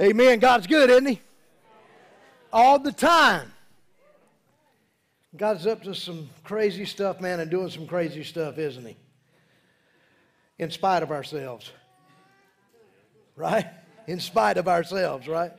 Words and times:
Amen. 0.00 0.38
God's 0.38 0.66
good, 0.66 0.90
isn't 0.90 1.06
He? 1.06 1.20
All 2.52 2.78
the 2.78 2.92
time. 2.92 3.52
God's 5.36 5.66
up 5.66 5.82
to 5.82 5.94
some 5.94 6.30
crazy 6.44 6.84
stuff, 6.84 7.20
man, 7.20 7.40
and 7.40 7.50
doing 7.50 7.70
some 7.70 7.86
crazy 7.86 8.24
stuff, 8.24 8.58
isn't 8.58 8.86
He? 8.86 8.96
In 10.58 10.70
spite 10.70 11.02
of 11.02 11.10
ourselves. 11.10 11.70
Right? 13.34 13.66
In 14.06 14.20
spite 14.20 14.56
of 14.56 14.68
ourselves, 14.68 15.28
right? 15.28 15.52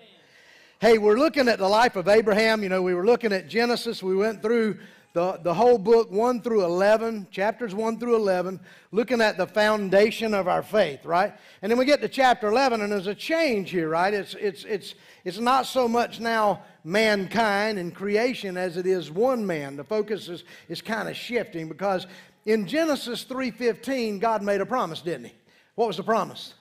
Hey, 0.79 0.97
we're 0.97 1.17
looking 1.17 1.47
at 1.47 1.59
the 1.59 1.67
life 1.67 1.95
of 1.95 2.07
Abraham. 2.07 2.61
You 2.61 2.69
know, 2.69 2.81
we 2.81 2.93
were 2.93 3.05
looking 3.05 3.33
at 3.33 3.47
Genesis. 3.47 4.01
We 4.01 4.15
went 4.15 4.41
through 4.41 4.77
the, 5.17 5.39
the 5.41 5.53
whole 5.55 5.79
book, 5.79 6.11
1 6.11 6.41
through 6.43 6.63
11, 6.63 7.29
chapters 7.31 7.73
1 7.73 7.97
through 7.97 8.17
11, 8.17 8.59
looking 8.91 9.19
at 9.19 9.35
the 9.35 9.47
foundation 9.47 10.35
of 10.35 10.47
our 10.47 10.61
faith, 10.61 11.03
right? 11.05 11.33
And 11.63 11.71
then 11.71 11.79
we 11.79 11.85
get 11.85 12.01
to 12.01 12.07
chapter 12.07 12.47
11, 12.47 12.81
and 12.81 12.91
there's 12.91 13.07
a 13.07 13.15
change 13.15 13.71
here, 13.71 13.89
right? 13.89 14.13
It's, 14.13 14.35
it's, 14.35 14.63
it's, 14.65 14.93
it's 15.25 15.39
not 15.39 15.65
so 15.65 15.87
much 15.87 16.19
now 16.19 16.61
mankind 16.83 17.79
and 17.79 17.95
creation 17.95 18.57
as 18.57 18.77
it 18.77 18.85
is 18.85 19.09
one 19.09 19.43
man. 19.43 19.75
The 19.75 19.83
focus 19.83 20.29
is, 20.29 20.43
is 20.69 20.83
kind 20.83 21.09
of 21.09 21.15
shifting 21.15 21.67
because 21.67 22.05
in 22.45 22.67
Genesis 22.67 23.25
3.15, 23.25 24.19
God 24.19 24.43
made 24.43 24.61
a 24.61 24.67
promise, 24.67 25.01
didn't 25.01 25.25
he? 25.25 25.33
What 25.73 25.87
was 25.87 25.97
the 25.97 26.03
promise? 26.03 26.53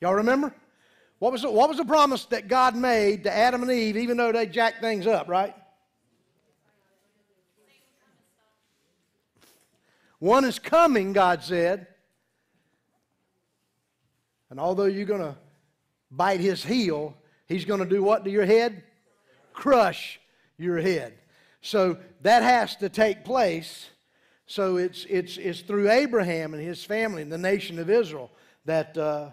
Y'all 0.00 0.14
remember? 0.14 0.54
What 1.18 1.30
was, 1.30 1.42
the, 1.42 1.50
what 1.50 1.68
was 1.68 1.76
the 1.76 1.84
promise 1.84 2.24
that 2.26 2.48
God 2.48 2.74
made 2.74 3.24
to 3.24 3.30
Adam 3.30 3.60
and 3.60 3.70
Eve, 3.70 3.98
even 3.98 4.16
though 4.16 4.32
they 4.32 4.46
jacked 4.46 4.80
things 4.80 5.06
up, 5.06 5.28
right? 5.28 5.54
One 10.22 10.44
is 10.44 10.60
coming, 10.60 11.12
God 11.12 11.42
said. 11.42 11.88
And 14.50 14.60
although 14.60 14.84
you're 14.84 15.04
going 15.04 15.20
to 15.20 15.34
bite 16.12 16.38
his 16.38 16.64
heel, 16.64 17.16
he's 17.48 17.64
going 17.64 17.80
to 17.80 17.86
do 17.86 18.04
what 18.04 18.22
to 18.24 18.30
your 18.30 18.44
head? 18.44 18.84
Crush 19.52 20.20
your 20.58 20.78
head. 20.78 21.14
So 21.60 21.98
that 22.20 22.44
has 22.44 22.76
to 22.76 22.88
take 22.88 23.24
place. 23.24 23.90
So 24.46 24.76
it's, 24.76 25.06
it's, 25.10 25.38
it's 25.38 25.58
through 25.58 25.90
Abraham 25.90 26.54
and 26.54 26.62
his 26.62 26.84
family 26.84 27.22
and 27.22 27.32
the 27.32 27.36
nation 27.36 27.80
of 27.80 27.90
Israel 27.90 28.30
that 28.64 28.96
uh, 28.96 29.30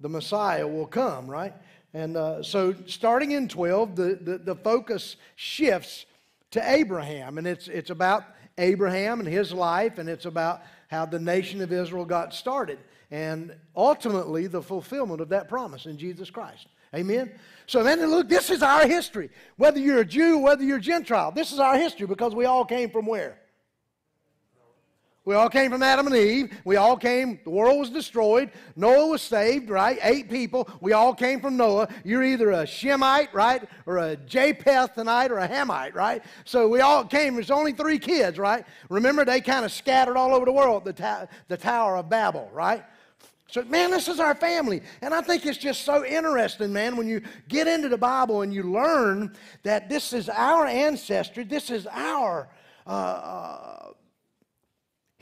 the 0.00 0.08
Messiah 0.08 0.66
will 0.66 0.86
come, 0.86 1.26
right? 1.26 1.52
And 1.92 2.16
uh, 2.16 2.42
so 2.42 2.74
starting 2.86 3.32
in 3.32 3.48
12, 3.48 3.96
the, 3.96 4.18
the, 4.18 4.38
the 4.38 4.54
focus 4.54 5.16
shifts 5.36 6.06
to 6.52 6.70
Abraham. 6.70 7.36
And 7.36 7.46
it's, 7.46 7.68
it's 7.68 7.90
about 7.90 8.24
Abraham 8.58 9.20
and 9.20 9.28
his 9.28 9.52
life, 9.52 9.98
and 9.98 10.08
it's 10.08 10.26
about 10.26 10.62
how 10.88 11.06
the 11.06 11.18
nation 11.18 11.60
of 11.60 11.72
Israel 11.72 12.04
got 12.04 12.34
started. 12.34 12.78
And 13.10 13.54
ultimately, 13.76 14.46
the 14.46 14.62
fulfillment 14.62 15.20
of 15.20 15.28
that 15.30 15.48
promise 15.48 15.86
in 15.86 15.98
Jesus 15.98 16.30
Christ. 16.30 16.66
Amen? 16.94 17.32
So 17.66 17.82
then, 17.82 18.04
look, 18.06 18.28
this 18.28 18.50
is 18.50 18.62
our 18.62 18.86
history. 18.86 19.30
Whether 19.56 19.80
you're 19.80 20.00
a 20.00 20.04
Jew, 20.04 20.38
whether 20.38 20.62
you're 20.62 20.78
Gentile, 20.78 21.30
this 21.30 21.52
is 21.52 21.58
our 21.58 21.76
history 21.76 22.06
because 22.06 22.34
we 22.34 22.44
all 22.44 22.64
came 22.64 22.90
from 22.90 23.06
where? 23.06 23.38
We 25.24 25.36
all 25.36 25.48
came 25.48 25.70
from 25.70 25.84
Adam 25.84 26.08
and 26.08 26.16
Eve. 26.16 26.52
We 26.64 26.74
all 26.74 26.96
came, 26.96 27.38
the 27.44 27.50
world 27.50 27.78
was 27.78 27.90
destroyed. 27.90 28.50
Noah 28.74 29.06
was 29.06 29.22
saved, 29.22 29.70
right? 29.70 29.96
Eight 30.02 30.28
people. 30.28 30.68
We 30.80 30.94
all 30.94 31.14
came 31.14 31.40
from 31.40 31.56
Noah. 31.56 31.88
You're 32.04 32.24
either 32.24 32.50
a 32.50 32.66
Shemite, 32.66 33.32
right? 33.32 33.62
Or 33.86 33.98
a 33.98 34.16
Japhethite 34.16 35.30
or 35.30 35.38
a 35.38 35.46
Hamite, 35.46 35.94
right? 35.94 36.24
So 36.44 36.66
we 36.66 36.80
all 36.80 37.04
came, 37.04 37.34
there's 37.34 37.52
only 37.52 37.70
three 37.70 38.00
kids, 38.00 38.36
right? 38.36 38.66
Remember, 38.88 39.24
they 39.24 39.40
kind 39.40 39.64
of 39.64 39.70
scattered 39.70 40.16
all 40.16 40.34
over 40.34 40.44
the 40.44 40.52
world, 40.52 40.84
the, 40.84 40.92
ta- 40.92 41.26
the 41.46 41.56
Tower 41.56 41.98
of 41.98 42.08
Babel, 42.08 42.50
right? 42.52 42.82
So, 43.46 43.62
man, 43.64 43.92
this 43.92 44.08
is 44.08 44.18
our 44.18 44.34
family. 44.34 44.82
And 45.02 45.14
I 45.14 45.20
think 45.20 45.46
it's 45.46 45.58
just 45.58 45.84
so 45.84 46.04
interesting, 46.04 46.72
man, 46.72 46.96
when 46.96 47.06
you 47.06 47.20
get 47.48 47.68
into 47.68 47.88
the 47.88 47.98
Bible 47.98 48.42
and 48.42 48.52
you 48.52 48.64
learn 48.64 49.36
that 49.62 49.88
this 49.88 50.12
is 50.12 50.28
our 50.28 50.66
ancestry, 50.66 51.44
this 51.44 51.70
is 51.70 51.86
our. 51.86 52.48
Uh, 52.84 52.90
uh, 52.90 53.91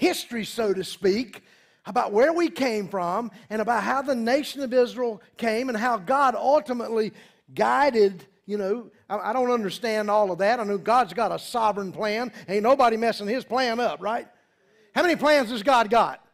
history, 0.00 0.46
so 0.46 0.72
to 0.72 0.82
speak, 0.82 1.42
about 1.84 2.10
where 2.10 2.32
we 2.32 2.48
came 2.48 2.88
from 2.88 3.30
and 3.50 3.60
about 3.60 3.82
how 3.82 4.00
the 4.00 4.14
nation 4.14 4.62
of 4.62 4.72
Israel 4.72 5.22
came 5.36 5.68
and 5.68 5.76
how 5.76 5.98
God 5.98 6.34
ultimately 6.34 7.12
guided. 7.54 8.24
You 8.46 8.56
know, 8.56 8.90
I, 9.10 9.34
don't 9.34 9.50
understand 9.50 10.10
all 10.10 10.32
of 10.32 10.38
that. 10.38 10.58
I 10.58 10.64
know 10.64 10.78
God's 10.78 11.12
got 11.12 11.32
a 11.32 11.38
sovereign 11.38 11.92
plan. 11.92 12.32
Ain't 12.48 12.62
nobody 12.62 12.96
messing 12.96 13.28
his 13.28 13.44
plan 13.44 13.78
up, 13.78 14.00
right? 14.00 14.26
How 14.94 15.02
many 15.02 15.16
plans 15.16 15.50
has 15.50 15.62
God 15.62 15.90
got? 15.90 16.24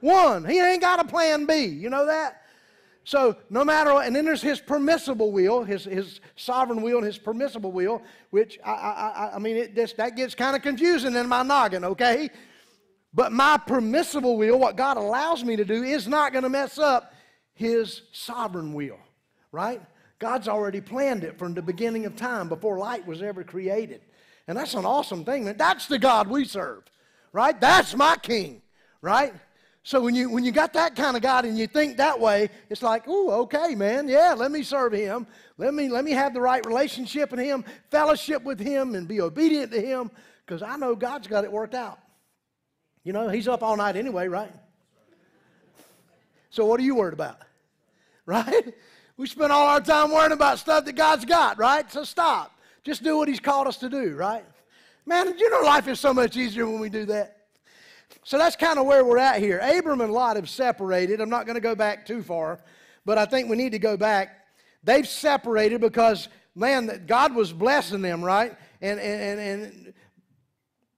One. 0.00 0.44
He 0.44 0.60
ain't 0.60 0.82
got 0.82 1.00
a 1.00 1.04
plan 1.04 1.46
B. 1.46 1.64
You 1.64 1.88
know 1.88 2.06
that? 2.06 2.42
So 3.04 3.36
no 3.48 3.64
matter 3.64 3.90
and 3.90 4.14
then 4.14 4.26
there's 4.26 4.42
his 4.42 4.60
permissible 4.60 5.32
will, 5.32 5.64
his, 5.64 5.84
his 5.84 6.20
sovereign 6.36 6.82
will 6.82 6.98
and 6.98 7.06
his 7.06 7.18
permissible 7.18 7.72
will, 7.72 8.02
which 8.30 8.58
I, 8.64 8.70
I, 8.70 9.30
I 9.36 9.38
mean, 9.38 9.56
it 9.56 9.74
just, 9.74 9.96
that 9.96 10.14
gets 10.14 10.34
kind 10.34 10.54
of 10.54 10.62
confusing 10.62 11.14
in 11.14 11.26
my 11.26 11.42
noggin, 11.42 11.84
okay? 11.84 12.30
But 13.14 13.32
my 13.32 13.58
permissible 13.58 14.36
will, 14.36 14.58
what 14.58 14.76
God 14.76 14.96
allows 14.96 15.44
me 15.44 15.56
to 15.56 15.64
do, 15.64 15.82
is 15.82 16.08
not 16.08 16.32
going 16.32 16.44
to 16.44 16.48
mess 16.48 16.78
up 16.78 17.12
His 17.54 18.02
sovereign 18.12 18.72
will, 18.72 18.98
right? 19.50 19.82
God's 20.18 20.48
already 20.48 20.80
planned 20.80 21.24
it 21.24 21.38
from 21.38 21.52
the 21.52 21.62
beginning 21.62 22.06
of 22.06 22.16
time 22.16 22.48
before 22.48 22.78
light 22.78 23.06
was 23.06 23.22
ever 23.22 23.44
created. 23.44 24.00
And 24.48 24.56
that's 24.56 24.74
an 24.74 24.84
awesome 24.84 25.24
thing. 25.24 25.44
That's 25.44 25.86
the 25.86 25.98
God 25.98 26.28
we 26.28 26.44
serve, 26.44 26.84
right? 27.32 27.60
That's 27.60 27.94
my 27.94 28.16
king, 28.16 28.62
right? 29.00 29.34
So 29.84 30.00
when 30.00 30.14
you 30.14 30.30
when 30.30 30.44
you 30.44 30.52
got 30.52 30.72
that 30.74 30.94
kind 30.94 31.16
of 31.16 31.22
God 31.22 31.44
and 31.44 31.58
you 31.58 31.66
think 31.66 31.96
that 31.96 32.18
way, 32.18 32.50
it's 32.70 32.82
like, 32.82 33.02
oh, 33.08 33.42
okay, 33.42 33.74
man, 33.74 34.08
yeah, 34.08 34.32
let 34.32 34.52
me 34.52 34.62
serve 34.62 34.92
Him. 34.92 35.26
Let 35.58 35.74
me 35.74 35.88
let 35.88 36.04
me 36.04 36.12
have 36.12 36.34
the 36.34 36.40
right 36.40 36.64
relationship 36.64 37.32
with 37.32 37.40
Him, 37.40 37.64
fellowship 37.90 38.44
with 38.44 38.60
Him, 38.60 38.94
and 38.94 39.08
be 39.08 39.20
obedient 39.20 39.72
to 39.72 39.80
Him, 39.80 40.10
because 40.46 40.62
I 40.62 40.76
know 40.76 40.94
God's 40.94 41.26
got 41.26 41.42
it 41.44 41.50
worked 41.50 41.74
out. 41.74 41.98
You 43.04 43.12
know, 43.12 43.28
he's 43.28 43.48
up 43.48 43.62
all 43.62 43.76
night 43.76 43.96
anyway, 43.96 44.28
right? 44.28 44.52
So 46.50 46.66
what 46.66 46.78
are 46.78 46.82
you 46.82 46.94
worried 46.94 47.14
about? 47.14 47.38
Right? 48.24 48.74
We 49.16 49.26
spend 49.26 49.52
all 49.52 49.66
our 49.66 49.80
time 49.80 50.12
worrying 50.12 50.32
about 50.32 50.58
stuff 50.58 50.84
that 50.84 50.94
God's 50.94 51.24
got, 51.24 51.58
right? 51.58 51.90
So 51.90 52.04
stop. 52.04 52.58
Just 52.84 53.02
do 53.02 53.16
what 53.16 53.28
he's 53.28 53.40
called 53.40 53.66
us 53.66 53.76
to 53.78 53.88
do, 53.88 54.14
right? 54.14 54.44
Man, 55.06 55.36
you 55.38 55.50
know 55.50 55.60
life 55.60 55.88
is 55.88 55.98
so 55.98 56.14
much 56.14 56.36
easier 56.36 56.66
when 56.66 56.80
we 56.80 56.88
do 56.88 57.04
that. 57.06 57.38
So 58.24 58.38
that's 58.38 58.56
kind 58.56 58.78
of 58.78 58.86
where 58.86 59.04
we're 59.04 59.18
at 59.18 59.40
here. 59.40 59.58
Abram 59.58 60.00
and 60.00 60.12
Lot 60.12 60.36
have 60.36 60.48
separated. 60.48 61.20
I'm 61.20 61.30
not 61.30 61.46
going 61.46 61.54
to 61.56 61.60
go 61.60 61.74
back 61.74 62.06
too 62.06 62.22
far, 62.22 62.60
but 63.04 63.18
I 63.18 63.24
think 63.26 63.48
we 63.48 63.56
need 63.56 63.72
to 63.72 63.78
go 63.78 63.96
back. 63.96 64.46
They've 64.84 65.06
separated 65.06 65.80
because, 65.80 66.28
man, 66.54 67.04
God 67.06 67.34
was 67.34 67.52
blessing 67.52 68.02
them, 68.02 68.24
right? 68.24 68.56
And, 68.80 69.00
and, 69.00 69.40
and 69.40 69.94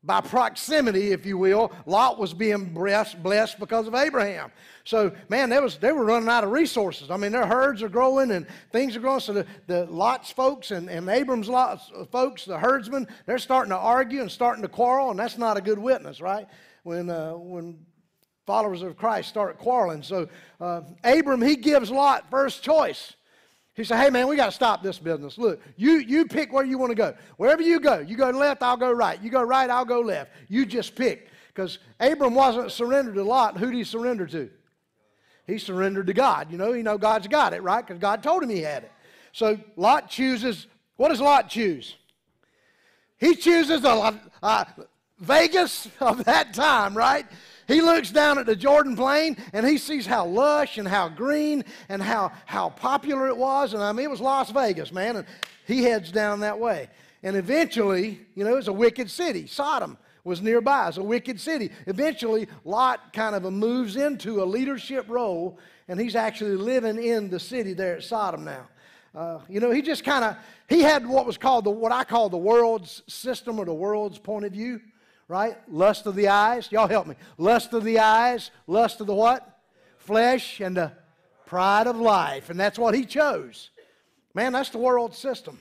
by 0.05 0.21
proximity, 0.21 1.13
if 1.13 1.25
you 1.25 1.39
will, 1.39 1.73
Lot 1.87 2.19
was 2.19 2.35
being 2.35 2.67
blessed, 2.67 3.23
blessed 3.23 3.59
because 3.59 3.87
of 3.87 3.95
Abraham. 3.95 4.53
So, 4.85 5.13
man, 5.31 5.49
they, 5.49 5.59
was, 5.61 5.79
they 5.79 5.93
were 5.93 6.05
running 6.05 6.29
out 6.29 6.45
of 6.45 6.51
resources. 6.51 7.11
I 7.11 7.17
mean, 7.17 7.33
their 7.33 7.47
herds 7.47 7.83
are 7.83 7.89
growing 7.89 8.31
and 8.31 8.47
things 8.71 8.97
are 8.97 9.01
growing. 9.01 9.21
So, 9.21 9.33
the, 9.33 9.47
the 9.67 9.87
Lot's 9.87 10.31
folks 10.31 10.73
and, 10.73 10.91
and 10.91 11.09
Abram's 11.09 11.49
Lot's 11.49 11.91
folks, 12.13 12.45
the 12.45 12.59
herdsmen, 12.59 13.09
they're 13.25 13.39
starting 13.39 13.71
to 13.71 13.79
argue 13.79 14.21
and 14.21 14.31
starting 14.31 14.63
to 14.63 14.69
quarrel, 14.69 15.11
and 15.11 15.19
that's 15.19 15.39
not 15.39 15.57
a 15.57 15.63
good 15.63 15.79
witness, 15.79 16.21
right? 16.21 16.47
When, 16.83 17.09
uh, 17.09 17.33
when 17.33 17.79
followers 18.47 18.83
of 18.83 18.99
Christ 18.99 19.31
start 19.31 19.59
quarreling. 19.59 20.03
So, 20.03 20.29
uh, 20.61 20.83
Abram, 21.03 21.41
he 21.41 21.57
gives 21.57 21.91
Lot 21.91 22.31
first 22.31 22.63
choice. 22.63 23.15
He 23.75 23.85
said, 23.85 24.01
Hey, 24.01 24.11
man, 24.11 24.29
we 24.29 24.37
got 24.37 24.47
to 24.47 24.53
stop 24.53 24.83
this 24.83 24.99
business. 24.99 25.37
Look, 25.37 25.61
you, 25.77 25.95
you 25.95 26.27
pick 26.27 26.53
where 26.53 26.65
you 26.65 26.79
want 26.79 26.91
to 26.91 26.97
go. 26.97 27.15
Wherever 27.37 27.62
you 27.62 27.81
go, 27.81 27.99
you 27.99 28.17
go 28.17 28.31
left, 28.31 28.62
I'll 28.62 28.77
go 28.77 28.93
right. 28.93 29.21
You 29.23 29.31
go 29.31 29.43
right, 29.43 29.69
I'll 29.69 29.85
go 29.85 30.01
left. 30.01 30.31
You 30.49 30.65
just 30.65 30.95
pick. 30.95 31.29
Because 31.49 31.79
Abram 32.01 32.35
wasn't 32.35 32.73
surrendered 32.73 33.15
to 33.15 33.25
Lot. 33.25 33.59
Who 33.59 33.67
did 33.67 33.75
he 33.75 33.85
surrender 33.85 34.27
to? 34.27 34.51
He 35.47 35.59
surrendered 35.59 36.06
to 36.06 36.15
God. 36.15 36.50
You 36.50 36.59
know, 36.59 36.73
you 36.73 36.82
know 36.82 36.99
God's 36.99 37.29
got 37.29 37.53
it, 37.53 37.62
right? 37.62 37.87
Because 37.87 38.00
God 38.00 38.23
told 38.23 38.43
him 38.43 38.49
he 38.49 38.61
had 38.61 38.85
it. 38.85 38.93
So 39.32 39.59
Lot 39.76 40.09
chooses, 40.09 40.67
what 40.97 41.09
does 41.09 41.21
Lot 41.21 41.49
choose? 41.49 41.97
He 43.19 43.35
chooses 43.35 43.85
a, 43.85 44.19
Vegas 45.19 45.88
of 46.00 46.25
that 46.25 46.55
time, 46.55 46.97
right? 46.97 47.26
He 47.66 47.81
looks 47.81 48.11
down 48.11 48.38
at 48.38 48.46
the 48.46 48.56
Jordan 48.56 48.96
Plain 48.96 49.37
and 49.52 49.66
he 49.66 49.78
sees 49.78 50.06
how 50.06 50.26
lush 50.26 50.78
and 50.78 50.87
how 50.87 51.08
green 51.08 51.64
and 51.88 52.02
how, 52.02 52.32
how 52.46 52.70
popular 52.70 53.28
it 53.28 53.37
was. 53.37 53.75
And 53.75 53.82
I 53.82 53.93
mean, 53.93 54.05
it 54.05 54.11
was 54.11 54.20
Las 54.20 54.50
Vegas, 54.50 54.93
man. 54.93 55.16
And 55.16 55.26
he 55.66 55.82
heads 55.82 56.12
down 56.12 56.40
that 56.40 56.58
way. 56.58 56.88
And 57.22 57.37
eventually, 57.37 58.20
you 58.34 58.44
know, 58.44 58.56
it's 58.56 58.69
a 58.69 58.72
wicked 58.72 59.11
city. 59.11 59.46
Sodom 59.46 59.96
was 60.25 60.43
nearby. 60.43 60.88
It's 60.88 60.99
a 60.99 61.02
wicked 61.02 61.40
city. 61.40 61.70
Eventually, 61.87 62.49
Lot 62.64 63.12
kind 63.12 63.34
of 63.34 63.50
moves 63.50 63.96
into 63.96 64.43
a 64.43 64.44
leadership 64.44 65.06
role 65.08 65.58
and 65.88 66.00
he's 66.00 66.16
actually 66.16 66.56
living 66.56 67.02
in 67.02 67.31
the 67.31 67.40
city 67.40 67.72
there 67.72 67.96
at 67.96 68.05
Sodom 68.05 68.44
now. 68.44 68.69
Uh, 69.14 69.38
you 69.49 69.61
know, 69.61 69.70
he 69.70 69.81
just 69.81 70.05
kind 70.05 70.25
of, 70.25 70.37
he 70.69 70.81
had 70.81 71.06
what 71.06 71.25
was 71.25 71.38
called 71.38 71.64
the, 71.64 71.70
what 71.70 71.93
I 71.93 72.05
call 72.05 72.28
the 72.28 72.37
world's 72.37 73.02
system 73.06 73.58
or 73.58 73.64
the 73.64 73.75
world's 73.75 74.19
point 74.19 74.44
of 74.44 74.52
view 74.52 74.81
right? 75.29 75.56
Lust 75.69 76.06
of 76.06 76.15
the 76.15 76.29
eyes. 76.29 76.71
Y'all 76.71 76.88
help 76.88 77.06
me. 77.06 77.15
Lust 77.38 77.73
of 77.73 77.85
the 77.85 77.99
eyes, 77.99 78.50
lust 78.67 79.00
of 79.00 79.06
the 79.06 79.15
what? 79.15 79.61
Flesh 79.99 80.61
and 80.61 80.76
the 80.76 80.93
pride 81.47 81.87
of 81.87 81.97
life, 81.97 82.50
and 82.50 82.59
that's 82.59 82.79
what 82.79 82.94
he 82.94 83.05
chose. 83.05 83.71
Man, 84.35 84.53
that's 84.53 84.71
the 84.71 84.79
world 84.79 85.15
system. 85.15 85.61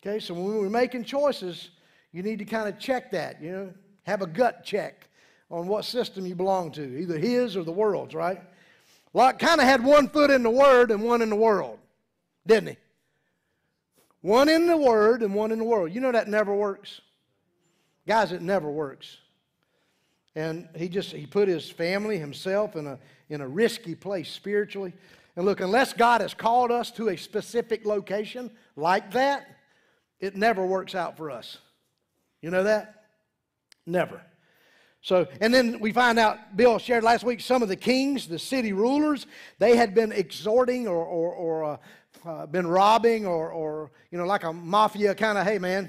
Okay, 0.00 0.20
so 0.20 0.34
when 0.34 0.58
we're 0.58 0.70
making 0.70 1.04
choices, 1.04 1.70
you 2.12 2.22
need 2.22 2.38
to 2.38 2.44
kind 2.44 2.68
of 2.68 2.78
check 2.78 3.10
that, 3.10 3.42
you 3.42 3.50
know, 3.50 3.72
have 4.04 4.22
a 4.22 4.26
gut 4.26 4.64
check 4.64 5.08
on 5.50 5.66
what 5.66 5.84
system 5.84 6.24
you 6.26 6.34
belong 6.34 6.70
to, 6.72 6.82
either 6.82 7.18
his 7.18 7.56
or 7.56 7.64
the 7.64 7.72
world's, 7.72 8.14
right? 8.14 8.40
Lot 9.12 9.38
kind 9.38 9.60
of 9.60 9.66
had 9.66 9.84
one 9.84 10.08
foot 10.08 10.30
in 10.30 10.42
the 10.42 10.50
Word 10.50 10.90
and 10.90 11.02
one 11.02 11.22
in 11.22 11.30
the 11.30 11.36
world, 11.36 11.78
didn't 12.46 12.70
he? 12.70 12.76
One 14.20 14.48
in 14.48 14.66
the 14.66 14.76
Word 14.76 15.22
and 15.22 15.34
one 15.34 15.52
in 15.52 15.58
the 15.58 15.64
world. 15.64 15.92
You 15.92 16.00
know 16.00 16.12
that 16.12 16.28
never 16.28 16.54
works. 16.54 17.00
Guys, 18.08 18.32
it 18.32 18.40
never 18.40 18.70
works. 18.70 19.18
And 20.34 20.66
he 20.74 20.88
just 20.88 21.12
he 21.12 21.26
put 21.26 21.46
his 21.46 21.70
family, 21.70 22.18
himself, 22.18 22.74
in 22.74 22.86
a 22.86 22.98
in 23.28 23.42
a 23.42 23.46
risky 23.46 23.94
place 23.94 24.30
spiritually. 24.30 24.94
And 25.36 25.44
look, 25.44 25.60
unless 25.60 25.92
God 25.92 26.22
has 26.22 26.32
called 26.32 26.70
us 26.70 26.90
to 26.92 27.10
a 27.10 27.18
specific 27.18 27.84
location 27.84 28.50
like 28.76 29.12
that, 29.12 29.46
it 30.20 30.36
never 30.36 30.64
works 30.64 30.94
out 30.94 31.18
for 31.18 31.30
us. 31.30 31.58
You 32.40 32.50
know 32.50 32.64
that? 32.64 33.04
Never. 33.84 34.22
So, 35.02 35.28
and 35.40 35.52
then 35.52 35.78
we 35.78 35.92
find 35.92 36.18
out, 36.18 36.56
Bill 36.56 36.78
shared 36.78 37.04
last 37.04 37.24
week, 37.24 37.40
some 37.40 37.62
of 37.62 37.68
the 37.68 37.76
kings, 37.76 38.26
the 38.26 38.38
city 38.38 38.72
rulers, 38.72 39.26
they 39.58 39.76
had 39.76 39.94
been 39.94 40.12
exhorting 40.12 40.88
or, 40.88 41.04
or, 41.04 41.32
or 41.32 41.64
uh, 41.64 41.76
uh, 42.26 42.46
been 42.46 42.66
robbing 42.66 43.26
or, 43.26 43.50
or, 43.50 43.92
you 44.10 44.18
know, 44.18 44.26
like 44.26 44.44
a 44.44 44.52
mafia 44.52 45.14
kind 45.14 45.38
of, 45.38 45.46
hey 45.46 45.58
man, 45.58 45.88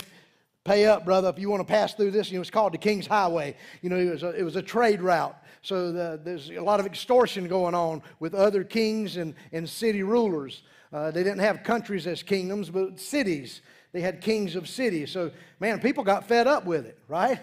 pay 0.63 0.85
up, 0.85 1.05
brother, 1.05 1.29
if 1.29 1.39
you 1.39 1.49
want 1.49 1.61
to 1.61 1.71
pass 1.71 1.93
through 1.93 2.11
this. 2.11 2.29
You 2.29 2.37
know, 2.37 2.41
it's 2.41 2.49
called 2.49 2.73
the 2.73 2.77
King's 2.77 3.07
Highway. 3.07 3.55
You 3.81 3.89
know, 3.89 3.97
it 3.97 4.11
was 4.11 4.23
a, 4.23 4.29
it 4.29 4.43
was 4.43 4.55
a 4.55 4.61
trade 4.61 5.01
route. 5.01 5.35
So 5.61 5.91
the, 5.91 6.19
there's 6.23 6.49
a 6.49 6.61
lot 6.61 6.79
of 6.79 6.85
extortion 6.85 7.47
going 7.47 7.75
on 7.75 8.01
with 8.19 8.33
other 8.33 8.63
kings 8.63 9.17
and, 9.17 9.35
and 9.51 9.67
city 9.67 10.03
rulers. 10.03 10.63
Uh, 10.91 11.11
they 11.11 11.23
didn't 11.23 11.39
have 11.39 11.63
countries 11.63 12.07
as 12.07 12.23
kingdoms, 12.23 12.69
but 12.69 12.99
cities. 12.99 13.61
They 13.91 14.01
had 14.01 14.21
kings 14.21 14.55
of 14.55 14.67
cities. 14.67 15.11
So, 15.11 15.31
man, 15.59 15.79
people 15.79 16.03
got 16.03 16.27
fed 16.27 16.47
up 16.47 16.65
with 16.65 16.85
it, 16.85 16.99
right? 17.07 17.39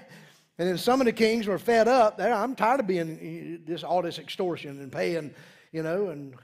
And 0.58 0.68
then 0.68 0.78
some 0.78 1.00
of 1.00 1.04
the 1.04 1.12
kings 1.12 1.46
were 1.46 1.58
fed 1.58 1.88
up. 1.88 2.20
I'm 2.20 2.54
tired 2.54 2.80
of 2.80 2.86
being 2.86 3.62
this, 3.66 3.84
all 3.84 4.02
this 4.02 4.18
extortion 4.18 4.80
and 4.80 4.90
paying, 4.90 5.34
you 5.72 5.82
know, 5.82 6.08
and 6.08 6.34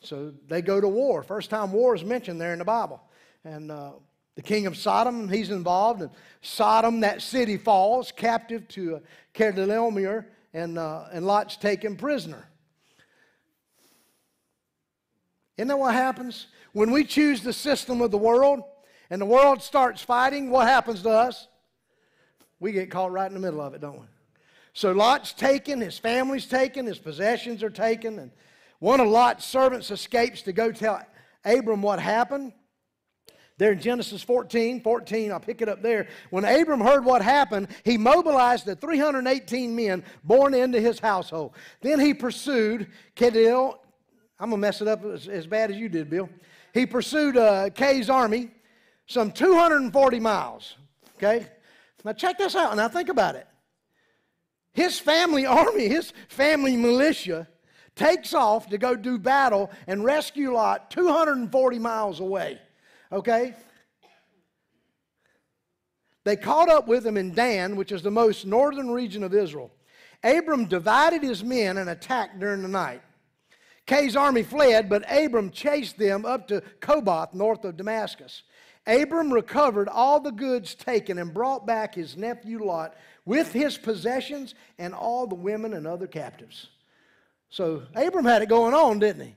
so 0.00 0.32
they 0.48 0.60
go 0.60 0.80
to 0.80 0.88
war. 0.88 1.22
First 1.22 1.50
time 1.50 1.72
war 1.72 1.94
is 1.94 2.04
mentioned 2.04 2.40
there 2.40 2.52
in 2.52 2.58
the 2.58 2.64
Bible. 2.64 3.00
And 3.44 3.70
uh, 3.70 3.92
the 4.36 4.42
king 4.42 4.66
of 4.66 4.76
Sodom, 4.76 5.28
he's 5.28 5.50
involved. 5.50 6.02
And 6.02 6.10
Sodom, 6.42 7.00
that 7.00 7.22
city 7.22 7.56
falls 7.56 8.12
captive 8.12 8.66
to 8.68 9.00
Kedorlaomer, 9.34 10.26
and, 10.52 10.78
uh, 10.78 11.04
and 11.12 11.26
Lot's 11.26 11.56
taken 11.56 11.96
prisoner. 11.96 12.48
Isn't 15.56 15.68
that 15.68 15.78
what 15.78 15.94
happens? 15.94 16.48
When 16.72 16.90
we 16.90 17.04
choose 17.04 17.42
the 17.42 17.52
system 17.52 18.00
of 18.00 18.10
the 18.10 18.18
world 18.18 18.62
and 19.10 19.20
the 19.20 19.26
world 19.26 19.62
starts 19.62 20.02
fighting, 20.02 20.50
what 20.50 20.66
happens 20.66 21.02
to 21.02 21.10
us? 21.10 21.46
We 22.58 22.72
get 22.72 22.90
caught 22.90 23.12
right 23.12 23.28
in 23.28 23.34
the 23.34 23.40
middle 23.40 23.60
of 23.60 23.74
it, 23.74 23.80
don't 23.80 24.00
we? 24.00 24.06
So 24.72 24.90
Lot's 24.90 25.32
taken, 25.32 25.80
his 25.80 25.98
family's 25.98 26.46
taken, 26.46 26.86
his 26.86 26.98
possessions 26.98 27.62
are 27.62 27.70
taken, 27.70 28.18
and 28.18 28.32
one 28.80 28.98
of 28.98 29.06
Lot's 29.06 29.44
servants 29.44 29.92
escapes 29.92 30.42
to 30.42 30.52
go 30.52 30.72
tell 30.72 31.00
Abram 31.44 31.82
what 31.82 32.00
happened. 32.00 32.52
There 33.56 33.70
in 33.70 33.80
Genesis 33.80 34.22
14, 34.22 34.80
14, 34.80 35.30
I'll 35.30 35.38
pick 35.38 35.62
it 35.62 35.68
up 35.68 35.80
there. 35.80 36.08
When 36.30 36.44
Abram 36.44 36.80
heard 36.80 37.04
what 37.04 37.22
happened, 37.22 37.68
he 37.84 37.96
mobilized 37.96 38.66
the 38.66 38.74
318 38.74 39.76
men 39.76 40.02
born 40.24 40.54
into 40.54 40.80
his 40.80 40.98
household. 40.98 41.54
Then 41.80 42.00
he 42.00 42.14
pursued 42.14 42.88
Kedil. 43.14 43.78
I'm 44.40 44.50
going 44.50 44.60
to 44.60 44.66
mess 44.66 44.80
it 44.80 44.88
up 44.88 45.04
as, 45.04 45.28
as, 45.28 45.46
bad 45.46 45.70
as 45.70 45.76
you 45.76 45.88
did, 45.88 46.10
Bill. 46.10 46.28
He 46.72 46.84
pursued 46.84 47.36
uh, 47.36 47.70
Kay's 47.70 48.10
army 48.10 48.50
some 49.06 49.30
240 49.30 50.18
miles. 50.18 50.76
Okay? 51.16 51.46
Now 52.04 52.12
check 52.12 52.38
this 52.38 52.56
out. 52.56 52.76
Now 52.76 52.88
think 52.88 53.08
about 53.08 53.36
it. 53.36 53.46
His 54.72 54.98
family 54.98 55.46
army, 55.46 55.86
his 55.86 56.12
family 56.28 56.76
militia, 56.76 57.46
takes 57.94 58.34
off 58.34 58.68
to 58.70 58.78
go 58.78 58.96
do 58.96 59.16
battle 59.16 59.70
and 59.86 60.04
rescue 60.04 60.52
Lot 60.52 60.90
240 60.90 61.78
miles 61.78 62.18
away. 62.18 62.58
Okay? 63.12 63.54
They 66.24 66.36
caught 66.36 66.70
up 66.70 66.88
with 66.88 67.06
him 67.06 67.16
in 67.16 67.34
Dan, 67.34 67.76
which 67.76 67.92
is 67.92 68.02
the 68.02 68.10
most 68.10 68.46
northern 68.46 68.90
region 68.90 69.22
of 69.22 69.34
Israel. 69.34 69.70
Abram 70.22 70.64
divided 70.66 71.22
his 71.22 71.44
men 71.44 71.76
and 71.76 71.90
attacked 71.90 72.40
during 72.40 72.62
the 72.62 72.68
night. 72.68 73.02
Kay's 73.86 74.16
army 74.16 74.42
fled, 74.42 74.88
but 74.88 75.04
Abram 75.10 75.50
chased 75.50 75.98
them 75.98 76.24
up 76.24 76.48
to 76.48 76.62
Koboth, 76.80 77.34
north 77.34 77.64
of 77.66 77.76
Damascus. 77.76 78.42
Abram 78.86 79.32
recovered 79.32 79.88
all 79.88 80.20
the 80.20 80.32
goods 80.32 80.74
taken 80.74 81.18
and 81.18 81.32
brought 81.32 81.66
back 81.66 81.94
his 81.94 82.16
nephew 82.16 82.64
Lot 82.64 82.96
with 83.26 83.52
his 83.52 83.76
possessions 83.76 84.54
and 84.78 84.94
all 84.94 85.26
the 85.26 85.34
women 85.34 85.74
and 85.74 85.86
other 85.86 86.06
captives. 86.06 86.68
So 87.50 87.82
Abram 87.94 88.24
had 88.24 88.42
it 88.42 88.48
going 88.48 88.74
on, 88.74 88.98
didn't 88.98 89.26
he? 89.26 89.34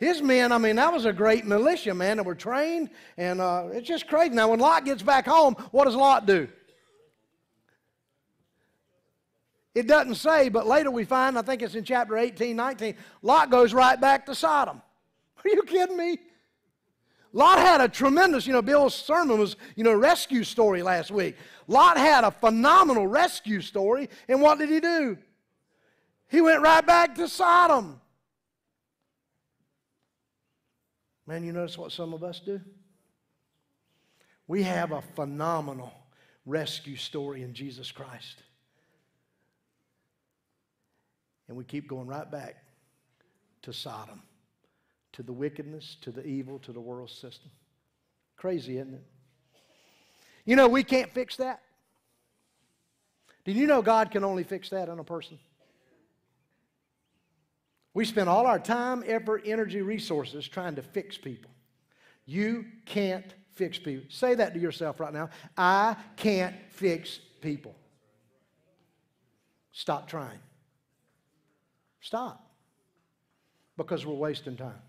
His 0.00 0.22
men, 0.22 0.50
I 0.50 0.56
mean, 0.56 0.76
that 0.76 0.90
was 0.90 1.04
a 1.04 1.12
great 1.12 1.44
militia, 1.44 1.92
man, 1.92 2.16
that 2.16 2.24
were 2.24 2.34
trained, 2.34 2.88
and 3.18 3.38
uh, 3.38 3.68
it's 3.70 3.86
just 3.86 4.08
crazy. 4.08 4.30
Now, 4.30 4.48
when 4.48 4.58
Lot 4.58 4.86
gets 4.86 5.02
back 5.02 5.26
home, 5.26 5.54
what 5.72 5.84
does 5.84 5.94
Lot 5.94 6.24
do? 6.24 6.48
It 9.74 9.86
doesn't 9.86 10.14
say, 10.14 10.48
but 10.48 10.66
later 10.66 10.90
we 10.90 11.04
find, 11.04 11.38
I 11.38 11.42
think 11.42 11.60
it's 11.60 11.74
in 11.74 11.84
chapter 11.84 12.16
18, 12.16 12.56
19, 12.56 12.94
Lot 13.20 13.50
goes 13.50 13.74
right 13.74 14.00
back 14.00 14.24
to 14.26 14.34
Sodom. 14.34 14.80
Are 15.44 15.48
you 15.50 15.62
kidding 15.64 15.98
me? 15.98 16.18
Lot 17.34 17.58
had 17.58 17.82
a 17.82 17.88
tremendous, 17.88 18.46
you 18.46 18.54
know, 18.54 18.62
Bill's 18.62 18.94
sermon 18.94 19.38
was, 19.38 19.56
you 19.76 19.84
know, 19.84 19.92
rescue 19.92 20.44
story 20.44 20.82
last 20.82 21.10
week. 21.10 21.36
Lot 21.68 21.98
had 21.98 22.24
a 22.24 22.30
phenomenal 22.30 23.06
rescue 23.06 23.60
story, 23.60 24.08
and 24.28 24.40
what 24.40 24.58
did 24.58 24.70
he 24.70 24.80
do? 24.80 25.18
He 26.28 26.40
went 26.40 26.62
right 26.62 26.84
back 26.84 27.14
to 27.16 27.28
Sodom. 27.28 28.00
Man, 31.30 31.44
you 31.44 31.52
notice 31.52 31.78
what 31.78 31.92
some 31.92 32.12
of 32.12 32.24
us 32.24 32.40
do? 32.40 32.60
We 34.48 34.64
have 34.64 34.90
a 34.90 35.00
phenomenal 35.00 35.92
rescue 36.44 36.96
story 36.96 37.44
in 37.44 37.54
Jesus 37.54 37.92
Christ. 37.92 38.42
And 41.46 41.56
we 41.56 41.62
keep 41.62 41.86
going 41.86 42.08
right 42.08 42.28
back 42.28 42.56
to 43.62 43.72
Sodom, 43.72 44.22
to 45.12 45.22
the 45.22 45.32
wickedness, 45.32 45.98
to 46.00 46.10
the 46.10 46.26
evil, 46.26 46.58
to 46.58 46.72
the 46.72 46.80
world 46.80 47.10
system. 47.10 47.52
Crazy, 48.36 48.78
isn't 48.78 48.94
it? 48.94 49.06
You 50.44 50.56
know, 50.56 50.66
we 50.66 50.82
can't 50.82 51.12
fix 51.12 51.36
that. 51.36 51.62
Did 53.44 53.54
you 53.54 53.68
know 53.68 53.82
God 53.82 54.10
can 54.10 54.24
only 54.24 54.42
fix 54.42 54.70
that 54.70 54.88
in 54.88 54.98
a 54.98 55.04
person? 55.04 55.38
We 57.92 58.04
spend 58.04 58.28
all 58.28 58.46
our 58.46 58.58
time, 58.58 59.02
effort, 59.06 59.42
energy, 59.44 59.82
resources 59.82 60.46
trying 60.46 60.76
to 60.76 60.82
fix 60.82 61.18
people. 61.18 61.50
You 62.24 62.64
can't 62.86 63.34
fix 63.52 63.78
people. 63.78 64.06
Say 64.10 64.34
that 64.36 64.54
to 64.54 64.60
yourself 64.60 65.00
right 65.00 65.12
now. 65.12 65.30
I 65.56 65.96
can't 66.16 66.54
fix 66.70 67.18
people. 67.40 67.74
Stop 69.72 70.08
trying. 70.08 70.38
Stop. 72.00 72.46
Because 73.76 74.06
we're 74.06 74.14
wasting 74.14 74.56
time. 74.56 74.80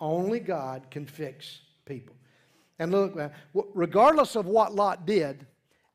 Only 0.00 0.40
God 0.40 0.90
can 0.90 1.06
fix 1.06 1.60
people. 1.84 2.16
And 2.78 2.92
look, 2.92 3.18
regardless 3.74 4.36
of 4.36 4.46
what 4.46 4.74
Lot 4.74 5.06
did, 5.06 5.46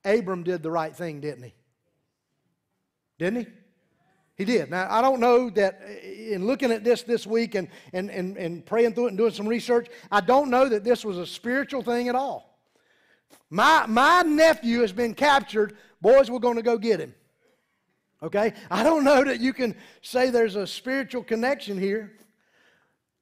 Abram 0.06 0.44
did 0.44 0.64
the 0.64 0.72
right 0.72 0.96
thing, 0.96 1.22
didn't 1.22 1.44
he? 1.44 1.54
Didn't 3.18 3.46
he? 3.46 3.48
He 4.36 4.46
did. 4.46 4.72
Now, 4.72 4.88
I 4.90 5.02
don't 5.02 5.20
know 5.20 5.50
that 5.52 5.82
in 6.04 6.48
looking 6.48 6.72
at 6.72 6.84
this 6.84 7.04
this 7.04 7.28
week 7.28 7.54
and, 7.54 7.68
and, 7.94 8.10
and, 8.10 8.36
and 8.38 8.66
praying 8.66 8.94
through 8.94 9.06
it 9.06 9.10
and 9.10 9.18
doing 9.18 9.34
some 9.34 9.48
research, 9.48 9.88
I 10.12 10.22
don't 10.22 10.50
know 10.50 10.68
that 10.68 10.84
this 10.84 11.06
was 11.06 11.18
a 11.18 11.26
spiritual 11.26 11.84
thing 11.84 12.10
at 12.10 12.16
all. 12.16 12.60
My, 13.50 13.86
my 13.88 14.24
nephew 14.24 14.82
has 14.82 14.92
been 14.92 15.14
captured. 15.14 15.78
Boys, 16.02 16.32
we're 16.32 16.40
going 16.40 16.56
to 16.56 16.64
go 16.64 16.78
get 16.78 17.00
him. 17.00 17.14
Okay? 18.24 18.54
I 18.72 18.84
don't 18.84 19.04
know 19.04 19.24
that 19.24 19.40
you 19.40 19.54
can 19.54 19.76
say 20.02 20.32
there's 20.32 20.56
a 20.56 20.66
spiritual 20.66 21.24
connection 21.24 21.78
here 21.78 22.14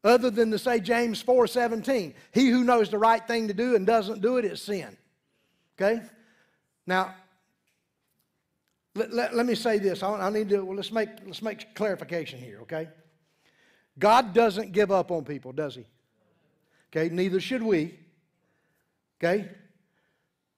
other 0.03 0.30
than 0.30 0.51
to 0.51 0.60
say 0.60 0.80
James 0.80 1.22
4 1.22 1.48
17. 1.48 2.13
He 2.32 2.50
who 2.50 2.63
knows 2.63 2.89
the 2.89 2.98
right 2.98 3.25
thing 3.27 3.50
to 3.50 3.53
do 3.53 3.75
and 3.75 3.86
doesn't 3.86 4.22
do 4.22 4.38
it 4.38 4.46
is 4.46 4.62
sin. 4.62 4.96
Okay? 5.80 6.01
Now, 6.88 7.15
let, 8.95 9.13
let, 9.13 9.36
let 9.36 9.45
me 9.45 9.55
say 9.55 9.77
this. 9.77 10.03
I, 10.03 10.13
I 10.13 10.29
need 10.29 10.50
to, 10.50 10.63
well, 10.63 10.75
let's 10.75 10.91
make, 10.91 11.10
let's 11.25 11.41
make 11.41 11.74
clarification 11.75 12.39
here, 12.39 12.60
okay? 12.62 12.89
God 13.98 14.33
doesn't 14.33 14.71
give 14.71 14.91
up 14.91 15.12
on 15.12 15.24
people, 15.24 15.51
does 15.51 15.75
he? 15.75 15.86
Okay, 16.93 17.13
neither 17.13 17.39
should 17.39 17.63
we. 17.63 17.98
Okay? 19.21 19.48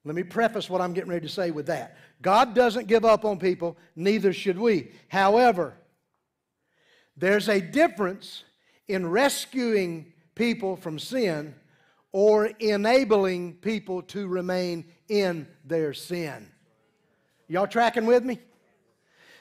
Let 0.05 0.15
me 0.15 0.23
preface 0.23 0.69
what 0.69 0.81
I'm 0.81 0.93
getting 0.93 1.09
ready 1.09 1.27
to 1.27 1.33
say 1.33 1.51
with 1.51 1.67
that. 1.67 1.97
God 2.21 2.53
doesn't 2.53 2.87
give 2.87 3.05
up 3.05 3.25
on 3.25 3.39
people, 3.39 3.77
neither 3.95 4.33
should 4.33 4.57
we. 4.57 4.91
However, 5.09 5.73
there's 7.15 7.49
a 7.49 7.61
difference 7.61 8.43
in 8.87 9.09
rescuing 9.09 10.13
people 10.35 10.75
from 10.75 10.97
sin 10.97 11.53
or 12.11 12.47
enabling 12.59 13.53
people 13.55 14.01
to 14.03 14.27
remain 14.27 14.85
in 15.09 15.47
their 15.65 15.93
sin. 15.93 16.49
Y'all 17.47 17.67
tracking 17.67 18.05
with 18.05 18.23
me? 18.23 18.39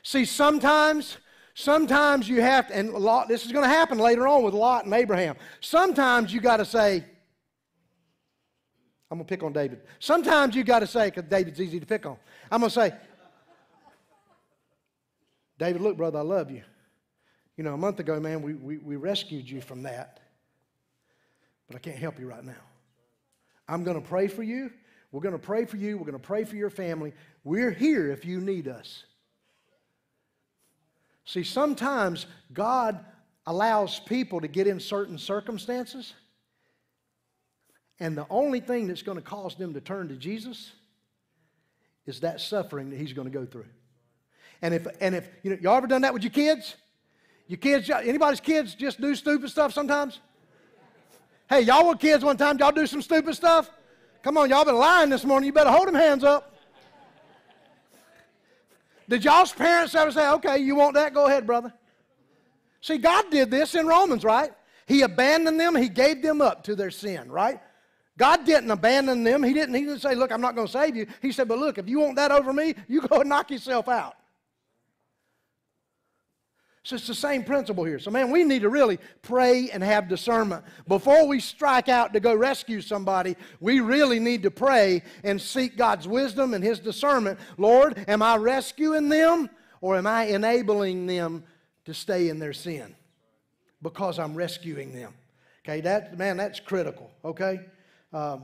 See, 0.02 0.24
sometimes, 0.24 1.18
sometimes 1.54 2.28
you 2.28 2.40
have 2.40 2.68
to, 2.68 2.76
and 2.76 2.92
Lot, 2.92 3.28
this 3.28 3.46
is 3.46 3.52
going 3.52 3.64
to 3.64 3.68
happen 3.68 3.98
later 3.98 4.26
on 4.26 4.42
with 4.42 4.54
Lot 4.54 4.84
and 4.84 4.94
Abraham. 4.94 5.36
Sometimes 5.60 6.32
you 6.32 6.40
got 6.40 6.56
to 6.56 6.64
say, 6.64 7.04
I'm 9.10 9.18
going 9.18 9.26
to 9.26 9.28
pick 9.28 9.42
on 9.42 9.52
David. 9.52 9.82
Sometimes 9.98 10.56
you 10.56 10.64
got 10.64 10.80
to 10.80 10.86
say, 10.86 11.10
because 11.10 11.24
David's 11.24 11.60
easy 11.60 11.78
to 11.78 11.86
pick 11.86 12.06
on. 12.06 12.16
I'm 12.50 12.60
going 12.60 12.70
to 12.70 12.74
say, 12.74 12.92
David, 15.58 15.82
look, 15.82 15.96
brother, 15.96 16.18
I 16.18 16.22
love 16.22 16.50
you. 16.50 16.62
You 17.56 17.64
know, 17.64 17.74
a 17.74 17.76
month 17.76 18.00
ago, 18.00 18.18
man, 18.18 18.42
we, 18.42 18.54
we, 18.54 18.78
we 18.78 18.96
rescued 18.96 19.48
you 19.48 19.60
from 19.60 19.82
that, 19.82 20.20
but 21.68 21.76
I 21.76 21.78
can't 21.78 21.98
help 21.98 22.18
you 22.18 22.26
right 22.26 22.42
now. 22.42 22.54
I'm 23.68 23.84
going 23.84 24.00
to 24.00 24.08
pray 24.08 24.26
for 24.26 24.42
you. 24.42 24.72
We're 25.12 25.20
going 25.20 25.34
to 25.34 25.38
pray 25.38 25.66
for 25.66 25.76
you. 25.76 25.98
We're 25.98 26.06
going 26.06 26.14
to 26.14 26.18
pray 26.18 26.44
for 26.44 26.56
your 26.56 26.70
family. 26.70 27.12
We're 27.44 27.70
here 27.70 28.10
if 28.10 28.24
you 28.24 28.40
need 28.40 28.68
us. 28.68 29.04
See, 31.24 31.44
sometimes 31.44 32.26
God 32.52 33.04
allows 33.46 34.00
people 34.00 34.40
to 34.40 34.48
get 34.48 34.66
in 34.66 34.78
certain 34.78 35.18
circumstances, 35.18 36.14
and 37.98 38.16
the 38.16 38.26
only 38.30 38.60
thing 38.60 38.88
that's 38.88 39.02
going 39.02 39.18
to 39.18 39.22
cause 39.22 39.54
them 39.54 39.74
to 39.74 39.80
turn 39.80 40.08
to 40.08 40.16
Jesus 40.16 40.72
is 42.06 42.20
that 42.20 42.40
suffering 42.40 42.90
that 42.90 42.98
He's 42.98 43.12
going 43.12 43.30
to 43.30 43.36
go 43.36 43.46
through. 43.46 43.66
And 44.60 44.74
if, 44.74 44.86
and 45.00 45.14
if, 45.14 45.28
you 45.42 45.50
know, 45.50 45.58
y'all 45.60 45.76
ever 45.76 45.86
done 45.86 46.02
that 46.02 46.12
with 46.12 46.22
your 46.22 46.30
kids? 46.30 46.76
Your 47.48 47.58
kids, 47.58 47.90
anybody's 47.90 48.40
kids 48.40 48.74
just 48.74 49.00
do 49.00 49.14
stupid 49.14 49.50
stuff 49.50 49.72
sometimes? 49.72 50.20
Hey, 51.48 51.62
y'all 51.62 51.86
were 51.86 51.96
kids 51.96 52.24
one 52.24 52.36
time, 52.36 52.58
y'all 52.58 52.72
do 52.72 52.86
some 52.86 53.02
stupid 53.02 53.34
stuff? 53.34 53.70
Come 54.22 54.38
on, 54.38 54.48
y'all 54.48 54.64
been 54.64 54.76
lying 54.76 55.10
this 55.10 55.24
morning. 55.24 55.46
You 55.46 55.52
better 55.52 55.70
hold 55.70 55.88
them 55.88 55.94
hands 55.94 56.24
up. 56.24 56.51
Did 59.12 59.26
y'all's 59.26 59.52
parents 59.52 59.94
ever 59.94 60.10
say, 60.10 60.26
okay, 60.26 60.56
you 60.56 60.74
want 60.74 60.94
that? 60.94 61.12
Go 61.12 61.26
ahead, 61.26 61.46
brother. 61.46 61.70
See, 62.80 62.96
God 62.96 63.30
did 63.30 63.50
this 63.50 63.74
in 63.74 63.86
Romans, 63.86 64.24
right? 64.24 64.50
He 64.86 65.02
abandoned 65.02 65.60
them, 65.60 65.74
He 65.74 65.90
gave 65.90 66.22
them 66.22 66.40
up 66.40 66.64
to 66.64 66.74
their 66.74 66.90
sin, 66.90 67.30
right? 67.30 67.60
God 68.16 68.46
didn't 68.46 68.70
abandon 68.70 69.22
them. 69.22 69.42
He 69.42 69.52
didn't, 69.52 69.74
he 69.74 69.82
didn't 69.82 70.00
say, 70.00 70.14
Look, 70.14 70.32
I'm 70.32 70.40
not 70.40 70.54
going 70.54 70.66
to 70.66 70.72
save 70.72 70.96
you. 70.96 71.06
He 71.20 71.30
said, 71.30 71.46
But 71.46 71.58
look, 71.58 71.76
if 71.76 71.90
you 71.90 72.00
want 72.00 72.16
that 72.16 72.32
over 72.32 72.54
me, 72.54 72.74
you 72.88 73.02
go 73.02 73.20
knock 73.22 73.50
yourself 73.50 73.86
out. 73.86 74.14
So 76.84 76.96
it's 76.96 77.06
the 77.06 77.14
same 77.14 77.44
principle 77.44 77.84
here. 77.84 78.00
So, 78.00 78.10
man, 78.10 78.30
we 78.30 78.42
need 78.42 78.62
to 78.62 78.68
really 78.68 78.98
pray 79.22 79.70
and 79.70 79.84
have 79.84 80.08
discernment. 80.08 80.64
Before 80.88 81.28
we 81.28 81.38
strike 81.38 81.88
out 81.88 82.12
to 82.12 82.18
go 82.20 82.34
rescue 82.34 82.80
somebody, 82.80 83.36
we 83.60 83.78
really 83.78 84.18
need 84.18 84.42
to 84.42 84.50
pray 84.50 85.02
and 85.22 85.40
seek 85.40 85.76
God's 85.76 86.08
wisdom 86.08 86.54
and 86.54 86.64
His 86.64 86.80
discernment. 86.80 87.38
Lord, 87.56 88.04
am 88.08 88.20
I 88.20 88.36
rescuing 88.36 89.08
them 89.08 89.48
or 89.80 89.96
am 89.96 90.08
I 90.08 90.24
enabling 90.24 91.06
them 91.06 91.44
to 91.84 91.94
stay 91.94 92.28
in 92.28 92.40
their 92.40 92.52
sin? 92.52 92.96
Because 93.80 94.18
I'm 94.18 94.34
rescuing 94.34 94.92
them. 94.92 95.14
Okay, 95.64 95.80
that, 95.82 96.18
man, 96.18 96.36
that's 96.36 96.58
critical, 96.58 97.12
okay? 97.24 97.60
Um, 98.12 98.42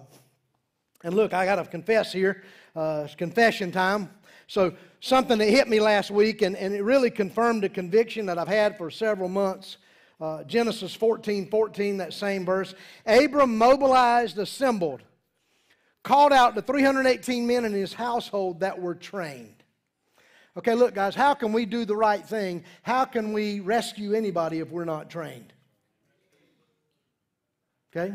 and 1.02 1.14
look, 1.14 1.34
I 1.34 1.44
got 1.44 1.56
to 1.56 1.64
confess 1.64 2.12
here. 2.12 2.44
Uh, 2.76 3.02
it's 3.04 3.16
confession 3.16 3.72
time. 3.72 4.10
So, 4.48 4.72
something 5.00 5.36
that 5.38 5.50
hit 5.50 5.68
me 5.68 5.78
last 5.78 6.10
week, 6.10 6.40
and, 6.40 6.56
and 6.56 6.74
it 6.74 6.82
really 6.82 7.10
confirmed 7.10 7.64
a 7.64 7.68
conviction 7.68 8.26
that 8.26 8.38
I've 8.38 8.48
had 8.48 8.78
for 8.78 8.90
several 8.90 9.28
months. 9.28 9.76
Uh, 10.20 10.42
Genesis 10.44 10.94
14 10.94 11.48
14, 11.48 11.98
that 11.98 12.14
same 12.14 12.46
verse. 12.46 12.74
Abram 13.06 13.56
mobilized, 13.56 14.38
assembled, 14.38 15.02
called 16.02 16.32
out 16.32 16.54
the 16.54 16.62
318 16.62 17.46
men 17.46 17.66
in 17.66 17.72
his 17.72 17.92
household 17.92 18.60
that 18.60 18.80
were 18.80 18.94
trained. 18.94 19.62
Okay, 20.56 20.74
look, 20.74 20.94
guys, 20.94 21.14
how 21.14 21.34
can 21.34 21.52
we 21.52 21.66
do 21.66 21.84
the 21.84 21.94
right 21.94 22.26
thing? 22.26 22.64
How 22.82 23.04
can 23.04 23.34
we 23.34 23.60
rescue 23.60 24.14
anybody 24.14 24.60
if 24.60 24.70
we're 24.70 24.86
not 24.86 25.10
trained? 25.10 25.52
Okay? 27.94 28.14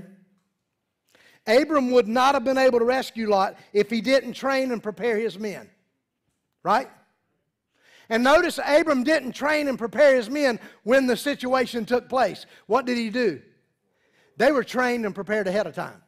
Abram 1.46 1.92
would 1.92 2.08
not 2.08 2.34
have 2.34 2.44
been 2.44 2.58
able 2.58 2.80
to 2.80 2.86
rescue 2.86 3.30
Lot 3.30 3.56
if 3.72 3.90
he 3.90 4.02
didn't 4.02 4.34
train 4.34 4.72
and 4.72 4.82
prepare 4.82 5.18
his 5.18 5.38
men. 5.38 5.70
Right? 6.64 6.90
And 8.10 8.24
notice 8.24 8.60
Abram 8.66 9.04
didn't 9.04 9.34
train 9.34 9.68
and 9.68 9.78
prepare 9.78 10.16
his 10.16 10.30
men 10.30 10.60
when 10.84 11.08
the 11.08 11.18
situation 11.18 11.86
took 11.86 12.10
place. 12.10 12.46
What 12.68 12.86
did 12.86 12.98
he 12.98 13.10
do? 13.10 13.42
They 14.38 14.52
were 14.52 14.64
trained 14.64 15.06
and 15.06 15.14
prepared 15.14 15.48
ahead 15.48 15.68
of 15.68 15.76
time. 15.76 16.02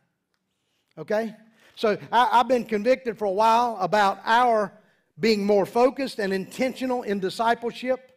Okay? 0.97 1.35
So 1.75 1.97
I, 2.11 2.37
have 2.37 2.47
been 2.47 2.65
convicted 2.65 3.17
for 3.17 3.25
a 3.25 3.31
while 3.31 3.77
about 3.79 4.19
our 4.25 4.73
being 5.19 5.45
more 5.45 5.65
focused 5.65 6.19
and 6.19 6.33
intentional 6.33 7.03
in 7.03 7.19
discipleship. 7.19 8.11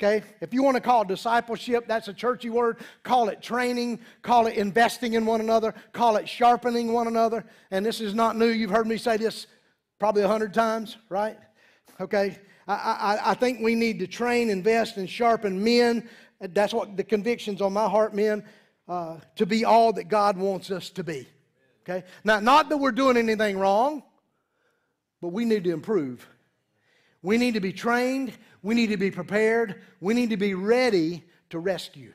Okay? 0.00 0.24
If 0.40 0.54
you 0.54 0.62
want 0.62 0.76
to 0.76 0.80
call 0.80 1.04
discipleship, 1.04 1.86
that's 1.88 2.08
a 2.08 2.12
churchy 2.12 2.50
word. 2.50 2.78
Call 3.02 3.28
it 3.28 3.42
training. 3.42 4.00
Call 4.22 4.46
it 4.46 4.56
investing 4.56 5.14
in 5.14 5.26
one 5.26 5.40
another. 5.40 5.74
Call 5.92 6.16
it 6.16 6.28
sharpening 6.28 6.92
one 6.92 7.06
another. 7.06 7.44
And 7.70 7.84
this 7.84 8.00
is 8.00 8.14
not 8.14 8.36
new. 8.36 8.48
You've 8.48 8.70
heard 8.70 8.86
me 8.86 8.96
say 8.96 9.16
this 9.16 9.46
probably 9.98 10.22
a 10.22 10.28
hundred 10.28 10.54
times, 10.54 10.96
right? 11.08 11.36
Okay? 12.00 12.38
I, 12.66 12.74
I, 12.74 13.30
I 13.30 13.34
think 13.34 13.60
we 13.60 13.74
need 13.74 13.98
to 14.00 14.06
train, 14.06 14.50
invest, 14.50 14.96
and 14.96 15.08
sharpen 15.08 15.62
men. 15.62 16.08
That's 16.40 16.72
what 16.72 16.96
the 16.96 17.04
convictions 17.04 17.60
on 17.60 17.72
my 17.72 17.88
heart, 17.88 18.14
men, 18.14 18.44
uh, 18.88 19.18
to 19.36 19.46
be 19.46 19.64
all 19.64 19.92
that 19.94 20.08
God 20.08 20.36
wants 20.36 20.70
us 20.70 20.90
to 20.90 21.04
be. 21.04 21.26
Okay? 21.82 22.04
Now, 22.24 22.40
not 22.40 22.68
that 22.68 22.76
we're 22.76 22.92
doing 22.92 23.16
anything 23.16 23.58
wrong, 23.58 24.02
but 25.20 25.28
we 25.28 25.44
need 25.44 25.64
to 25.64 25.72
improve. 25.72 26.26
We 27.22 27.38
need 27.38 27.54
to 27.54 27.60
be 27.60 27.72
trained. 27.72 28.32
We 28.62 28.74
need 28.74 28.88
to 28.88 28.96
be 28.96 29.10
prepared. 29.10 29.82
We 30.00 30.14
need 30.14 30.30
to 30.30 30.36
be 30.36 30.54
ready 30.54 31.24
to 31.50 31.58
rescue. 31.58 32.12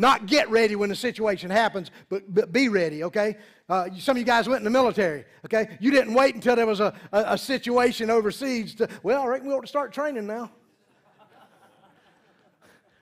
Not 0.00 0.24
get 0.24 0.48
ready 0.48 0.76
when 0.76 0.88
the 0.88 0.96
situation 0.96 1.50
happens, 1.50 1.90
but, 2.08 2.22
but 2.32 2.52
be 2.52 2.70
ready, 2.70 3.04
okay? 3.04 3.36
Uh, 3.68 3.90
some 3.98 4.16
of 4.16 4.18
you 4.18 4.24
guys 4.24 4.48
went 4.48 4.60
in 4.60 4.64
the 4.64 4.70
military, 4.70 5.26
okay? 5.44 5.76
You 5.78 5.90
didn't 5.90 6.14
wait 6.14 6.34
until 6.34 6.56
there 6.56 6.64
was 6.64 6.80
a, 6.80 6.94
a, 7.12 7.34
a 7.34 7.38
situation 7.38 8.08
overseas 8.08 8.74
to, 8.76 8.88
well, 9.02 9.20
I 9.20 9.26
reckon 9.26 9.46
we 9.46 9.52
ought 9.52 9.60
to 9.60 9.66
start 9.66 9.92
training 9.92 10.26
now. 10.26 10.50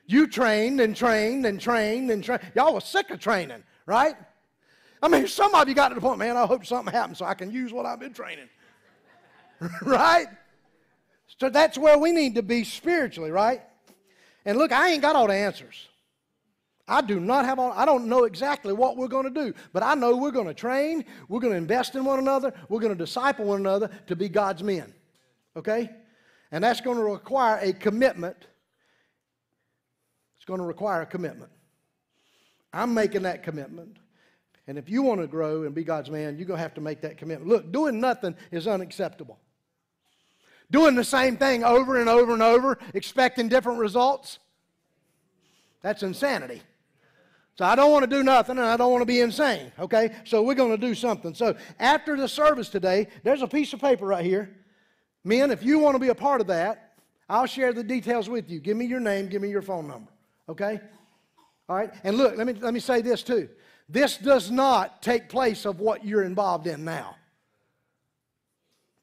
you 0.06 0.26
trained 0.26 0.80
and 0.80 0.96
trained 0.96 1.46
and 1.46 1.60
trained 1.60 2.10
and 2.10 2.24
trained. 2.24 2.42
Y'all 2.56 2.74
was 2.74 2.84
sick 2.84 3.10
of 3.10 3.20
training, 3.20 3.62
right? 3.86 4.16
I 5.00 5.06
mean, 5.06 5.28
some 5.28 5.54
of 5.54 5.68
you 5.68 5.76
got 5.76 5.90
to 5.90 5.94
the 5.94 6.00
point, 6.00 6.18
man, 6.18 6.36
I 6.36 6.46
hope 6.46 6.66
something 6.66 6.92
happens 6.92 7.18
so 7.18 7.26
I 7.26 7.34
can 7.34 7.52
use 7.52 7.72
what 7.72 7.86
I've 7.86 8.00
been 8.00 8.12
training. 8.12 8.48
right? 9.82 10.26
So 11.38 11.48
that's 11.48 11.78
where 11.78 11.96
we 11.96 12.10
need 12.10 12.34
to 12.34 12.42
be 12.42 12.64
spiritually, 12.64 13.30
right? 13.30 13.62
And 14.44 14.58
look, 14.58 14.72
I 14.72 14.90
ain't 14.90 15.02
got 15.02 15.14
all 15.14 15.28
the 15.28 15.34
answers. 15.34 15.87
I 16.88 17.02
do 17.02 17.20
not 17.20 17.44
have 17.44 17.58
all, 17.58 17.70
I 17.72 17.84
don't 17.84 18.06
know 18.06 18.24
exactly 18.24 18.72
what 18.72 18.96
we're 18.96 19.08
going 19.08 19.32
to 19.32 19.44
do, 19.44 19.54
but 19.74 19.82
I 19.82 19.94
know 19.94 20.16
we're 20.16 20.30
going 20.30 20.46
to 20.46 20.54
train, 20.54 21.04
we're 21.28 21.40
going 21.40 21.52
to 21.52 21.58
invest 21.58 21.94
in 21.94 22.04
one 22.04 22.18
another, 22.18 22.52
we're 22.70 22.80
going 22.80 22.96
to 22.96 22.98
disciple 22.98 23.44
one 23.44 23.60
another 23.60 23.90
to 24.06 24.16
be 24.16 24.28
God's 24.28 24.62
men. 24.62 24.94
Okay? 25.54 25.90
And 26.50 26.64
that's 26.64 26.80
going 26.80 26.96
to 26.96 27.04
require 27.04 27.58
a 27.60 27.74
commitment. 27.74 28.36
It's 30.36 30.46
going 30.46 30.60
to 30.60 30.66
require 30.66 31.02
a 31.02 31.06
commitment. 31.06 31.52
I'm 32.72 32.94
making 32.94 33.22
that 33.22 33.42
commitment. 33.42 33.98
And 34.66 34.78
if 34.78 34.88
you 34.88 35.02
want 35.02 35.20
to 35.20 35.26
grow 35.26 35.64
and 35.64 35.74
be 35.74 35.84
God's 35.84 36.10
man, 36.10 36.38
you're 36.38 36.46
going 36.46 36.58
to 36.58 36.62
have 36.62 36.74
to 36.74 36.80
make 36.80 37.02
that 37.02 37.18
commitment. 37.18 37.50
Look, 37.50 37.70
doing 37.70 38.00
nothing 38.00 38.34
is 38.50 38.66
unacceptable. 38.66 39.38
Doing 40.70 40.94
the 40.94 41.04
same 41.04 41.36
thing 41.36 41.64
over 41.64 41.98
and 42.00 42.08
over 42.08 42.32
and 42.32 42.42
over, 42.42 42.78
expecting 42.94 43.48
different 43.48 43.78
results, 43.78 44.38
that's 45.82 46.02
insanity. 46.02 46.62
So 47.58 47.64
I 47.64 47.74
don't 47.74 47.90
want 47.90 48.08
to 48.08 48.16
do 48.16 48.22
nothing 48.22 48.56
and 48.56 48.66
I 48.68 48.76
don't 48.76 48.92
want 48.92 49.02
to 49.02 49.06
be 49.06 49.18
insane, 49.18 49.72
okay? 49.80 50.14
So 50.22 50.44
we're 50.44 50.54
going 50.54 50.70
to 50.70 50.86
do 50.86 50.94
something. 50.94 51.34
So 51.34 51.56
after 51.80 52.16
the 52.16 52.28
service 52.28 52.68
today, 52.68 53.08
there's 53.24 53.42
a 53.42 53.48
piece 53.48 53.72
of 53.72 53.80
paper 53.80 54.06
right 54.06 54.24
here. 54.24 54.54
Men, 55.24 55.50
if 55.50 55.64
you 55.64 55.80
want 55.80 55.96
to 55.96 55.98
be 55.98 56.06
a 56.06 56.14
part 56.14 56.40
of 56.40 56.46
that, 56.46 56.94
I'll 57.28 57.46
share 57.46 57.72
the 57.72 57.82
details 57.82 58.28
with 58.28 58.48
you. 58.48 58.60
Give 58.60 58.76
me 58.76 58.86
your 58.86 59.00
name, 59.00 59.26
give 59.26 59.42
me 59.42 59.50
your 59.50 59.62
phone 59.62 59.88
number, 59.88 60.12
okay? 60.48 60.78
All 61.68 61.74
right? 61.74 61.92
And 62.04 62.16
look, 62.16 62.36
let 62.36 62.46
me, 62.46 62.52
let 62.52 62.72
me 62.72 62.78
say 62.78 63.02
this 63.02 63.24
too. 63.24 63.48
This 63.88 64.18
does 64.18 64.52
not 64.52 65.02
take 65.02 65.28
place 65.28 65.64
of 65.64 65.80
what 65.80 66.04
you're 66.04 66.22
involved 66.22 66.68
in 66.68 66.84
now. 66.84 67.16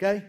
Okay? 0.01 0.23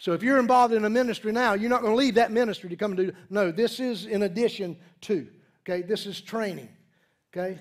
So 0.00 0.12
if 0.12 0.24
you're 0.24 0.40
involved 0.40 0.74
in 0.74 0.84
a 0.84 0.90
ministry 0.90 1.30
now, 1.30 1.54
you're 1.54 1.70
not 1.70 1.82
going 1.82 1.92
to 1.92 1.98
leave 1.98 2.16
that 2.16 2.32
ministry 2.32 2.68
to 2.68 2.76
come 2.76 2.98
and 2.98 2.98
do. 2.98 3.12
No, 3.30 3.52
this 3.52 3.78
is 3.78 4.06
in 4.06 4.24
addition 4.24 4.76
to. 5.02 5.28
Okay? 5.62 5.82
This 5.82 6.04
is 6.04 6.20
training. 6.20 6.70
Okay? 7.32 7.58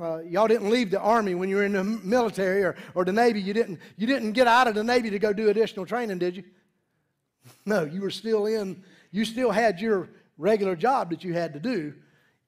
Uh, 0.00 0.18
y'all 0.22 0.48
didn't 0.48 0.70
leave 0.70 0.90
the 0.90 1.00
army 1.00 1.34
when 1.34 1.48
you 1.48 1.56
were 1.56 1.64
in 1.64 1.72
the 1.72 1.84
military 1.84 2.62
or, 2.64 2.76
or 2.94 3.04
the 3.04 3.12
Navy. 3.12 3.40
You 3.40 3.54
didn't, 3.54 3.78
you 3.96 4.06
didn't 4.06 4.32
get 4.32 4.46
out 4.46 4.66
of 4.66 4.74
the 4.74 4.82
Navy 4.82 5.10
to 5.10 5.18
go 5.18 5.32
do 5.32 5.50
additional 5.50 5.86
training, 5.86 6.18
did 6.18 6.36
you? 6.36 6.44
No, 7.66 7.84
you 7.84 8.00
were 8.00 8.10
still 8.10 8.46
in, 8.46 8.82
you 9.10 9.26
still 9.26 9.50
had 9.50 9.78
your 9.78 10.08
regular 10.38 10.74
job 10.74 11.10
that 11.10 11.22
you 11.22 11.34
had 11.34 11.52
to 11.52 11.60
do. 11.60 11.92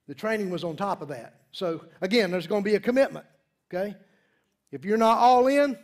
The 0.09 0.15
training 0.15 0.49
was 0.49 0.65
on 0.65 0.77
top 0.77 1.03
of 1.03 1.09
that. 1.09 1.41
So, 1.53 1.85
again, 2.01 2.31
there's 2.31 2.47
going 2.47 2.63
to 2.63 2.69
be 2.69 2.77
a 2.77 2.81
commitment, 2.81 3.27
okay? 3.71 3.95
If 4.73 4.85
you're 4.85 4.97
not 4.97 5.19
all 5.19 5.49
in, 5.49 5.79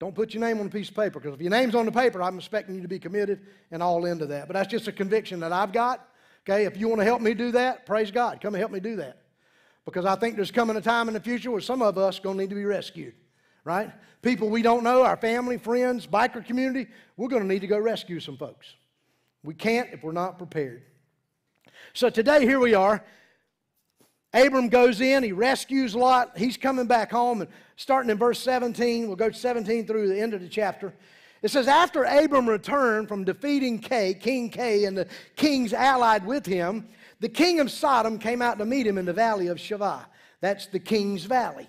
don't 0.00 0.14
put 0.14 0.34
your 0.34 0.40
name 0.40 0.58
on 0.58 0.66
a 0.66 0.70
piece 0.70 0.88
of 0.88 0.96
paper 0.96 1.20
because 1.20 1.34
if 1.34 1.40
your 1.40 1.50
name's 1.50 1.76
on 1.76 1.86
the 1.86 1.92
paper, 1.92 2.20
I'm 2.20 2.36
expecting 2.36 2.74
you 2.74 2.82
to 2.82 2.88
be 2.88 2.98
committed 2.98 3.46
and 3.70 3.80
all 3.80 4.04
into 4.04 4.26
that. 4.26 4.48
But 4.48 4.54
that's 4.54 4.68
just 4.68 4.88
a 4.88 4.92
conviction 4.92 5.38
that 5.40 5.52
I've 5.52 5.72
got. 5.72 6.08
Okay, 6.42 6.64
if 6.64 6.76
you 6.76 6.88
want 6.88 7.00
to 7.00 7.04
help 7.04 7.22
me 7.22 7.34
do 7.34 7.52
that, 7.52 7.86
praise 7.86 8.10
God. 8.10 8.40
Come 8.40 8.54
and 8.54 8.60
help 8.60 8.72
me 8.72 8.80
do 8.80 8.96
that. 8.96 9.21
Because 9.84 10.04
I 10.04 10.14
think 10.14 10.36
there's 10.36 10.50
coming 10.50 10.76
a 10.76 10.80
time 10.80 11.08
in 11.08 11.14
the 11.14 11.20
future 11.20 11.50
where 11.50 11.60
some 11.60 11.82
of 11.82 11.98
us 11.98 12.18
are 12.18 12.22
going 12.22 12.36
to 12.36 12.42
need 12.42 12.50
to 12.50 12.56
be 12.56 12.64
rescued, 12.64 13.14
right? 13.64 13.90
People 14.22 14.48
we 14.48 14.62
don't 14.62 14.84
know, 14.84 15.02
our 15.02 15.16
family, 15.16 15.58
friends, 15.58 16.06
biker 16.06 16.44
community, 16.44 16.88
we're 17.16 17.28
going 17.28 17.42
to 17.42 17.48
need 17.48 17.60
to 17.60 17.66
go 17.66 17.78
rescue 17.78 18.20
some 18.20 18.36
folks. 18.36 18.74
We 19.42 19.54
can't 19.54 19.88
if 19.92 20.04
we're 20.04 20.12
not 20.12 20.38
prepared. 20.38 20.84
So 21.94 22.08
today, 22.10 22.46
here 22.46 22.60
we 22.60 22.74
are. 22.74 23.04
Abram 24.34 24.68
goes 24.68 25.00
in, 25.00 25.22
he 25.22 25.32
rescues 25.32 25.94
Lot, 25.94 26.38
he's 26.38 26.56
coming 26.56 26.86
back 26.86 27.10
home, 27.10 27.42
and 27.42 27.50
starting 27.76 28.10
in 28.10 28.16
verse 28.16 28.38
17, 28.38 29.06
we'll 29.06 29.16
go 29.16 29.30
17 29.30 29.86
through 29.86 30.08
the 30.08 30.18
end 30.18 30.32
of 30.32 30.40
the 30.40 30.48
chapter. 30.48 30.94
It 31.42 31.50
says, 31.50 31.68
After 31.68 32.04
Abram 32.04 32.48
returned 32.48 33.08
from 33.08 33.24
defeating 33.24 33.78
Kay, 33.80 34.14
King 34.14 34.48
Kay, 34.48 34.84
and 34.84 34.96
the 34.96 35.06
kings 35.36 35.72
allied 35.72 36.24
with 36.24 36.46
him, 36.46 36.88
the 37.22 37.28
king 37.28 37.60
of 37.60 37.70
Sodom 37.70 38.18
came 38.18 38.42
out 38.42 38.58
to 38.58 38.64
meet 38.64 38.84
him 38.84 38.98
in 38.98 39.04
the 39.04 39.12
valley 39.12 39.46
of 39.46 39.56
Shaveh. 39.56 40.04
That's 40.40 40.66
the 40.66 40.80
king's 40.80 41.24
valley. 41.24 41.68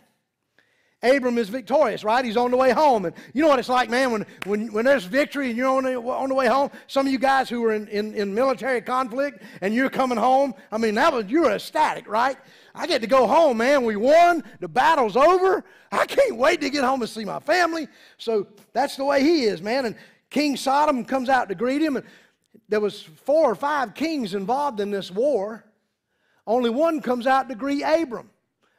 Abram 1.04 1.38
is 1.38 1.48
victorious, 1.48 2.04
right? 2.04 2.26
He's 2.26 2.38
on 2.38 2.50
the 2.50 2.58
way 2.58 2.72
home. 2.72 3.06
And 3.06 3.14
you 3.34 3.44
know 3.44 3.50
what 3.50 3.60
it's 3.60 3.70
like, 3.70 3.88
man, 3.88 4.12
when, 4.12 4.26
when, 4.46 4.74
when 4.74 4.84
there's 4.84 5.04
victory 5.04 5.50
and 5.50 5.58
you're 5.58 5.70
on 5.70 5.84
the, 5.84 5.96
on 5.96 6.30
the 6.30 6.36
way 6.36 6.48
home. 6.48 6.72
Some 6.88 7.06
of 7.06 7.12
you 7.12 7.20
guys 7.20 7.50
who 7.50 7.62
were 7.62 7.74
in, 7.74 7.88
in, 7.90 8.16
in 8.16 8.34
military 8.34 8.82
conflict 8.82 9.44
and 9.62 9.76
you're 9.76 9.92
coming 9.92 10.18
home, 10.18 10.56
I 10.72 10.80
mean, 10.80 10.96
that 10.96 11.14
was, 11.14 11.28
you 11.28 11.42
were 11.42 11.52
ecstatic, 11.52 12.08
right? 12.08 12.38
I 12.74 12.88
get 12.88 13.02
to 13.02 13.08
go 13.08 13.28
home, 13.28 13.58
man. 13.58 13.84
We 13.84 13.96
won. 13.96 14.44
The 14.60 14.68
battle's 14.68 15.16
over. 15.16 15.64
I 15.92 16.08
can't 16.08 16.38
wait 16.38 16.62
to 16.62 16.70
get 16.72 16.84
home 16.84 17.02
and 17.02 17.10
see 17.10 17.26
my 17.26 17.40
family. 17.40 17.88
So 18.18 18.48
that's 18.72 18.96
the 18.96 19.06
way 19.06 19.22
he 19.22 19.44
is, 19.44 19.62
man. 19.62 19.86
And 19.86 19.96
King 20.32 20.58
Sodom 20.58 21.06
comes 21.06 21.30
out 21.30 21.48
to 21.50 21.56
greet 21.56 21.82
him. 21.82 21.98
And 21.98 22.06
there 22.70 22.80
was 22.80 23.02
four 23.02 23.52
or 23.52 23.56
five 23.56 23.94
kings 23.94 24.34
involved 24.34 24.80
in 24.80 24.92
this 24.92 25.12
war. 25.12 25.64
Only 26.46 26.70
one 26.70 27.02
comes 27.02 27.28
out 27.28 27.50
to 27.50 27.56
greet 27.56 27.84
Abram. 27.84 28.30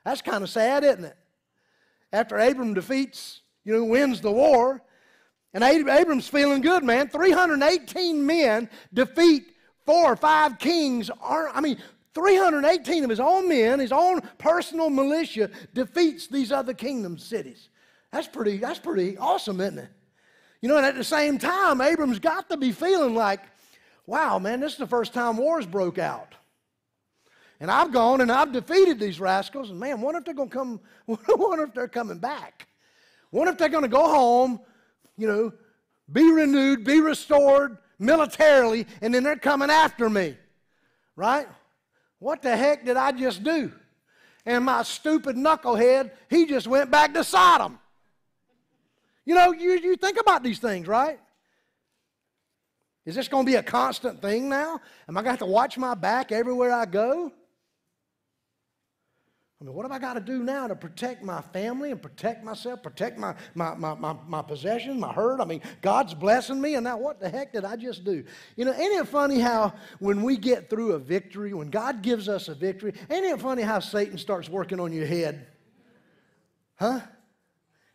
That's 0.04 0.22
kind 0.22 0.42
of 0.42 0.50
sad, 0.50 0.84
isn't 0.84 1.04
it? 1.04 1.16
after 2.14 2.38
Abram 2.38 2.74
defeats, 2.74 3.40
you 3.64 3.74
know, 3.74 3.84
wins 3.84 4.20
the 4.20 4.30
war. 4.30 4.80
And 5.52 5.62
Abram's 5.62 6.28
feeling 6.28 6.62
good, 6.62 6.82
man. 6.82 7.08
318 7.08 8.24
men 8.24 8.68
defeat 8.92 9.44
four 9.84 10.12
or 10.12 10.16
five 10.16 10.58
kings. 10.58 11.10
I 11.22 11.60
mean, 11.60 11.78
318 12.14 13.04
of 13.04 13.10
his 13.10 13.20
own 13.20 13.48
men, 13.48 13.80
his 13.80 13.92
own 13.92 14.20
personal 14.38 14.90
militia, 14.90 15.50
defeats 15.74 16.28
these 16.28 16.50
other 16.50 16.72
kingdom 16.72 17.18
cities. 17.18 17.68
That's 18.12 18.28
pretty, 18.28 18.58
that's 18.58 18.78
pretty 18.78 19.16
awesome, 19.18 19.60
isn't 19.60 19.78
it? 19.78 19.90
You 20.60 20.68
know, 20.68 20.76
and 20.76 20.86
at 20.86 20.96
the 20.96 21.04
same 21.04 21.38
time, 21.38 21.80
Abram's 21.80 22.20
got 22.20 22.48
to 22.50 22.56
be 22.56 22.72
feeling 22.72 23.14
like, 23.14 23.40
wow, 24.06 24.38
man, 24.38 24.60
this 24.60 24.72
is 24.72 24.78
the 24.78 24.86
first 24.86 25.14
time 25.14 25.36
wars 25.36 25.66
broke 25.66 25.98
out. 25.98 26.34
And 27.60 27.70
I've 27.70 27.92
gone 27.92 28.20
and 28.20 28.30
I've 28.30 28.52
defeated 28.52 28.98
these 28.98 29.20
rascals. 29.20 29.70
And 29.70 29.78
man, 29.78 30.00
wonder 30.00 30.18
if 30.18 30.24
they're 30.24 30.34
going 30.34 30.50
to 30.50 30.54
come, 30.54 30.80
wonder 31.06 31.64
if 31.64 31.74
they're 31.74 31.88
coming 31.88 32.18
back. 32.18 32.68
Wonder 33.30 33.52
if 33.52 33.58
they're 33.58 33.68
going 33.68 33.84
to 33.84 33.88
go 33.88 34.08
home, 34.08 34.60
you 35.16 35.26
know, 35.26 35.52
be 36.12 36.30
renewed, 36.30 36.84
be 36.84 37.00
restored 37.00 37.78
militarily, 37.98 38.86
and 39.00 39.14
then 39.14 39.22
they're 39.22 39.36
coming 39.36 39.70
after 39.70 40.10
me. 40.10 40.36
Right? 41.16 41.48
What 42.18 42.42
the 42.42 42.56
heck 42.56 42.84
did 42.84 42.96
I 42.96 43.12
just 43.12 43.42
do? 43.42 43.72
And 44.46 44.64
my 44.64 44.82
stupid 44.82 45.36
knucklehead, 45.36 46.10
he 46.28 46.46
just 46.46 46.66
went 46.66 46.90
back 46.90 47.14
to 47.14 47.24
Sodom. 47.24 47.78
You 49.24 49.34
know, 49.34 49.52
you, 49.52 49.78
you 49.78 49.96
think 49.96 50.20
about 50.20 50.42
these 50.42 50.58
things, 50.58 50.86
right? 50.86 51.18
Is 53.04 53.14
this 53.14 53.28
going 53.28 53.44
to 53.44 53.50
be 53.50 53.56
a 53.56 53.62
constant 53.62 54.22
thing 54.22 54.48
now? 54.48 54.80
Am 55.08 55.16
I 55.16 55.20
going 55.20 55.24
to 55.24 55.30
have 55.30 55.38
to 55.40 55.46
watch 55.46 55.76
my 55.76 55.94
back 55.94 56.32
everywhere 56.32 56.72
I 56.72 56.86
go? 56.86 57.30
I 59.60 59.64
mean, 59.64 59.74
what 59.74 59.84
have 59.84 59.92
I 59.92 59.98
got 59.98 60.14
to 60.14 60.20
do 60.20 60.42
now 60.42 60.66
to 60.66 60.74
protect 60.74 61.22
my 61.22 61.40
family 61.40 61.90
and 61.90 62.02
protect 62.02 62.44
myself, 62.44 62.82
protect 62.82 63.18
my, 63.18 63.34
my, 63.54 63.74
my, 63.74 63.94
my, 63.94 64.14
my 64.26 64.42
possessions, 64.42 65.00
my 65.00 65.12
herd? 65.12 65.40
I 65.40 65.44
mean, 65.44 65.62
God's 65.80 66.12
blessing 66.12 66.60
me, 66.60 66.74
and 66.74 66.84
now 66.84 66.98
what 66.98 67.20
the 67.20 67.28
heck 67.28 67.52
did 67.52 67.64
I 67.64 67.76
just 67.76 68.04
do? 68.04 68.24
You 68.56 68.64
know, 68.64 68.72
ain't 68.72 69.00
it 69.00 69.08
funny 69.08 69.38
how 69.38 69.72
when 70.00 70.22
we 70.22 70.36
get 70.36 70.68
through 70.68 70.92
a 70.92 70.98
victory, 70.98 71.54
when 71.54 71.70
God 71.70 72.02
gives 72.02 72.28
us 72.28 72.48
a 72.48 72.54
victory, 72.54 72.92
ain't 73.08 73.24
it 73.24 73.40
funny 73.40 73.62
how 73.62 73.78
Satan 73.78 74.18
starts 74.18 74.48
working 74.48 74.80
on 74.80 74.92
your 74.92 75.06
head? 75.06 75.46
Huh? 76.76 77.00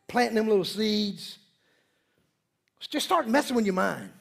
Planting 0.07 0.35
them 0.35 0.47
little 0.47 0.65
seeds. 0.65 1.37
Just 2.79 3.05
start 3.05 3.27
messing 3.27 3.55
with 3.55 3.65
your 3.65 3.75
mind. 3.75 4.11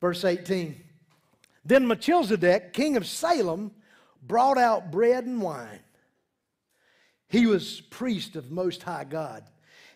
Verse 0.00 0.24
18. 0.24 0.82
Then 1.64 1.86
Melchizedek, 1.86 2.72
king 2.72 2.96
of 2.96 3.06
Salem, 3.06 3.72
brought 4.22 4.58
out 4.58 4.90
bread 4.90 5.24
and 5.24 5.42
wine. 5.42 5.80
He 7.28 7.46
was 7.46 7.80
priest 7.80 8.36
of 8.36 8.50
Most 8.50 8.82
High 8.82 9.04
God. 9.04 9.44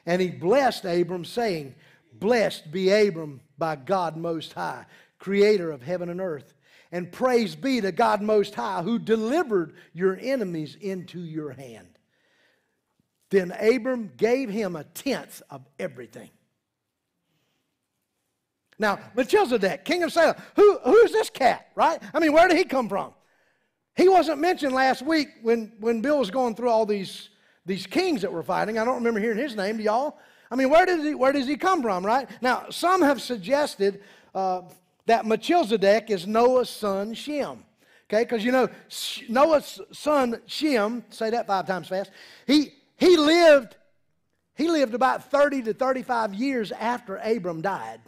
And 0.04 0.20
he 0.20 0.28
blessed 0.30 0.84
Abram, 0.84 1.24
saying, 1.24 1.74
Blessed 2.12 2.70
be 2.70 2.90
Abram 2.90 3.40
by 3.56 3.76
God 3.76 4.16
Most 4.16 4.52
High, 4.52 4.84
creator 5.18 5.70
of 5.70 5.82
heaven 5.82 6.08
and 6.08 6.20
earth. 6.20 6.54
And 6.90 7.10
praise 7.10 7.56
be 7.56 7.80
to 7.80 7.90
God 7.90 8.20
Most 8.20 8.54
High, 8.54 8.82
who 8.82 8.98
delivered 8.98 9.74
your 9.94 10.18
enemies 10.20 10.76
into 10.78 11.20
your 11.20 11.52
hand. 11.52 11.88
Then 13.30 13.50
Abram 13.52 14.12
gave 14.16 14.50
him 14.50 14.76
a 14.76 14.84
tenth 14.84 15.42
of 15.48 15.66
everything. 15.78 16.28
Now, 18.82 18.98
Melchizedek, 19.14 19.84
king 19.84 20.02
of 20.02 20.12
Salem, 20.12 20.34
who, 20.56 20.76
who's 20.80 21.12
this 21.12 21.30
cat, 21.30 21.68
right? 21.76 22.02
I 22.12 22.18
mean, 22.18 22.32
where 22.32 22.48
did 22.48 22.58
he 22.58 22.64
come 22.64 22.88
from? 22.88 23.12
He 23.94 24.08
wasn't 24.08 24.40
mentioned 24.40 24.74
last 24.74 25.02
week 25.02 25.28
when, 25.40 25.72
when 25.78 26.00
Bill 26.00 26.18
was 26.18 26.32
going 26.32 26.56
through 26.56 26.68
all 26.68 26.84
these, 26.84 27.28
these 27.64 27.86
kings 27.86 28.22
that 28.22 28.32
were 28.32 28.42
fighting. 28.42 28.78
I 28.78 28.84
don't 28.84 28.96
remember 28.96 29.20
hearing 29.20 29.38
his 29.38 29.54
name. 29.54 29.76
Do 29.76 29.84
y'all? 29.84 30.18
I 30.50 30.56
mean, 30.56 30.68
where, 30.68 30.84
did 30.84 30.98
he, 30.98 31.14
where 31.14 31.30
does 31.32 31.46
he 31.46 31.56
come 31.56 31.80
from, 31.80 32.04
right? 32.04 32.28
Now, 32.40 32.70
some 32.70 33.02
have 33.02 33.22
suggested 33.22 34.02
uh, 34.34 34.62
that 35.06 35.26
Melchizedek 35.26 36.10
is 36.10 36.26
Noah's 36.26 36.68
son 36.68 37.14
Shem. 37.14 37.62
Okay, 38.10 38.24
because 38.24 38.44
you 38.44 38.50
know, 38.50 38.68
Noah's 39.28 39.80
son 39.92 40.40
Shem, 40.46 41.04
say 41.10 41.30
that 41.30 41.46
five 41.46 41.68
times 41.68 41.86
fast, 41.86 42.10
he, 42.48 42.72
he 42.96 43.16
lived 43.16 43.76
he 44.54 44.68
lived 44.68 44.94
about 44.94 45.30
30 45.30 45.62
to 45.62 45.72
35 45.72 46.34
years 46.34 46.72
after 46.72 47.16
Abram 47.16 47.62
died. 47.62 48.00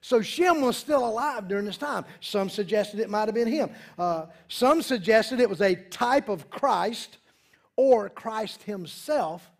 So 0.00 0.22
Shem 0.22 0.60
was 0.60 0.76
still 0.76 1.06
alive 1.06 1.48
during 1.48 1.64
this 1.64 1.76
time. 1.76 2.04
Some 2.20 2.48
suggested 2.48 3.00
it 3.00 3.10
might 3.10 3.26
have 3.26 3.34
been 3.34 3.48
him. 3.48 3.70
Uh, 3.98 4.26
some 4.48 4.80
suggested 4.82 5.40
it 5.40 5.50
was 5.50 5.60
a 5.60 5.74
type 5.74 6.28
of 6.28 6.48
Christ 6.50 7.18
or 7.76 8.08
Christ 8.08 8.62
himself. 8.62 9.50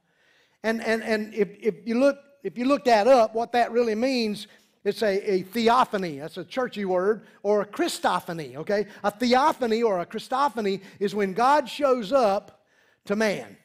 And, 0.63 0.83
and, 0.83 1.03
and 1.03 1.35
if, 1.35 1.49
if, 1.61 1.75
you 1.87 1.99
look, 1.99 2.19
if 2.43 2.57
you 2.57 2.65
look 2.65 2.85
that 2.85 3.07
up, 3.07 3.35
what 3.35 3.53
that 3.53 3.73
really 3.73 3.95
means, 3.95 4.47
it's 4.85 5.03
a, 5.03 5.33
a 5.33 5.43
theophany. 5.43 6.19
That's 6.19 6.37
a 6.37 6.45
churchy 6.45 6.85
word. 6.85 7.27
Or 7.43 7.63
a 7.63 7.67
Christophany, 7.67 8.57
okay? 8.57 8.87
A 9.03 9.11
theophany 9.11 9.83
or 9.83 10.01
a 10.01 10.07
Christophany 10.07 10.83
is 10.99 11.15
when 11.15 11.33
God 11.33 11.69
shows 11.69 12.13
up 12.13 12.65
to 13.07 13.17
man, 13.17 13.57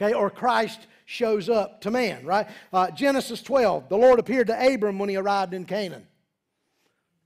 okay? 0.00 0.14
Or 0.14 0.30
Christ 0.30 0.86
shows 1.04 1.48
up 1.48 1.80
to 1.82 1.90
man, 1.90 2.24
right? 2.24 2.46
Uh, 2.72 2.90
Genesis 2.90 3.42
12, 3.42 3.88
the 3.88 3.96
Lord 3.96 4.18
appeared 4.18 4.48
to 4.48 4.74
Abram 4.74 4.98
when 4.98 5.08
he 5.08 5.16
arrived 5.16 5.54
in 5.54 5.64
Canaan. 5.64 6.06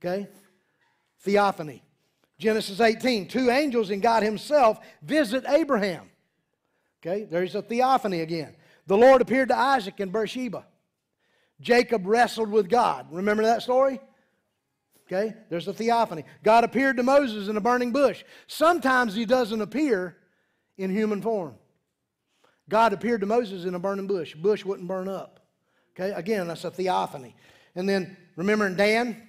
Okay? 0.00 0.28
Theophany. 1.20 1.82
Genesis 2.38 2.80
18, 2.80 3.28
two 3.28 3.50
angels 3.50 3.90
and 3.90 4.02
God 4.02 4.22
himself 4.22 4.80
visit 5.02 5.44
Abraham. 5.46 6.11
Okay, 7.00 7.24
there's 7.24 7.54
a 7.54 7.62
theophany 7.62 8.20
again. 8.20 8.54
The 8.87 8.96
Lord 8.96 9.22
appeared 9.22 9.48
to 9.48 9.56
Isaac 9.56 10.00
in 10.00 10.11
Beersheba. 10.11 10.64
Jacob 11.61 12.06
wrestled 12.06 12.50
with 12.50 12.68
God. 12.68 13.06
Remember 13.12 13.44
that 13.44 13.62
story? 13.62 14.00
Okay, 15.06 15.35
there's 15.50 15.68
a 15.68 15.72
theophany. 15.72 16.24
God 16.42 16.64
appeared 16.64 16.96
to 16.96 17.02
Moses 17.02 17.48
in 17.48 17.56
a 17.56 17.61
burning 17.61 17.92
bush. 17.92 18.24
Sometimes 18.46 19.14
he 19.14 19.24
doesn't 19.24 19.61
appear 19.61 20.16
in 20.78 20.90
human 20.90 21.22
form. 21.22 21.54
God 22.72 22.94
appeared 22.94 23.20
to 23.20 23.26
Moses 23.26 23.66
in 23.66 23.74
a 23.74 23.78
burning 23.78 24.06
bush. 24.06 24.35
Bush 24.35 24.64
wouldn't 24.64 24.88
burn 24.88 25.06
up. 25.06 25.40
Okay, 25.94 26.11
again, 26.12 26.48
that's 26.48 26.64
a 26.64 26.70
theophany. 26.70 27.37
And 27.74 27.87
then 27.87 28.16
remember 28.35 28.66
in 28.66 28.76
Dan, 28.76 29.28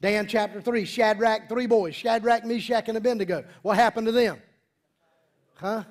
Dan 0.00 0.26
chapter 0.26 0.60
3, 0.60 0.84
Shadrach, 0.84 1.48
three 1.48 1.66
boys, 1.66 1.94
Shadrach, 1.94 2.44
Meshach, 2.44 2.88
and 2.88 2.98
Abednego. 2.98 3.44
What 3.62 3.76
happened 3.76 4.06
to 4.08 4.12
them? 4.12 4.42
Huh? 5.54 5.84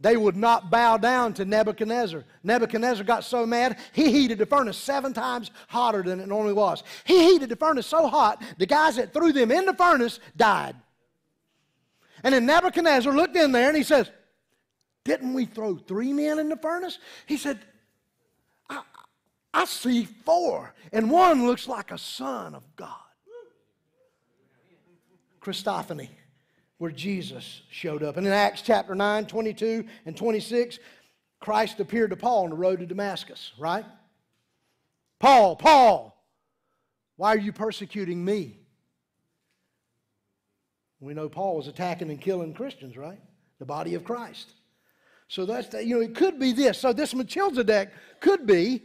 they 0.00 0.16
would 0.16 0.34
not 0.34 0.70
bow 0.70 0.96
down 0.96 1.34
to 1.34 1.44
Nebuchadnezzar. 1.44 2.24
Nebuchadnezzar 2.42 3.04
got 3.04 3.22
so 3.22 3.44
mad, 3.44 3.76
he 3.92 4.10
heated 4.10 4.38
the 4.38 4.46
furnace 4.46 4.78
seven 4.78 5.12
times 5.12 5.50
hotter 5.68 6.02
than 6.02 6.20
it 6.20 6.26
normally 6.26 6.54
was. 6.54 6.82
He 7.04 7.32
heated 7.32 7.50
the 7.50 7.56
furnace 7.56 7.86
so 7.86 8.08
hot, 8.08 8.42
the 8.56 8.64
guys 8.64 8.96
that 8.96 9.12
threw 9.12 9.30
them 9.30 9.50
in 9.50 9.66
the 9.66 9.74
furnace 9.74 10.20
died. 10.34 10.74
And 12.24 12.32
then 12.32 12.46
Nebuchadnezzar 12.46 13.14
looked 13.14 13.36
in 13.36 13.52
there 13.52 13.68
and 13.68 13.76
he 13.76 13.82
says, 13.82 14.10
Didn't 15.04 15.34
we 15.34 15.46
throw 15.46 15.76
three 15.76 16.12
men 16.12 16.38
in 16.38 16.48
the 16.48 16.56
furnace? 16.56 16.98
He 17.26 17.36
said, 17.36 17.58
I, 18.68 18.82
I 19.52 19.64
see 19.64 20.04
four, 20.04 20.74
and 20.92 21.10
one 21.10 21.46
looks 21.46 21.66
like 21.66 21.90
a 21.90 21.98
son 21.98 22.54
of 22.54 22.64
God. 22.76 22.94
Christophany 25.40 26.10
where 26.80 26.90
Jesus 26.90 27.60
showed 27.70 28.02
up. 28.02 28.16
And 28.16 28.26
in 28.26 28.32
Acts 28.32 28.62
chapter 28.62 28.94
9, 28.94 29.26
22 29.26 29.84
and 30.06 30.16
26, 30.16 30.78
Christ 31.38 31.78
appeared 31.78 32.08
to 32.08 32.16
Paul 32.16 32.44
on 32.44 32.50
the 32.50 32.56
road 32.56 32.78
to 32.80 32.86
Damascus, 32.86 33.52
right? 33.58 33.84
Paul, 35.18 35.56
Paul, 35.56 36.24
why 37.16 37.34
are 37.34 37.38
you 37.38 37.52
persecuting 37.52 38.24
me? 38.24 38.56
We 41.00 41.12
know 41.12 41.28
Paul 41.28 41.58
was 41.58 41.68
attacking 41.68 42.08
and 42.08 42.18
killing 42.18 42.54
Christians, 42.54 42.96
right? 42.96 43.20
The 43.58 43.66
body 43.66 43.94
of 43.94 44.02
Christ. 44.02 44.50
So 45.30 45.46
that's 45.46 45.68
that, 45.68 45.86
you 45.86 45.94
know, 45.94 46.00
it 46.00 46.16
could 46.16 46.40
be 46.40 46.50
this. 46.50 46.80
So 46.80 46.92
this 46.92 47.14
Melchizedek 47.14 47.90
could 48.18 48.48
be 48.48 48.82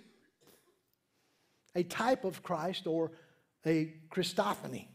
a 1.73 1.81
type 1.81 2.23
of 2.23 2.43
Christ 2.43 2.86
or 2.86 3.13
a 3.65 3.95
Christophany. 4.12 4.86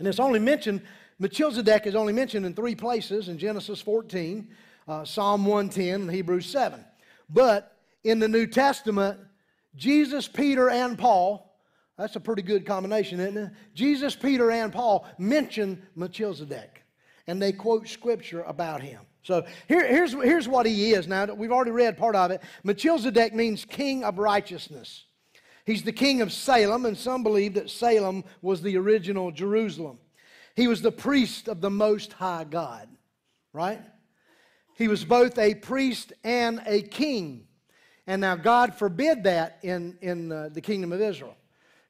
And 0.00 0.08
it's 0.08 0.18
only 0.18 0.40
mentioned 0.40 0.82
Melchizedek 1.20 1.86
is 1.86 1.94
only 1.94 2.12
mentioned 2.12 2.44
in 2.44 2.54
three 2.54 2.74
places 2.74 3.28
in 3.28 3.38
Genesis 3.38 3.80
14, 3.80 4.48
uh, 4.88 5.04
Psalm 5.04 5.46
110, 5.46 6.00
and 6.00 6.10
Hebrews 6.10 6.46
7. 6.46 6.84
But 7.28 7.76
in 8.02 8.18
the 8.18 8.26
New 8.26 8.48
Testament, 8.48 9.20
Jesus, 9.76 10.26
Peter, 10.26 10.68
and 10.68 10.98
Paul, 10.98 11.60
that's 11.96 12.16
a 12.16 12.20
pretty 12.20 12.42
good 12.42 12.66
combination, 12.66 13.20
isn't 13.20 13.36
it? 13.36 13.52
Jesus, 13.72 14.16
Peter, 14.16 14.50
and 14.50 14.72
Paul 14.72 15.06
mention 15.16 15.80
Melchizedek, 15.94 16.82
and 17.28 17.40
they 17.40 17.52
quote 17.52 17.86
scripture 17.86 18.42
about 18.42 18.82
him. 18.82 19.02
So 19.22 19.44
here, 19.68 19.86
here's, 19.86 20.12
here's 20.12 20.48
what 20.48 20.66
he 20.66 20.92
is. 20.92 21.06
Now, 21.06 21.26
we've 21.26 21.52
already 21.52 21.72
read 21.72 21.98
part 21.98 22.16
of 22.16 22.30
it. 22.30 22.42
Melchizedek 22.64 23.34
means 23.34 23.64
king 23.64 24.02
of 24.02 24.18
righteousness. 24.18 25.04
He's 25.66 25.82
the 25.82 25.92
king 25.92 26.20
of 26.22 26.32
Salem, 26.32 26.86
and 26.86 26.96
some 26.96 27.22
believe 27.22 27.54
that 27.54 27.70
Salem 27.70 28.24
was 28.40 28.62
the 28.62 28.76
original 28.76 29.30
Jerusalem. 29.30 29.98
He 30.56 30.66
was 30.66 30.82
the 30.82 30.92
priest 30.92 31.48
of 31.48 31.60
the 31.60 31.70
Most 31.70 32.14
High 32.14 32.44
God, 32.44 32.88
right? 33.52 33.80
He 34.76 34.88
was 34.88 35.04
both 35.04 35.38
a 35.38 35.54
priest 35.54 36.12
and 36.24 36.62
a 36.66 36.82
king. 36.82 37.46
And 38.06 38.22
now 38.22 38.34
God 38.34 38.74
forbid 38.74 39.24
that 39.24 39.58
in, 39.62 39.98
in 40.00 40.32
uh, 40.32 40.48
the 40.50 40.60
kingdom 40.60 40.92
of 40.92 41.00
Israel. 41.00 41.36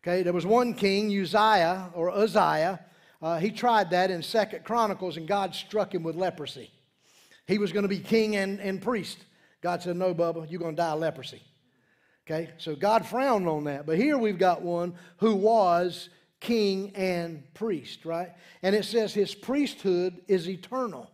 Okay, 0.03 0.23
there 0.23 0.33
was 0.33 0.45
one 0.45 0.75
king, 0.75 1.07
Uzziah 1.09 1.91
or 1.95 2.11
Uzziah. 2.11 2.81
Uh, 3.23 3.39
he 3.39 3.51
tried 3.51 3.91
that 3.91 4.11
in 4.11 4.23
Second 4.23 4.65
Chronicles, 4.65 5.17
and 5.17 5.29
God 5.29 5.55
struck 5.55 5.95
him 5.95 6.03
with 6.03 6.17
leprosy. 6.17 6.71
He 7.47 7.59
was 7.59 7.73
going 7.73 7.83
to 7.83 7.89
be 7.89 7.99
king 7.99 8.37
and, 8.37 8.61
and 8.61 8.81
priest. 8.81 9.19
God 9.61 9.83
said, 9.83 9.97
No, 9.97 10.15
Bubba, 10.15 10.51
you're 10.51 10.61
going 10.61 10.77
to 10.77 10.83
die 10.83 10.93
of 10.93 11.01
leprosy. 11.01 11.43
Okay, 12.27 12.51
so 12.59 12.77
God 12.77 13.07
frowned 13.07 13.49
on 13.49 13.65
that. 13.65 13.87
But 13.87 13.97
here 13.97 14.17
we've 14.17 14.39
got 14.39 14.63
one 14.63 14.95
who 15.19 15.35
was 15.35 16.11
king, 16.41 16.93
and 16.95 17.43
priest, 17.55 18.05
right? 18.05 18.31
And 18.63 18.75
it 18.75 18.85
says 18.85 19.13
his 19.13 19.35
priesthood 19.35 20.23
is 20.27 20.49
eternal. 20.49 21.11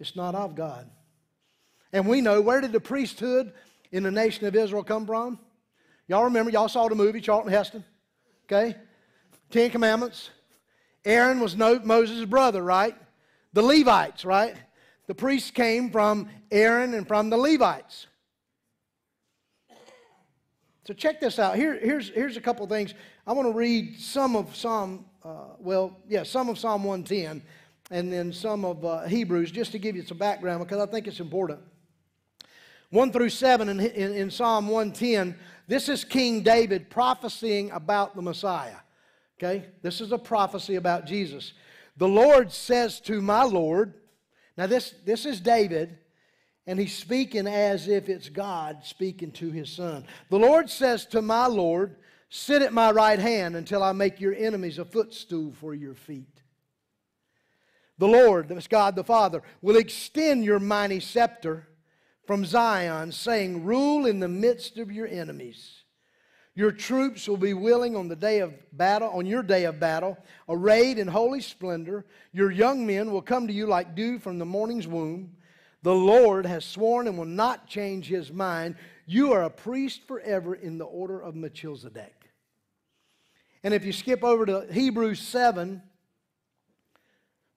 It's 0.00 0.16
not 0.16 0.34
of 0.34 0.54
God. 0.54 0.88
And 1.92 2.08
we 2.08 2.20
know 2.20 2.40
where 2.40 2.60
did 2.60 2.72
the 2.72 2.80
priesthood 2.80 3.52
in 3.92 4.04
the 4.04 4.10
nation 4.10 4.46
of 4.46 4.54
Israel 4.54 4.84
come 4.84 5.06
from? 5.06 5.38
Y'all 6.08 6.24
remember, 6.24 6.50
y'all 6.50 6.68
saw 6.68 6.88
the 6.88 6.94
movie, 6.94 7.20
Charlton 7.20 7.52
Heston? 7.52 7.84
Okay? 8.46 8.76
Ten 9.50 9.70
Commandments. 9.70 10.30
Aaron 11.04 11.40
was 11.40 11.56
no, 11.56 11.78
Moses' 11.80 12.24
brother, 12.24 12.62
right? 12.62 12.96
The 13.54 13.62
Levites, 13.62 14.24
right? 14.24 14.56
The 15.06 15.14
priests 15.14 15.50
came 15.50 15.90
from 15.90 16.28
Aaron 16.50 16.92
and 16.92 17.06
from 17.06 17.30
the 17.30 17.36
Levites. 17.36 18.08
So 20.86 20.92
check 20.92 21.20
this 21.20 21.38
out. 21.38 21.56
Here, 21.56 21.78
here's, 21.80 22.10
here's 22.10 22.36
a 22.36 22.40
couple 22.40 22.66
things. 22.66 22.94
I 23.26 23.32
want 23.32 23.48
to 23.48 23.54
read 23.54 23.98
some 23.98 24.36
of 24.36 24.54
Psalm, 24.54 25.06
uh, 25.24 25.54
well, 25.58 25.96
yeah, 26.08 26.24
some 26.24 26.48
of 26.48 26.58
Psalm 26.58 26.84
110 26.84 27.42
and 27.90 28.12
then 28.12 28.32
some 28.32 28.64
of 28.64 28.84
uh, 28.84 29.04
Hebrews 29.04 29.50
just 29.50 29.72
to 29.72 29.78
give 29.78 29.94
you 29.94 30.02
some 30.02 30.18
background 30.18 30.62
because 30.62 30.80
I 30.80 30.90
think 30.90 31.06
it's 31.06 31.20
important. 31.20 31.60
1 32.90 33.12
through 33.12 33.30
7 33.30 33.68
in, 33.68 33.80
in, 33.80 34.14
in 34.14 34.30
Psalm 34.30 34.68
110, 34.68 35.36
this 35.68 35.88
is 35.88 36.04
King 36.04 36.42
David 36.42 36.90
prophesying 36.90 37.70
about 37.70 38.16
the 38.16 38.22
Messiah. 38.22 38.76
Okay? 39.38 39.66
This 39.80 40.00
is 40.00 40.12
a 40.12 40.18
prophecy 40.18 40.74
about 40.74 41.06
Jesus. 41.06 41.52
The 41.96 42.08
Lord 42.08 42.52
says 42.52 43.00
to 43.02 43.20
my 43.20 43.44
Lord, 43.44 43.94
now 44.56 44.66
this, 44.66 44.94
this 45.04 45.26
is 45.26 45.40
David, 45.40 45.98
and 46.66 46.78
he's 46.78 46.96
speaking 46.96 47.46
as 47.46 47.88
if 47.88 48.08
it's 48.08 48.28
God 48.28 48.78
speaking 48.84 49.32
to 49.32 49.50
his 49.50 49.70
son. 49.70 50.06
The 50.30 50.38
Lord 50.38 50.70
says 50.70 51.06
to 51.06 51.22
my 51.22 51.46
Lord, 51.46 51.96
Sit 52.30 52.62
at 52.62 52.72
my 52.72 52.90
right 52.90 53.20
hand 53.20 53.54
until 53.54 53.80
I 53.80 53.92
make 53.92 54.20
your 54.20 54.34
enemies 54.34 54.80
a 54.80 54.84
footstool 54.84 55.52
for 55.52 55.72
your 55.72 55.94
feet. 55.94 56.42
The 57.98 58.08
Lord, 58.08 58.48
that's 58.48 58.66
God 58.66 58.96
the 58.96 59.04
Father, 59.04 59.42
will 59.62 59.76
extend 59.76 60.44
your 60.44 60.58
mighty 60.58 60.98
scepter 60.98 61.68
from 62.26 62.44
Zion, 62.44 63.12
saying, 63.12 63.62
Rule 63.62 64.06
in 64.06 64.18
the 64.18 64.26
midst 64.26 64.78
of 64.78 64.90
your 64.90 65.06
enemies. 65.06 65.83
Your 66.56 66.70
troops 66.70 67.28
will 67.28 67.36
be 67.36 67.52
willing 67.52 67.96
on 67.96 68.06
the 68.06 68.14
day 68.14 68.38
of 68.38 68.54
battle, 68.72 69.08
on 69.10 69.26
your 69.26 69.42
day 69.42 69.64
of 69.64 69.80
battle, 69.80 70.16
arrayed 70.48 70.98
in 70.98 71.08
holy 71.08 71.40
splendor. 71.40 72.06
Your 72.32 72.50
young 72.50 72.86
men 72.86 73.10
will 73.10 73.22
come 73.22 73.48
to 73.48 73.52
you 73.52 73.66
like 73.66 73.96
dew 73.96 74.20
from 74.20 74.38
the 74.38 74.44
morning's 74.44 74.86
womb. 74.86 75.32
The 75.82 75.94
Lord 75.94 76.46
has 76.46 76.64
sworn 76.64 77.08
and 77.08 77.18
will 77.18 77.24
not 77.24 77.66
change 77.66 78.06
his 78.06 78.32
mind. 78.32 78.76
You 79.04 79.32
are 79.32 79.42
a 79.42 79.50
priest 79.50 80.06
forever 80.06 80.54
in 80.54 80.78
the 80.78 80.84
order 80.84 81.20
of 81.20 81.34
Melchizedek. 81.34 82.30
And 83.64 83.74
if 83.74 83.84
you 83.84 83.92
skip 83.92 84.22
over 84.22 84.46
to 84.46 84.66
Hebrews 84.72 85.20
7, 85.20 85.82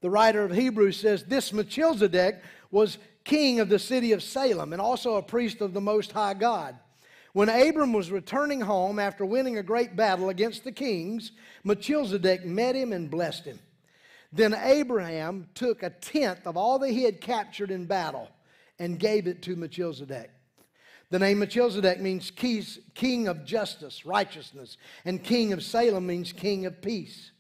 the 0.01 0.09
writer 0.09 0.43
of 0.43 0.51
Hebrews 0.51 0.99
says, 0.99 1.23
This 1.23 1.53
Melchizedek 1.53 2.41
was 2.71 2.97
king 3.23 3.59
of 3.59 3.69
the 3.69 3.79
city 3.79 4.11
of 4.11 4.23
Salem 4.23 4.73
and 4.73 4.81
also 4.81 5.15
a 5.15 5.21
priest 5.21 5.61
of 5.61 5.73
the 5.73 5.81
Most 5.81 6.11
High 6.11 6.33
God. 6.33 6.77
When 7.33 7.49
Abram 7.49 7.93
was 7.93 8.11
returning 8.11 8.61
home 8.61 8.99
after 8.99 9.25
winning 9.25 9.57
a 9.57 9.63
great 9.63 9.95
battle 9.95 10.29
against 10.29 10.63
the 10.63 10.71
kings, 10.71 11.31
Melchizedek 11.63 12.45
met 12.45 12.75
him 12.75 12.93
and 12.93 13.11
blessed 13.11 13.45
him. 13.45 13.59
Then 14.33 14.53
Abraham 14.53 15.47
took 15.53 15.83
a 15.83 15.89
tenth 15.89 16.45
of 16.47 16.57
all 16.57 16.79
that 16.79 16.91
he 16.91 17.03
had 17.03 17.21
captured 17.21 17.71
in 17.71 17.85
battle 17.85 18.29
and 18.79 18.99
gave 18.99 19.27
it 19.27 19.41
to 19.43 19.55
Melchizedek. 19.55 20.31
The 21.09 21.19
name 21.19 21.39
Melchizedek 21.39 22.01
means 22.01 22.31
king 22.31 23.27
of 23.27 23.45
justice, 23.45 24.05
righteousness, 24.05 24.77
and 25.05 25.23
king 25.23 25.53
of 25.53 25.63
Salem 25.63 26.07
means 26.07 26.33
king 26.33 26.65
of 26.65 26.81
peace. 26.81 27.31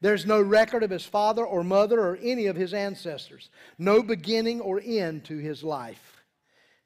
There's 0.00 0.26
no 0.26 0.40
record 0.40 0.82
of 0.82 0.90
his 0.90 1.04
father 1.04 1.44
or 1.44 1.62
mother 1.62 2.00
or 2.00 2.18
any 2.22 2.46
of 2.46 2.56
his 2.56 2.74
ancestors, 2.74 3.50
no 3.78 4.02
beginning 4.02 4.60
or 4.60 4.80
end 4.84 5.24
to 5.26 5.36
his 5.36 5.62
life. 5.62 6.22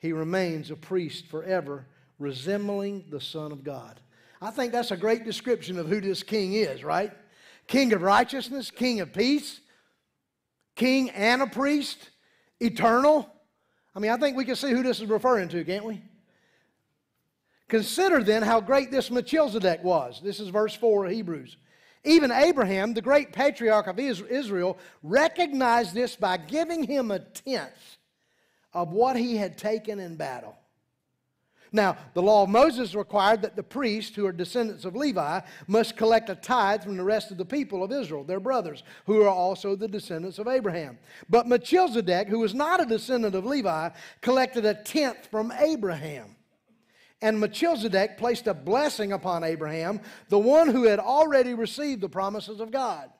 He 0.00 0.12
remains 0.12 0.70
a 0.70 0.76
priest 0.76 1.26
forever, 1.26 1.87
resembling 2.18 3.05
the 3.11 3.20
Son 3.20 3.53
of 3.53 3.64
God. 3.64 4.00
I 4.40 4.50
think 4.50 4.72
that's 4.72 4.90
a 4.90 4.96
great 4.96 5.24
description 5.24 5.79
of 5.79 5.88
who 5.88 6.00
this 6.00 6.22
king 6.22 6.55
is, 6.55 6.85
right? 6.85 7.12
King 7.66 7.92
of 7.92 8.03
righteousness, 8.03 8.70
king 8.70 9.00
of 9.00 9.12
peace, 9.12 9.61
king 10.74 11.11
and 11.11 11.42
a 11.42 11.46
priest, 11.46 12.11
eternal, 12.61 13.31
I 13.94 14.00
mean, 14.00 14.11
I 14.11 14.16
think 14.16 14.37
we 14.37 14.44
can 14.44 14.57
see 14.57 14.70
who 14.70 14.83
this 14.83 15.00
is 15.00 15.09
referring 15.09 15.48
to, 15.50 15.64
can't 15.64 15.85
we? 15.85 16.03
Consider 17.68 18.22
then 18.22 18.42
how 18.42 18.61
great 18.61 18.90
this 18.90 19.11
Melchizedek 19.11 19.83
was. 19.85 20.20
This 20.22 20.40
is 20.40 20.48
verse 20.48 20.74
4 20.74 21.07
of 21.07 21.12
Hebrews. 21.12 21.57
Even 22.05 22.31
Abraham, 22.31 22.92
the 22.92 23.00
great 23.00 23.33
patriarch 23.33 23.87
of 23.87 23.98
Israel, 23.98 24.79
recognized 25.03 25.94
this 25.94 26.16
by 26.16 26.37
giving 26.37 26.83
him 26.83 27.11
a 27.11 27.20
tenth 27.20 27.98
of 28.74 28.92
what 28.92 29.16
he 29.16 29.37
had 29.37 29.57
taken 29.57 29.98
in 29.98 30.16
battle. 30.16 30.57
Now, 31.74 31.96
the 32.14 32.22
law 32.22 32.44
of 32.44 32.50
Moses 32.50 32.94
required 32.94 33.42
that 33.42 33.56
the 33.56 33.62
priests, 33.64 34.14
who 34.14 34.26
are 34.26 34.32
descendants 34.32 34.84
of 34.84 34.94
Levi, 34.94 35.40
must 35.66 35.96
collect 35.96 36.30
a 36.30 36.37
tithe 36.37 36.84
from 36.84 36.96
the 36.96 37.02
rest 37.02 37.32
of 37.32 37.37
the 37.37 37.44
people 37.44 37.82
of 37.82 37.90
Israel, 37.90 38.22
their 38.22 38.38
brothers, 38.38 38.84
who 39.06 39.22
are 39.22 39.28
also 39.28 39.74
the 39.74 39.88
descendants 39.88 40.38
of 40.38 40.46
Abraham. 40.46 40.98
But 41.28 41.48
Melchizedek, 41.48 42.28
who 42.28 42.38
was 42.38 42.54
not 42.54 42.80
a 42.80 42.87
descendant 42.87 43.34
of 43.34 43.44
Levi, 43.44 43.88
collected 44.20 44.64
a 44.64 44.74
tenth 44.74 45.26
from 45.32 45.50
Abraham. 45.50 46.37
And 47.20 47.40
Melchizedek 47.40 48.18
placed 48.18 48.46
a 48.46 48.54
blessing 48.54 49.10
upon 49.12 49.42
Abraham, 49.42 50.00
the 50.28 50.38
one 50.38 50.68
who 50.68 50.84
had 50.84 51.00
already 51.00 51.54
received 51.54 52.02
the 52.02 52.08
promises 52.08 52.60
of 52.60 52.70
God. 52.70 53.10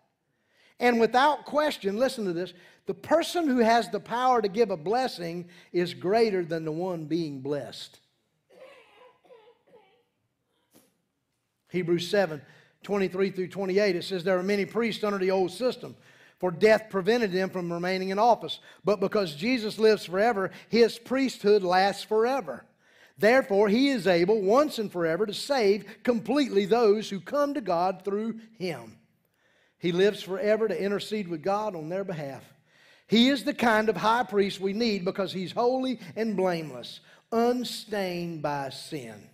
And 0.79 1.01
without 1.01 1.45
question, 1.45 1.99
listen 1.99 2.25
to 2.27 2.33
this 2.33 2.55
the 2.87 2.95
person 2.95 3.49
who 3.49 3.59
has 3.59 3.89
the 3.89 3.99
power 3.99 4.41
to 4.41 4.49
give 4.49 4.71
a 4.71 4.77
blessing 4.77 5.49
is 5.73 5.93
greater 5.93 6.45
than 6.45 6.65
the 6.65 6.71
one 6.71 7.07
being 7.07 7.41
blessed. 7.41 7.99
Hebrews 11.75 12.09
7 12.09 12.41
23 12.85 13.31
through 13.31 13.49
28, 13.49 13.97
it 13.97 14.05
says, 14.05 14.25
There 14.25 14.39
are 14.39 14.43
many 14.43 14.67
priests 14.67 15.03
under 15.05 15.19
the 15.19 15.31
old 15.31 15.51
system, 15.51 15.97
for 16.39 16.51
death 16.51 16.85
prevented 16.91 17.33
them 17.33 17.49
from 17.49 17.73
remaining 17.73 18.11
in 18.11 18.19
office. 18.19 18.61
But 18.85 19.01
because 19.01 19.35
Jesus 19.35 19.79
lives 19.79 20.05
forever, 20.05 20.51
his 20.69 20.99
priesthood 20.99 21.63
lasts 21.63 22.05
forever. 22.05 22.65
Therefore, 23.17 23.69
he 23.69 23.89
is 23.89 24.07
able 24.07 24.43
once 24.43 24.79
and 24.79 24.93
forever 24.93 25.25
to 25.25 25.33
save 25.33 26.03
completely 26.03 26.67
those 26.67 27.09
who 27.09 27.21
come 27.21 27.55
to 27.55 27.61
God 27.61 28.03
through 28.05 28.41
him. 28.59 28.99
He 29.79 29.93
lives 29.93 30.23
forever 30.23 30.69
to 30.69 30.83
intercede 30.83 31.29
with 31.29 31.43
God 31.43 31.75
on 31.75 31.89
their 31.89 32.05
behalf. 32.05 32.45
He 33.07 33.29
is 33.29 33.45
the 33.45 33.55
kind 33.55 33.89
of 33.89 33.97
high 33.97 34.25
priest 34.25 34.61
we 34.61 34.73
need 34.73 35.05
because 35.05 35.33
he's 35.33 35.53
holy 35.53 36.01
and 36.17 36.37
blameless, 36.37 37.01
unstained 37.33 38.43
by 38.43 38.71
sin. 38.71 39.29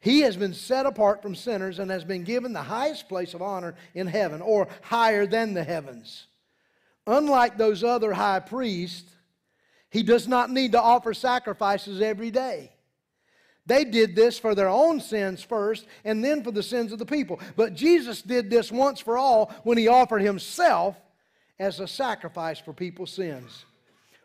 He 0.00 0.20
has 0.20 0.36
been 0.36 0.54
set 0.54 0.86
apart 0.86 1.20
from 1.20 1.34
sinners 1.34 1.78
and 1.78 1.90
has 1.90 2.04
been 2.04 2.24
given 2.24 2.52
the 2.52 2.62
highest 2.62 3.08
place 3.08 3.34
of 3.34 3.42
honor 3.42 3.74
in 3.94 4.06
heaven, 4.06 4.40
or 4.40 4.68
higher 4.82 5.26
than 5.26 5.52
the 5.52 5.64
heavens. 5.64 6.26
Unlike 7.06 7.58
those 7.58 7.84
other 7.84 8.12
high 8.12 8.40
priests, 8.40 9.10
he 9.90 10.02
does 10.02 10.26
not 10.26 10.50
need 10.50 10.72
to 10.72 10.80
offer 10.80 11.12
sacrifices 11.12 12.00
every 12.00 12.30
day. 12.30 12.72
They 13.66 13.84
did 13.84 14.16
this 14.16 14.38
for 14.38 14.54
their 14.54 14.68
own 14.68 15.00
sins 15.00 15.42
first 15.42 15.86
and 16.04 16.24
then 16.24 16.42
for 16.42 16.50
the 16.50 16.62
sins 16.62 16.92
of 16.92 16.98
the 16.98 17.06
people. 17.06 17.38
But 17.56 17.74
Jesus 17.74 18.22
did 18.22 18.50
this 18.50 18.72
once 18.72 19.00
for 19.00 19.18
all 19.18 19.52
when 19.64 19.78
he 19.78 19.86
offered 19.86 20.22
himself 20.22 20.96
as 21.58 21.78
a 21.78 21.86
sacrifice 21.86 22.58
for 22.58 22.72
people's 22.72 23.12
sins. 23.12 23.64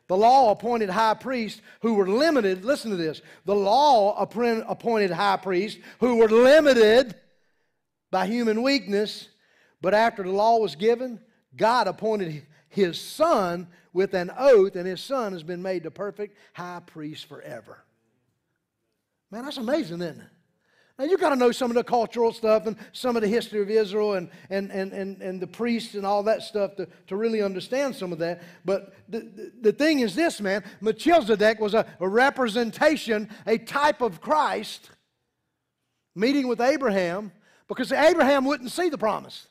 The 0.08 0.18
law 0.18 0.52
appointed 0.52 0.90
high 0.90 1.16
priests 1.16 1.62
who 1.82 1.96
were 1.96 2.08
limited, 2.08 2.64
listen 2.64 2.92
to 2.92 2.98
this. 2.98 3.22
The 3.46 3.56
law 3.56 4.16
appointed 4.20 5.12
high 5.12 5.38
priests 5.38 5.80
who 6.00 6.18
were 6.18 6.30
limited 6.30 7.16
by 8.12 8.28
human 8.28 8.62
weakness, 8.62 9.30
but 9.82 9.94
after 9.94 10.24
the 10.24 10.32
law 10.32 10.58
was 10.60 10.76
given, 10.76 11.20
God 11.56 11.88
appointed 11.88 12.46
his 12.70 13.00
son 13.00 13.68
with 13.94 14.14
an 14.14 14.32
oath, 14.38 14.76
and 14.76 14.86
his 14.86 15.02
son 15.02 15.32
has 15.34 15.44
been 15.44 15.62
made 15.62 15.84
the 15.84 15.92
perfect 15.92 16.38
high 16.54 16.82
priest 16.86 17.26
forever. 17.28 17.84
Man, 19.32 19.46
that's 19.46 19.58
amazing, 19.58 20.02
isn't 20.02 20.22
it? 20.22 20.28
Now, 20.98 21.04
you've 21.04 21.20
got 21.20 21.30
to 21.30 21.36
know 21.36 21.52
some 21.52 21.70
of 21.70 21.76
the 21.76 21.84
cultural 21.84 22.32
stuff 22.32 22.68
and 22.68 22.78
some 22.94 23.18
of 23.18 23.22
the 23.22 23.28
history 23.28 23.62
of 23.62 23.70
Israel 23.70 24.14
and, 24.14 24.30
and, 24.50 24.72
and, 24.72 24.94
and, 24.94 25.22
and 25.22 25.42
the 25.42 25.48
priests 25.48 25.94
and 25.96 26.06
all 26.06 26.24
that 26.24 26.42
stuff 26.42 26.78
to, 26.78 26.88
to 27.08 27.18
really 27.18 27.42
understand 27.42 27.96
some 27.96 28.14
of 28.14 28.20
that. 28.20 28.42
But 28.64 28.94
the, 29.10 29.20
the, 29.20 29.52
the 29.62 29.74
thing 29.74 30.00
is 30.00 30.16
this, 30.16 30.40
man 30.40 30.64
Melchizedek 30.80 31.60
was 31.60 31.74
a, 31.74 31.86
a 32.00 32.08
representation, 32.08 33.30
a 33.46 33.58
type 33.58 34.00
of 34.00 34.22
Christ 34.22 34.90
meeting 36.16 36.48
with 36.48 36.62
Abraham 36.62 37.34
because 37.68 37.92
Abraham 37.92 38.46
wouldn't 38.46 38.72
see 38.72 38.88
the 38.88 38.98
promise. 38.98 39.48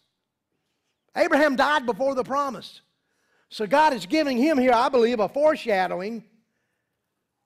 Abraham 1.15 1.57
died 1.57 1.85
before 1.85 2.15
the 2.15 2.25
promise. 2.25 2.81
So 3.51 3.67
God 3.67 3.93
is 3.93 4.07
giving 4.07 4.39
him 4.39 4.57
here, 4.57 4.73
I 4.73 4.89
believe, 4.89 5.21
a 5.21 5.29
foreshadowing, 5.29 6.25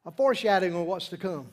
a 0.06 0.12
foreshadowing 0.12 0.74
of 0.74 0.86
what's 0.86 1.08
to 1.08 1.16
come. 1.16 1.48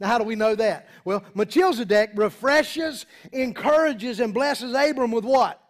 Now, 0.00 0.08
how 0.08 0.18
do 0.18 0.24
we 0.24 0.34
know 0.34 0.54
that? 0.54 0.88
Well, 1.04 1.22
Melchizedek 1.34 2.12
refreshes, 2.14 3.04
encourages, 3.32 4.18
and 4.18 4.32
blesses 4.32 4.74
Abram 4.74 5.12
with 5.12 5.24
what? 5.24 5.62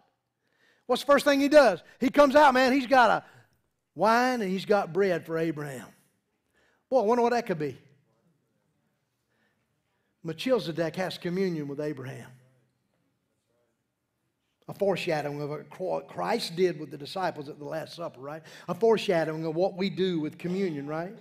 What's 0.87 1.03
the 1.03 1.07
first 1.07 1.25
thing 1.25 1.41
he 1.41 1.49
does? 1.49 1.83
He 1.99 2.09
comes 2.09 2.35
out, 2.35 2.53
man, 2.53 2.71
he's 2.71 2.87
got 2.87 3.09
a 3.09 3.23
wine 3.93 4.41
and 4.41 4.49
he's 4.49 4.65
got 4.65 4.93
bread 4.93 5.25
for 5.25 5.37
Abraham. 5.37 5.87
Boy, 6.89 7.01
I 7.01 7.03
wonder 7.03 7.21
what 7.21 7.33
that 7.33 7.45
could 7.45 7.59
be. 7.59 7.77
Melchizedek 10.23 10.95
has 10.95 11.17
communion 11.17 11.67
with 11.67 11.81
Abraham. 11.81 12.29
A 14.69 14.73
foreshadowing 14.73 15.41
of 15.41 15.49
what 15.77 16.07
Christ 16.07 16.55
did 16.55 16.79
with 16.79 16.91
the 16.91 16.97
disciples 16.97 17.49
at 17.49 17.59
the 17.59 17.65
Last 17.65 17.95
Supper, 17.95 18.21
right? 18.21 18.43
A 18.69 18.75
foreshadowing 18.75 19.45
of 19.45 19.55
what 19.55 19.75
we 19.75 19.89
do 19.89 20.21
with 20.21 20.37
communion, 20.37 20.87
right? 20.87 21.17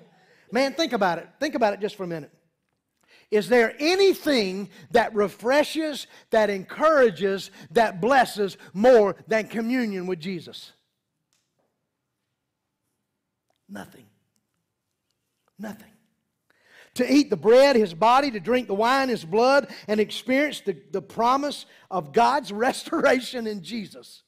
Man, 0.53 0.75
think 0.75 0.92
about 0.92 1.18
it. 1.18 1.29
Think 1.40 1.57
about 1.57 1.73
it 1.73 1.81
just 1.81 1.96
for 1.96 2.05
a 2.05 2.07
minute. 2.07 2.31
Is 3.30 3.48
there 3.48 3.74
anything 3.78 4.70
that 4.90 5.14
refreshes, 5.14 6.08
that 6.30 6.50
encourages, 6.50 7.50
that 7.70 8.00
blesses 8.00 8.56
more 8.74 9.14
than 9.28 9.46
communion 9.46 10.06
with 10.06 10.18
Jesus? 10.18 10.72
Nothing. 13.68 14.06
Nothing. 15.58 15.92
To 16.94 17.12
eat 17.12 17.30
the 17.30 17.36
bread, 17.36 17.76
his 17.76 17.94
body, 17.94 18.32
to 18.32 18.40
drink 18.40 18.66
the 18.66 18.74
wine, 18.74 19.08
his 19.08 19.24
blood, 19.24 19.68
and 19.86 20.00
experience 20.00 20.60
the, 20.62 20.76
the 20.90 21.02
promise 21.02 21.66
of 21.88 22.12
God's 22.12 22.52
restoration 22.52 23.46
in 23.46 23.62
Jesus. 23.62 24.24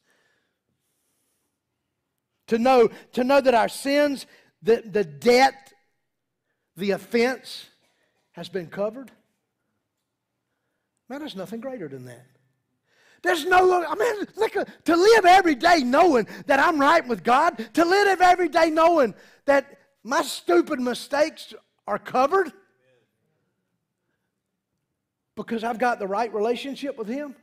To 2.48 2.58
know, 2.58 2.90
to 3.14 3.24
know 3.24 3.40
that 3.40 3.54
our 3.54 3.68
sins, 3.68 4.26
the, 4.62 4.82
the 4.86 5.04
debt, 5.04 5.72
the 6.76 6.92
offense, 6.92 7.66
has 8.32 8.48
been 8.48 8.66
covered. 8.66 9.10
Man, 11.08 11.20
there's 11.20 11.36
nothing 11.36 11.60
greater 11.60 11.88
than 11.88 12.04
that. 12.06 12.26
There's 13.22 13.44
no, 13.44 13.84
I 13.84 13.94
mean, 13.94 14.26
look, 14.36 14.52
to 14.84 14.96
live 14.96 15.24
every 15.24 15.54
day 15.54 15.80
knowing 15.84 16.26
that 16.46 16.58
I'm 16.58 16.80
right 16.80 17.06
with 17.06 17.22
God, 17.22 17.68
to 17.74 17.84
live 17.84 18.20
every 18.20 18.48
day 18.48 18.68
knowing 18.68 19.14
that 19.44 19.78
my 20.02 20.22
stupid 20.22 20.80
mistakes 20.80 21.54
are 21.86 21.98
covered 21.98 22.52
because 25.36 25.62
I've 25.62 25.78
got 25.78 26.00
the 26.00 26.06
right 26.06 26.32
relationship 26.34 26.98
with 26.98 27.06
Him. 27.06 27.36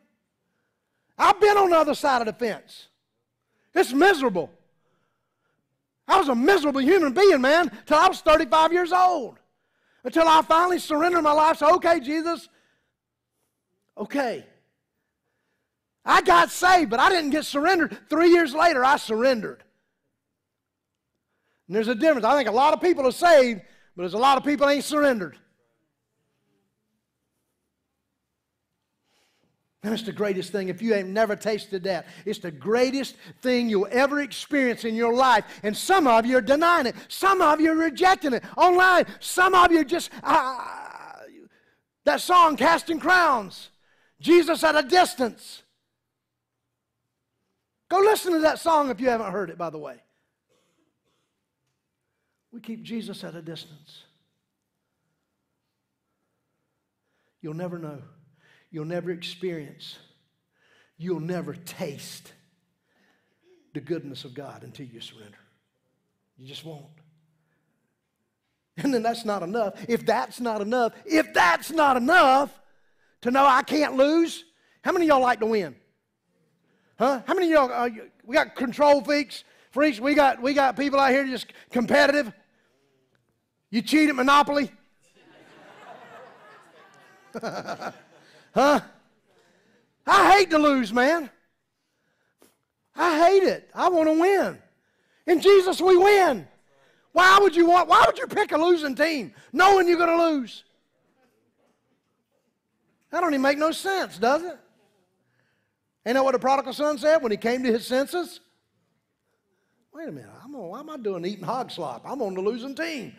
I've 1.18 1.40
been 1.40 1.58
on 1.58 1.70
the 1.70 1.78
other 1.78 1.96
side 1.96 2.22
of 2.22 2.26
the 2.26 2.34
fence. 2.34 2.88
It's 3.74 3.94
miserable. 3.94 4.50
I 6.08 6.18
was 6.20 6.28
a 6.28 6.36
miserable 6.36 6.82
human 6.82 7.14
being, 7.14 7.40
man, 7.40 7.72
till 7.86 7.98
I 7.98 8.08
was 8.08 8.20
35 8.22 8.74
years 8.74 8.92
old 8.92 9.39
until 10.04 10.28
I 10.28 10.42
finally 10.42 10.80
surrendered 10.80 11.24
my 11.24 11.32
life. 11.32 11.58
So, 11.58 11.76
okay, 11.76 12.00
Jesus, 12.00 12.48
okay. 13.98 14.46
I 16.06 16.22
got 16.22 16.50
saved, 16.50 16.90
but 16.90 17.00
I 17.00 17.10
didn't 17.10 17.32
get 17.32 17.46
surrendered. 17.46 17.98
Three 18.10 18.30
years 18.30 18.54
later, 18.54 18.84
I 18.84 18.98
surrendered. 18.98 19.64
And 21.68 21.76
there's 21.76 21.88
a 21.88 21.96
difference. 21.96 22.26
I 22.26 22.36
think 22.36 22.50
a 22.50 22.54
lot 22.54 22.74
of 22.74 22.82
people 22.82 23.06
are 23.06 23.12
saved, 23.12 23.62
but 23.96 24.04
there's 24.04 24.16
a 24.16 24.18
lot 24.18 24.38
of 24.38 24.44
people 24.44 24.68
ain't 24.68 24.84
surrendered. 24.84 25.38
It's 29.82 30.04
the 30.04 30.12
greatest 30.12 30.52
thing. 30.52 30.68
If 30.68 30.82
you 30.82 30.94
ain't 30.94 31.08
never 31.08 31.38
tasted 31.38 31.84
that, 31.84 32.08
it's 32.26 32.40
the 32.40 32.52
greatest 32.52 33.16
thing 33.42 33.70
you'll 33.70 33.88
ever 33.92 34.20
experience 34.20 34.84
in 34.84 34.94
your 34.94 35.14
life. 35.14 35.46
And 35.64 35.76
some 35.76 36.06
of 36.06 36.26
you 36.26 36.38
are 36.38 36.42
denying 36.42 36.88
it. 36.88 36.96
Some 37.08 37.42
of 37.42 37.62
you 37.62 37.72
are 37.72 37.76
rejecting 37.76 38.34
it 38.34 38.44
online. 38.58 39.06
Some 39.22 39.56
of 39.56 39.72
you 39.72 39.86
just, 39.86 40.12
uh, 40.22 40.58
that 42.04 42.20
song, 42.20 42.58
Casting 42.58 43.00
Crowns, 43.00 43.70
Jesus 44.20 44.64
at 44.66 44.76
a 44.76 44.84
Distance. 44.84 45.64
Go 47.90 48.00
listen 48.00 48.34
to 48.34 48.40
that 48.40 48.60
song 48.60 48.90
if 48.90 49.00
you 49.00 49.10
haven't 49.10 49.32
heard 49.32 49.50
it, 49.50 49.58
by 49.58 49.70
the 49.70 49.80
way. 49.80 49.96
We 52.52 52.60
keep 52.60 52.84
Jesus 52.84 53.24
at 53.24 53.36
a 53.36 53.42
distance. 53.42 54.04
You'll 57.42 57.54
never 57.54 57.80
know. 57.80 58.02
You'll 58.72 58.86
never 58.86 59.12
experience, 59.12 59.98
you'll 60.98 61.20
never 61.20 61.54
taste 61.54 62.34
the 63.74 63.80
goodness 63.80 64.26
of 64.26 64.34
God 64.34 64.64
until 64.64 64.86
you 64.86 65.00
surrender. 65.00 65.38
You 66.38 66.48
just 66.48 66.66
won't. 66.66 66.86
And 68.78 68.94
then 68.94 69.04
that's 69.04 69.26
not 69.26 69.44
enough. 69.44 69.74
If 69.88 70.06
that's 70.06 70.40
not 70.40 70.62
enough, 70.62 70.94
if 71.06 71.34
that's 71.34 71.70
not 71.72 71.98
enough 71.98 72.58
to 73.22 73.32
know 73.32 73.46
I 73.46 73.62
can't 73.64 73.98
lose, 73.98 74.46
how 74.84 74.94
many 74.94 75.06
of 75.06 75.10
y'all 75.10 75.22
like 75.22 75.40
to 75.42 75.46
win? 75.46 75.76
Huh? 76.98 77.22
How 77.26 77.34
many 77.34 77.48
of 77.48 77.52
y'all, 77.52 77.72
uh, 77.72 77.90
we 78.26 78.36
got 78.36 78.56
control 78.56 79.02
freaks, 79.02 79.44
freaks, 79.72 80.00
we 80.00 80.14
got, 80.14 80.42
we 80.42 80.54
got 80.54 80.78
people 80.78 81.00
out 81.00 81.12
here 81.12 81.26
just 81.26 81.48
competitive. 81.72 82.32
You 83.70 83.82
cheat 83.82 84.10
at 84.10 84.16
Monopoly? 84.16 84.72
Huh? 88.54 88.82
I 90.06 90.38
hate 90.38 90.50
to 90.52 90.58
lose, 90.58 90.92
man. 90.92 91.30
I 92.96 93.28
hate 93.28 93.44
it. 93.44 93.70
I 93.74 93.90
want 93.90 94.08
to 94.08 94.20
win. 94.20 94.58
In 95.28 95.40
Jesus, 95.40 95.80
we 95.80 95.96
win. 95.96 96.48
Why 97.14 97.40
would 97.40 97.56
you 97.56 97.68
want, 97.68 97.88
why 97.88 98.04
would 98.06 98.18
you 98.18 98.28
pick 98.28 98.52
a 98.52 98.58
losing 98.58 98.96
team 98.96 99.34
knowing 99.54 99.88
you're 99.88 99.98
going 99.98 100.18
to 100.18 100.26
lose? 100.32 100.64
That 103.12 103.22
don't 103.22 103.34
even 103.34 103.42
make 103.42 103.58
no 103.58 103.72
sense, 103.72 104.18
does 104.18 104.44
it? 104.44 104.58
Ain't 106.06 106.16
that 106.16 106.24
what 106.24 106.34
the 106.34 106.40
prodigal 106.40 106.74
son 106.74 106.98
said 106.98 107.18
when 107.18 107.32
he 107.32 107.38
came 107.38 107.64
to 107.64 107.72
his 107.72 107.86
senses? 107.86 108.40
Wait 109.94 110.08
a 110.08 110.12
minute, 110.12 110.30
I'm 110.44 110.56
on, 110.56 110.70
why 110.70 110.80
am 110.80 110.90
I 110.90 110.98
doing 110.98 111.26
eating 111.26 111.44
hog 111.44 111.72
slop? 111.72 112.04
I'm 112.06 112.22
on 112.22 112.34
the 112.34 112.42
losing 112.42 112.76
team. 112.76 113.14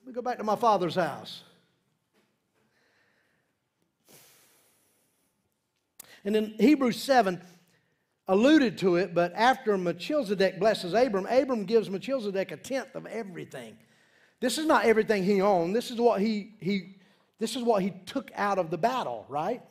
Let 0.00 0.06
me 0.06 0.12
go 0.12 0.22
back 0.22 0.38
to 0.38 0.44
my 0.44 0.56
father's 0.56 0.96
house. 0.96 1.42
And 6.26 6.34
then 6.34 6.54
Hebrews 6.58 7.00
7 7.00 7.40
alluded 8.28 8.78
to 8.78 8.96
it, 8.96 9.14
but 9.14 9.32
after 9.34 9.78
Melchizedek 9.78 10.58
blesses 10.58 10.92
Abram, 10.92 11.24
Abram 11.26 11.64
gives 11.64 11.88
Melchizedek 11.88 12.50
a 12.50 12.56
tenth 12.56 12.96
of 12.96 13.06
everything. 13.06 13.78
This 14.40 14.58
is 14.58 14.66
not 14.66 14.84
everything 14.84 15.22
he 15.22 15.40
owned. 15.40 15.74
This 15.74 15.92
is 15.92 15.98
what 15.98 16.20
he, 16.20 16.54
he, 16.60 16.96
this 17.38 17.54
is 17.54 17.62
what 17.62 17.80
he 17.82 17.92
took 18.06 18.32
out 18.34 18.58
of 18.58 18.70
the 18.70 18.76
battle, 18.76 19.24
right? 19.28 19.62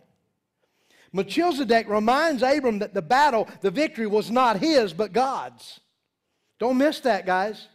Melchizedek 1.11 1.89
reminds 1.89 2.41
Abram 2.41 2.79
that 2.79 2.93
the 2.93 3.01
battle, 3.01 3.49
the 3.59 3.71
victory 3.71 4.07
was 4.07 4.31
not 4.31 4.57
his, 4.57 4.93
but 4.93 5.11
God's. 5.11 5.81
Don't 6.57 6.77
miss 6.77 7.01
that, 7.01 7.25
guys. 7.25 7.67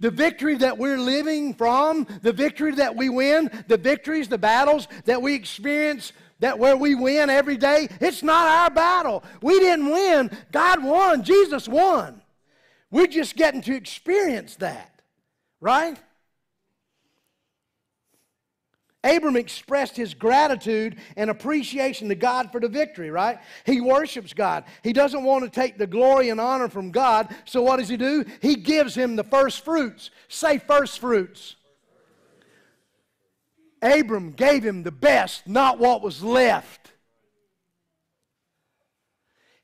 The 0.00 0.10
victory 0.10 0.56
that 0.56 0.78
we're 0.78 0.98
living 0.98 1.54
from, 1.54 2.06
the 2.22 2.32
victory 2.32 2.72
that 2.72 2.96
we 2.96 3.08
win, 3.08 3.50
the 3.68 3.76
victories, 3.76 4.28
the 4.28 4.38
battles 4.38 4.88
that 5.04 5.22
we 5.22 5.34
experience, 5.34 6.12
that 6.42 6.58
where 6.58 6.76
we 6.76 6.96
win 6.96 7.30
every 7.30 7.56
day, 7.56 7.88
it's 8.00 8.22
not 8.22 8.48
our 8.48 8.68
battle. 8.68 9.22
We 9.40 9.60
didn't 9.60 9.88
win. 9.88 10.30
God 10.50 10.82
won. 10.82 11.22
Jesus 11.22 11.68
won. 11.68 12.20
We're 12.90 13.06
just 13.06 13.36
getting 13.36 13.62
to 13.62 13.74
experience 13.74 14.56
that, 14.56 15.00
right? 15.60 15.96
Abram 19.04 19.36
expressed 19.36 19.96
his 19.96 20.14
gratitude 20.14 20.96
and 21.16 21.30
appreciation 21.30 22.08
to 22.08 22.16
God 22.16 22.50
for 22.50 22.60
the 22.60 22.68
victory, 22.68 23.10
right? 23.10 23.38
He 23.64 23.80
worships 23.80 24.32
God. 24.32 24.64
He 24.82 24.92
doesn't 24.92 25.22
want 25.22 25.44
to 25.44 25.50
take 25.50 25.78
the 25.78 25.86
glory 25.86 26.28
and 26.28 26.40
honor 26.40 26.68
from 26.68 26.90
God. 26.90 27.34
So 27.44 27.62
what 27.62 27.78
does 27.78 27.88
he 27.88 27.96
do? 27.96 28.24
He 28.40 28.56
gives 28.56 28.96
him 28.96 29.14
the 29.14 29.24
first 29.24 29.64
fruits. 29.64 30.10
Say 30.28 30.58
first 30.58 30.98
fruits. 30.98 31.54
Abram 33.82 34.30
gave 34.30 34.64
him 34.64 34.84
the 34.84 34.92
best, 34.92 35.46
not 35.46 35.78
what 35.78 36.02
was 36.02 36.22
left. 36.22 36.92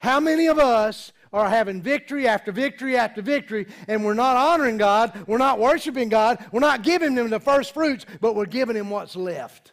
How 0.01 0.21
many 0.21 0.47
of 0.47 0.59
us 0.59 1.13
are 1.33 1.49
having 1.49 1.83
victory 1.83 2.27
after 2.27 2.53
victory 2.53 2.97
after 2.97 3.21
victory, 3.21 3.67
and 3.87 4.05
we're 4.05 4.15
not 4.15 4.37
honoring 4.37 4.77
God, 4.77 5.25
we're 5.27 5.39
not 5.39 5.59
worshiping 5.59 6.09
God, 6.09 6.45
we're 6.53 6.61
not 6.61 6.83
giving 6.83 7.17
Him 7.17 7.31
the 7.31 7.41
first 7.41 7.75
fruits, 7.75 8.07
but 8.21 8.35
we're 8.35 8.47
giving 8.47 8.77
Him 8.77 8.91
what's 8.91 9.17
left. 9.17 9.73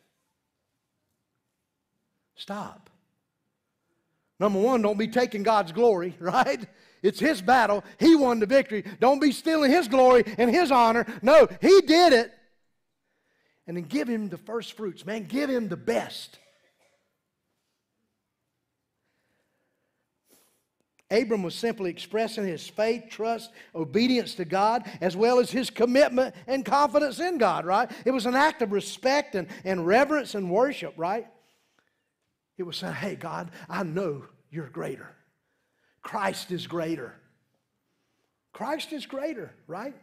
Stop. 2.36 2.90
Number 4.40 4.60
one, 4.60 4.82
don't 4.82 4.98
be 4.98 5.08
taking 5.08 5.44
God's 5.44 5.72
glory, 5.72 6.16
right? 6.20 6.66
It's 7.02 7.20
His 7.20 7.42
battle. 7.42 7.84
He 8.00 8.16
won 8.16 8.40
the 8.40 8.46
victory. 8.46 8.84
Don't 9.00 9.22
be 9.22 9.32
stealing 9.32 9.72
His 9.72 9.88
glory 9.88 10.24
and 10.38 10.50
His 10.50 10.72
honor. 10.72 11.06
No, 11.22 11.48
He 11.62 11.82
did 11.82 12.14
it. 12.14 12.34
And 13.68 13.76
then 13.76 13.86
give 13.86 14.08
Him 14.08 14.30
the 14.30 14.38
first 14.38 14.74
fruits, 14.74 15.06
man. 15.06 15.26
Give 15.26 15.50
Him 15.50 15.68
the 15.68 15.78
best. 15.78 16.40
Abram 21.12 21.44
was 21.44 21.54
simply 21.54 21.92
expressing 21.92 22.48
his 22.48 22.68
faith, 22.68 23.04
trust, 23.10 23.52
obedience 23.76 24.36
to 24.36 24.46
God, 24.46 24.90
as 25.02 25.16
well 25.16 25.40
as 25.40 25.52
his 25.52 25.70
commitment 25.70 26.34
and 26.48 26.66
confidence 26.66 27.20
in 27.20 27.38
God, 27.38 27.66
right? 27.66 27.90
It 28.06 28.12
was 28.12 28.26
an 28.26 28.36
act 28.36 28.64
of 28.64 28.72
respect 28.72 29.36
and, 29.36 29.48
and 29.64 29.86
reverence 29.86 30.34
and 30.34 30.50
worship, 30.50 30.94
right? 30.98 31.28
It 32.58 32.64
was 32.64 32.78
saying, 32.78 32.94
hey, 32.96 33.16
God, 33.16 33.52
I 33.70 33.84
know 33.84 34.26
you're 34.50 34.70
greater. 34.70 35.16
Christ 36.02 36.52
is 36.52 36.66
greater. 36.66 37.14
Christ 38.52 38.92
is 38.92 39.06
greater, 39.06 39.54
right? 39.68 39.96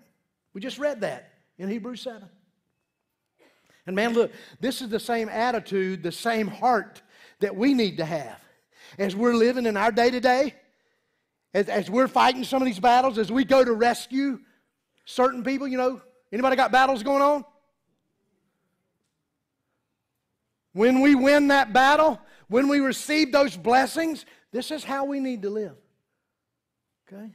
We 0.52 0.60
just 0.60 0.78
read 0.78 1.00
that 1.00 1.32
in 1.58 1.68
Hebrews 1.68 2.02
7. 2.02 2.28
And 3.86 3.96
man, 3.96 4.12
look, 4.12 4.32
this 4.60 4.80
is 4.80 4.88
the 4.88 5.00
same 5.00 5.28
attitude, 5.28 6.02
the 6.02 6.12
same 6.12 6.46
heart 6.46 7.02
that 7.40 7.56
we 7.56 7.74
need 7.74 7.96
to 7.96 8.04
have 8.04 8.38
as 8.98 9.16
we're 9.16 9.34
living 9.34 9.66
in 9.66 9.76
our 9.76 9.90
day 9.90 10.10
to 10.10 10.20
day 10.20 10.54
as, 11.54 11.90
we're 11.90 12.08
fighting 12.08 12.44
some 12.44 12.62
of 12.62 12.66
these 12.66 12.80
battles, 12.80 13.18
as 13.18 13.30
we 13.30 13.44
go 13.44 13.64
to 13.64 13.72
rescue 13.72 14.40
certain 15.04 15.44
people, 15.44 15.68
you 15.68 15.76
know, 15.76 16.00
anybody 16.32 16.56
got 16.56 16.72
battles 16.72 17.02
going 17.02 17.22
on? 17.22 17.44
When 20.72 21.00
we 21.02 21.14
win 21.14 21.48
that 21.48 21.72
battle, 21.72 22.18
when 22.48 22.68
we 22.68 22.80
receive 22.80 23.32
those 23.32 23.56
blessings, 23.56 24.24
this 24.52 24.70
is 24.70 24.82
how 24.82 25.04
we 25.04 25.20
need 25.20 25.42
to 25.42 25.50
live. 25.50 25.76
Okay? 27.06 27.30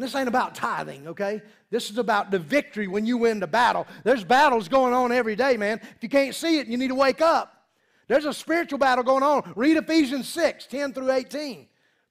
And 0.00 0.08
this 0.08 0.14
ain't 0.14 0.28
about 0.28 0.54
tithing, 0.54 1.08
okay? 1.08 1.42
This 1.68 1.90
is 1.90 1.98
about 1.98 2.30
the 2.30 2.38
victory 2.38 2.88
when 2.88 3.04
you 3.04 3.18
win 3.18 3.38
the 3.38 3.46
battle. 3.46 3.86
There's 4.02 4.24
battles 4.24 4.66
going 4.66 4.94
on 4.94 5.12
every 5.12 5.36
day, 5.36 5.58
man. 5.58 5.78
If 5.94 6.02
you 6.02 6.08
can't 6.08 6.34
see 6.34 6.58
it, 6.58 6.68
you 6.68 6.78
need 6.78 6.88
to 6.88 6.94
wake 6.94 7.20
up. 7.20 7.66
There's 8.08 8.24
a 8.24 8.32
spiritual 8.32 8.78
battle 8.78 9.04
going 9.04 9.22
on. 9.22 9.52
Read 9.56 9.76
Ephesians 9.76 10.26
6 10.26 10.68
10 10.68 10.94
through 10.94 11.12
18. 11.12 11.66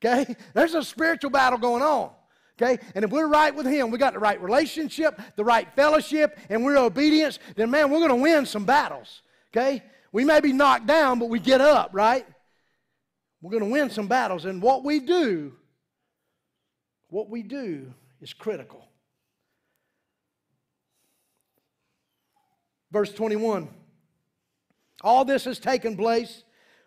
Okay? 0.06 0.36
There's 0.54 0.76
a 0.76 0.84
spiritual 0.84 1.32
battle 1.32 1.58
going 1.58 1.82
on. 1.82 2.12
Okay? 2.62 2.78
And 2.94 3.04
if 3.04 3.10
we're 3.10 3.26
right 3.26 3.56
with 3.56 3.66
Him, 3.66 3.90
we 3.90 3.98
got 3.98 4.14
the 4.14 4.20
right 4.20 4.40
relationship, 4.40 5.20
the 5.36 5.44
right 5.44 5.68
fellowship, 5.76 6.38
and 6.48 6.64
we're 6.64 6.78
obedience, 6.78 7.40
then 7.56 7.72
man, 7.72 7.90
we're 7.90 8.08
going 8.08 8.10
to 8.10 8.16
win 8.18 8.46
some 8.46 8.66
battles. 8.66 9.24
Okay? 9.52 9.82
We 10.12 10.26
may 10.26 10.42
be 10.42 10.54
knocked 10.54 10.86
down, 10.86 11.18
but 11.18 11.30
we 11.30 11.40
get 11.40 11.60
up, 11.60 11.90
right? 11.94 12.28
We're 13.42 13.50
going 13.50 13.64
to 13.64 13.72
win 13.72 13.90
some 13.90 14.06
battles. 14.06 14.46
And 14.46 14.62
what 14.62 14.84
we 14.84 15.00
do, 15.00 15.54
what 17.10 17.30
we 17.30 17.44
do 17.44 17.94
is 18.22 18.34
critical. 18.34 18.88
Verse 22.92 23.14
21. 23.14 23.70
All 25.02 25.24
this 25.26 25.46
has 25.46 25.60
taken 25.60 25.96
place 25.96 26.44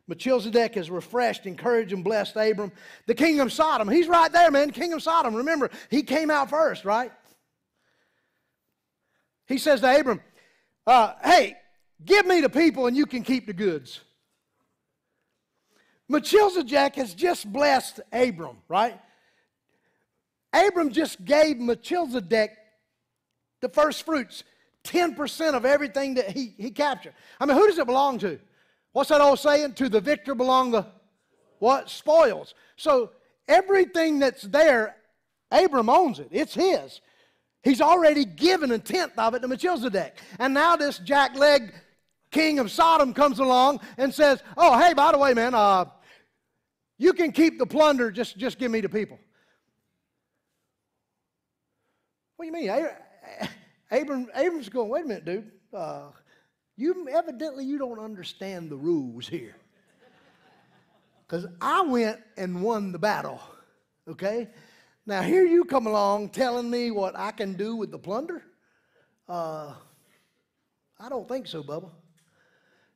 Melchizedek 0.08 0.74
has 0.74 0.90
refreshed, 0.90 1.46
encouraged, 1.46 1.92
and 1.92 2.02
blessed 2.02 2.36
Abram. 2.36 2.72
The 3.06 3.14
king 3.14 3.40
of 3.40 3.52
Sodom, 3.52 3.88
he's 3.88 4.08
right 4.08 4.32
there, 4.32 4.50
man. 4.50 4.70
King 4.70 4.92
of 4.92 5.02
Sodom. 5.02 5.34
Remember, 5.34 5.70
he 5.90 6.02
came 6.02 6.30
out 6.30 6.50
first, 6.50 6.84
right? 6.84 7.12
He 9.46 9.58
says 9.58 9.80
to 9.80 10.00
Abram, 10.00 10.20
uh, 10.86 11.14
Hey, 11.22 11.56
give 12.04 12.26
me 12.26 12.40
the 12.40 12.48
people 12.48 12.86
and 12.86 12.96
you 12.96 13.06
can 13.06 13.22
keep 13.22 13.46
the 13.46 13.52
goods. 13.52 14.00
Melchizedek 16.08 16.96
has 16.96 17.14
just 17.14 17.50
blessed 17.50 18.00
Abram, 18.12 18.58
right? 18.68 19.00
Abram 20.52 20.90
just 20.90 21.24
gave 21.24 21.58
Melchizedek 21.58 22.50
the 23.60 23.68
first 23.68 24.04
fruits, 24.04 24.44
10% 24.84 25.54
of 25.54 25.64
everything 25.64 26.14
that 26.14 26.30
he, 26.30 26.54
he 26.58 26.70
captured. 26.70 27.14
I 27.40 27.46
mean, 27.46 27.56
who 27.56 27.66
does 27.66 27.78
it 27.78 27.86
belong 27.86 28.18
to? 28.18 28.38
What's 28.92 29.08
that 29.08 29.20
old 29.20 29.38
saying? 29.38 29.74
To 29.74 29.88
the 29.88 30.00
victor 30.00 30.34
belong 30.34 30.72
the 30.72 30.86
what? 31.58 31.88
Spoils. 31.88 32.54
So 32.76 33.12
everything 33.46 34.18
that's 34.18 34.42
there, 34.42 34.96
Abram 35.50 35.88
owns 35.88 36.18
it. 36.18 36.28
It's 36.32 36.54
his. 36.54 37.00
He's 37.62 37.80
already 37.80 38.24
given 38.24 38.72
a 38.72 38.78
tenth 38.78 39.16
of 39.16 39.34
it 39.34 39.40
to 39.42 39.48
Melchizedek. 39.48 40.16
And 40.40 40.52
now 40.52 40.74
this 40.74 40.98
jackleg 40.98 41.72
king 42.32 42.58
of 42.58 42.70
Sodom 42.70 43.14
comes 43.14 43.38
along 43.38 43.80
and 43.96 44.12
says, 44.12 44.42
Oh, 44.56 44.76
hey, 44.78 44.92
by 44.92 45.12
the 45.12 45.18
way, 45.18 45.32
man, 45.34 45.54
uh, 45.54 45.84
you 46.98 47.12
can 47.12 47.30
keep 47.30 47.58
the 47.58 47.66
plunder, 47.66 48.10
just, 48.10 48.36
just 48.36 48.58
give 48.58 48.70
me 48.70 48.80
the 48.80 48.88
people. 48.88 49.18
What 52.42 52.52
do 52.52 52.58
you 52.58 52.72
mean? 52.72 52.88
Abram, 53.92 54.26
Abram's 54.34 54.68
going, 54.68 54.88
wait 54.88 55.04
a 55.04 55.06
minute, 55.06 55.24
dude. 55.24 55.48
Uh, 55.72 56.08
you 56.76 57.06
evidently 57.08 57.64
you 57.64 57.78
don't 57.78 58.00
understand 58.00 58.68
the 58.68 58.74
rules 58.74 59.28
here. 59.28 59.54
Because 61.24 61.46
I 61.60 61.82
went 61.82 62.18
and 62.36 62.60
won 62.60 62.90
the 62.90 62.98
battle. 62.98 63.40
Okay? 64.08 64.48
Now 65.06 65.22
here 65.22 65.44
you 65.46 65.64
come 65.64 65.86
along 65.86 66.30
telling 66.30 66.68
me 66.68 66.90
what 66.90 67.16
I 67.16 67.30
can 67.30 67.52
do 67.54 67.76
with 67.76 67.92
the 67.92 67.98
plunder. 67.98 68.42
Uh, 69.28 69.74
I 70.98 71.08
don't 71.08 71.28
think 71.28 71.46
so, 71.46 71.62
Bubba. 71.62 71.90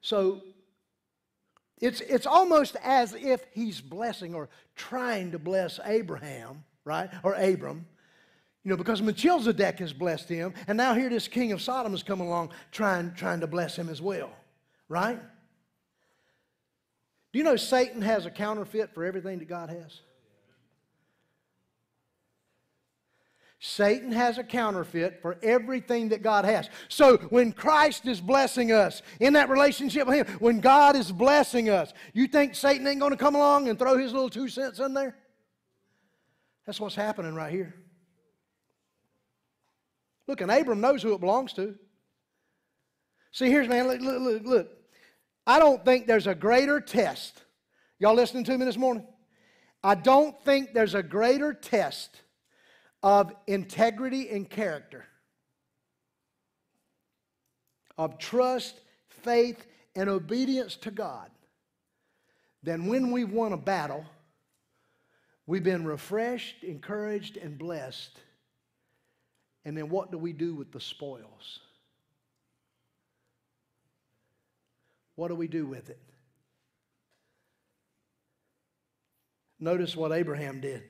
So 0.00 0.42
it's, 1.80 2.00
it's 2.00 2.26
almost 2.26 2.74
as 2.82 3.14
if 3.14 3.46
he's 3.52 3.80
blessing 3.80 4.34
or 4.34 4.48
trying 4.74 5.30
to 5.30 5.38
bless 5.38 5.78
Abraham, 5.84 6.64
right? 6.84 7.10
Or 7.22 7.34
Abram 7.34 7.86
you 8.66 8.70
know, 8.70 8.76
because 8.76 9.00
Melchizedek 9.00 9.78
has 9.78 9.92
blessed 9.92 10.28
him, 10.28 10.52
and 10.66 10.76
now 10.76 10.92
here 10.92 11.08
this 11.08 11.28
king 11.28 11.52
of 11.52 11.62
Sodom 11.62 11.92
has 11.92 12.02
come 12.02 12.20
along 12.20 12.50
trying, 12.72 13.14
trying 13.14 13.38
to 13.38 13.46
bless 13.46 13.76
him 13.76 13.88
as 13.88 14.02
well. 14.02 14.28
Right? 14.88 15.20
Do 17.32 17.38
you 17.38 17.44
know 17.44 17.54
Satan 17.54 18.02
has 18.02 18.26
a 18.26 18.30
counterfeit 18.30 18.92
for 18.92 19.04
everything 19.04 19.38
that 19.38 19.48
God 19.48 19.70
has? 19.70 20.00
Satan 23.60 24.10
has 24.10 24.36
a 24.36 24.42
counterfeit 24.42 25.22
for 25.22 25.38
everything 25.44 26.08
that 26.08 26.22
God 26.22 26.44
has. 26.44 26.68
So 26.88 27.18
when 27.18 27.52
Christ 27.52 28.06
is 28.06 28.20
blessing 28.20 28.72
us 28.72 29.00
in 29.20 29.34
that 29.34 29.48
relationship 29.48 30.08
with 30.08 30.26
Him, 30.26 30.38
when 30.40 30.58
God 30.58 30.96
is 30.96 31.12
blessing 31.12 31.70
us, 31.70 31.92
you 32.14 32.26
think 32.26 32.56
Satan 32.56 32.84
ain't 32.88 32.98
going 32.98 33.12
to 33.12 33.16
come 33.16 33.36
along 33.36 33.68
and 33.68 33.78
throw 33.78 33.96
his 33.96 34.12
little 34.12 34.28
two 34.28 34.48
cents 34.48 34.80
in 34.80 34.92
there? 34.92 35.16
That's 36.66 36.80
what's 36.80 36.96
happening 36.96 37.36
right 37.36 37.52
here. 37.52 37.76
Look, 40.26 40.40
and 40.40 40.50
Abram 40.50 40.80
knows 40.80 41.02
who 41.02 41.14
it 41.14 41.20
belongs 41.20 41.52
to. 41.54 41.74
See, 43.32 43.50
here's, 43.50 43.68
man, 43.68 43.86
look, 43.86 44.00
look, 44.00 44.42
look. 44.44 44.70
I 45.46 45.58
don't 45.58 45.84
think 45.84 46.06
there's 46.06 46.26
a 46.26 46.34
greater 46.34 46.80
test. 46.80 47.42
Y'all 47.98 48.14
listening 48.14 48.44
to 48.44 48.58
me 48.58 48.64
this 48.64 48.76
morning? 48.76 49.06
I 49.82 49.94
don't 49.94 50.38
think 50.44 50.72
there's 50.72 50.94
a 50.94 51.02
greater 51.02 51.54
test 51.54 52.22
of 53.02 53.32
integrity 53.46 54.28
and 54.30 54.48
character, 54.48 55.04
of 57.96 58.18
trust, 58.18 58.80
faith, 59.08 59.64
and 59.94 60.08
obedience 60.08 60.76
to 60.76 60.90
God 60.90 61.30
than 62.62 62.86
when 62.86 63.12
we've 63.12 63.30
won 63.30 63.52
a 63.52 63.56
battle, 63.56 64.04
we've 65.46 65.62
been 65.62 65.84
refreshed, 65.84 66.64
encouraged, 66.64 67.36
and 67.36 67.56
blessed. 67.56 68.18
And 69.66 69.76
then 69.76 69.88
what 69.88 70.12
do 70.12 70.16
we 70.16 70.32
do 70.32 70.54
with 70.54 70.70
the 70.70 70.80
spoils? 70.80 71.58
What 75.16 75.26
do 75.26 75.34
we 75.34 75.48
do 75.48 75.66
with 75.66 75.90
it? 75.90 75.98
Notice 79.58 79.96
what 79.96 80.12
Abraham 80.12 80.60
did. 80.60 80.84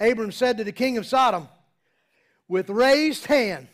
Abram 0.00 0.32
said 0.32 0.58
to 0.58 0.64
the 0.64 0.72
king 0.72 0.98
of 0.98 1.06
Sodom, 1.06 1.46
With 2.48 2.68
raised 2.68 3.26
hand, 3.26 3.68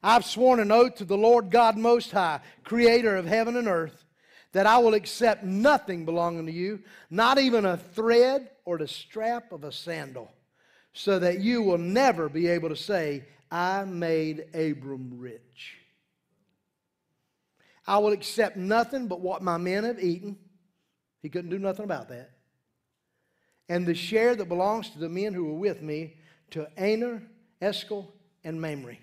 I've 0.00 0.24
sworn 0.24 0.60
an 0.60 0.70
oath 0.70 0.96
to 0.96 1.04
the 1.04 1.16
Lord 1.16 1.50
God 1.50 1.76
Most 1.76 2.12
High, 2.12 2.40
creator 2.62 3.16
of 3.16 3.26
heaven 3.26 3.56
and 3.56 3.66
earth, 3.66 4.04
that 4.52 4.66
I 4.66 4.78
will 4.78 4.94
accept 4.94 5.42
nothing 5.42 6.04
belonging 6.04 6.46
to 6.46 6.52
you, 6.52 6.84
not 7.10 7.38
even 7.38 7.64
a 7.64 7.76
thread 7.76 8.50
or 8.64 8.78
the 8.78 8.86
strap 8.86 9.50
of 9.50 9.64
a 9.64 9.72
sandal, 9.72 10.30
so 11.02 11.18
that 11.18 11.40
you 11.40 11.62
will 11.62 11.78
never 11.78 12.28
be 12.28 12.46
able 12.48 12.68
to 12.68 12.76
say, 12.76 13.24
I 13.50 13.84
made 13.84 14.46
Abram 14.54 15.18
rich. 15.18 15.76
I 17.86 17.98
will 17.98 18.12
accept 18.12 18.56
nothing 18.56 19.08
but 19.08 19.20
what 19.20 19.42
my 19.42 19.56
men 19.56 19.84
have 19.84 20.02
eaten. 20.02 20.36
He 21.22 21.28
couldn't 21.28 21.50
do 21.50 21.58
nothing 21.58 21.84
about 21.84 22.08
that 22.08 22.30
and 23.70 23.86
the 23.86 23.94
share 23.94 24.34
that 24.34 24.48
belongs 24.48 24.90
to 24.90 24.98
the 24.98 25.08
men 25.08 25.32
who 25.32 25.44
were 25.44 25.54
with 25.54 25.80
me 25.80 26.14
to 26.50 26.66
Aner, 26.76 27.22
Eshcol, 27.62 28.12
and 28.42 28.60
Mamre. 28.60 28.96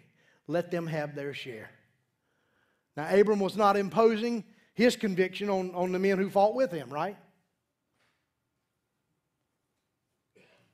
Let 0.46 0.72
them 0.72 0.86
have 0.88 1.16
their 1.16 1.34
share. 1.34 1.70
Now, 2.98 3.08
Abram 3.10 3.40
was 3.40 3.56
not 3.56 3.78
imposing 3.78 4.44
his 4.74 4.98
conviction 4.98 5.50
on, 5.50 5.74
on 5.74 5.94
the 5.94 6.00
men 6.00 6.18
who 6.18 6.30
fought 6.30 6.54
with 6.54 6.74
him, 6.74 6.90
right? 6.90 7.16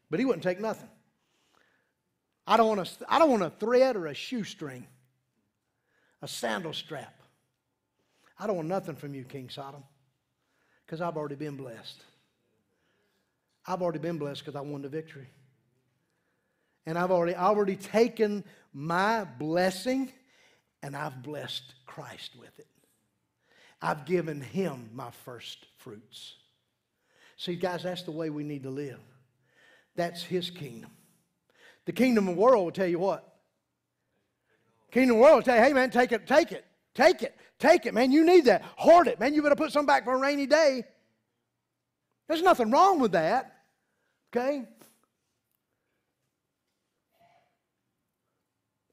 But 0.09 0.19
he 0.19 0.25
wouldn't 0.25 0.43
take 0.43 0.59
nothing. 0.59 0.89
I 2.45 2.57
don't 2.57 2.67
want 2.67 2.87
a, 2.87 3.11
I 3.13 3.19
don't 3.19 3.29
want 3.29 3.43
a 3.43 3.49
thread 3.49 3.95
or 3.95 4.07
a 4.07 4.13
shoestring, 4.13 4.85
a 6.21 6.27
sandal 6.27 6.73
strap. 6.73 7.21
I 8.39 8.47
don't 8.47 8.55
want 8.57 8.67
nothing 8.67 8.95
from 8.95 9.13
you, 9.13 9.23
King 9.23 9.49
Sodom, 9.49 9.83
because 10.85 10.99
I've 10.99 11.15
already 11.15 11.35
been 11.35 11.55
blessed. 11.55 12.03
I've 13.65 13.81
already 13.81 13.99
been 13.99 14.17
blessed 14.17 14.43
because 14.43 14.55
I 14.55 14.61
won 14.61 14.81
the 14.81 14.89
victory. 14.89 15.27
And 16.85 16.97
I've 16.97 17.11
already, 17.11 17.35
already 17.35 17.77
taken 17.77 18.43
my 18.73 19.23
blessing 19.23 20.11
and 20.81 20.97
I've 20.97 21.23
blessed 21.23 21.73
Christ 21.85 22.35
with 22.37 22.59
it. 22.59 22.67
I've 23.81 24.05
given 24.05 24.41
him 24.41 24.89
my 24.93 25.11
first 25.23 25.65
fruits. 25.77 26.35
See, 27.37 27.55
guys, 27.55 27.83
that's 27.83 28.03
the 28.03 28.11
way 28.11 28.29
we 28.29 28.43
need 28.43 28.63
to 28.63 28.69
live. 28.69 28.99
That's 29.95 30.21
his 30.21 30.49
kingdom. 30.49 30.91
The 31.85 31.91
kingdom 31.91 32.27
of 32.27 32.35
the 32.35 32.41
world 32.41 32.65
will 32.65 32.71
tell 32.71 32.87
you 32.87 32.99
what? 32.99 33.27
Kingdom 34.91 35.15
of 35.15 35.17
the 35.17 35.23
world 35.23 35.35
will 35.37 35.43
tell 35.43 35.57
you, 35.57 35.63
hey 35.63 35.73
man, 35.73 35.89
take 35.89 36.11
it, 36.11 36.27
take 36.27 36.51
it, 36.51 36.65
take 36.93 37.23
it, 37.23 37.35
take 37.59 37.85
it, 37.85 37.93
man. 37.93 38.11
You 38.11 38.25
need 38.25 38.45
that. 38.45 38.63
Hoard 38.77 39.07
it, 39.07 39.19
man. 39.19 39.33
You 39.33 39.41
better 39.41 39.55
put 39.55 39.71
some 39.71 39.85
back 39.85 40.05
for 40.05 40.13
a 40.13 40.17
rainy 40.17 40.45
day. 40.45 40.83
There's 42.27 42.41
nothing 42.41 42.71
wrong 42.71 42.99
with 42.99 43.11
that. 43.13 43.57
Okay? 44.35 44.63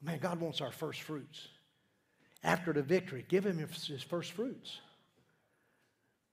Man, 0.03 0.18
God 0.18 0.41
wants 0.41 0.61
our 0.61 0.72
first 0.72 1.03
fruits. 1.03 1.49
After 2.43 2.72
the 2.72 2.82
victory, 2.82 3.24
give 3.28 3.45
him 3.45 3.59
his 3.59 4.03
first 4.03 4.32
fruits. 4.32 4.80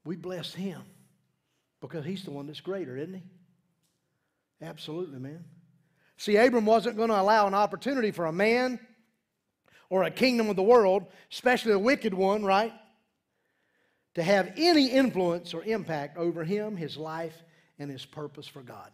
We 0.05 0.15
bless 0.15 0.53
him 0.53 0.81
because 1.81 2.05
he's 2.05 2.23
the 2.23 2.31
one 2.31 2.47
that's 2.47 2.61
greater, 2.61 2.95
isn't 2.95 3.15
he? 3.15 3.23
Absolutely, 4.61 5.19
man. 5.19 5.43
See, 6.17 6.35
Abram 6.35 6.65
wasn't 6.65 6.97
going 6.97 7.09
to 7.09 7.19
allow 7.19 7.47
an 7.47 7.53
opportunity 7.53 8.11
for 8.11 8.25
a 8.25 8.31
man 8.31 8.79
or 9.89 10.03
a 10.03 10.11
kingdom 10.11 10.49
of 10.49 10.55
the 10.55 10.63
world, 10.63 11.05
especially 11.31 11.71
a 11.71 11.79
wicked 11.79 12.13
one, 12.13 12.43
right, 12.43 12.73
to 14.15 14.23
have 14.23 14.51
any 14.57 14.87
influence 14.87 15.53
or 15.53 15.63
impact 15.63 16.17
over 16.17 16.43
him, 16.43 16.75
his 16.75 16.97
life, 16.97 17.35
and 17.77 17.91
his 17.91 18.05
purpose 18.05 18.47
for 18.47 18.61
God. 18.61 18.89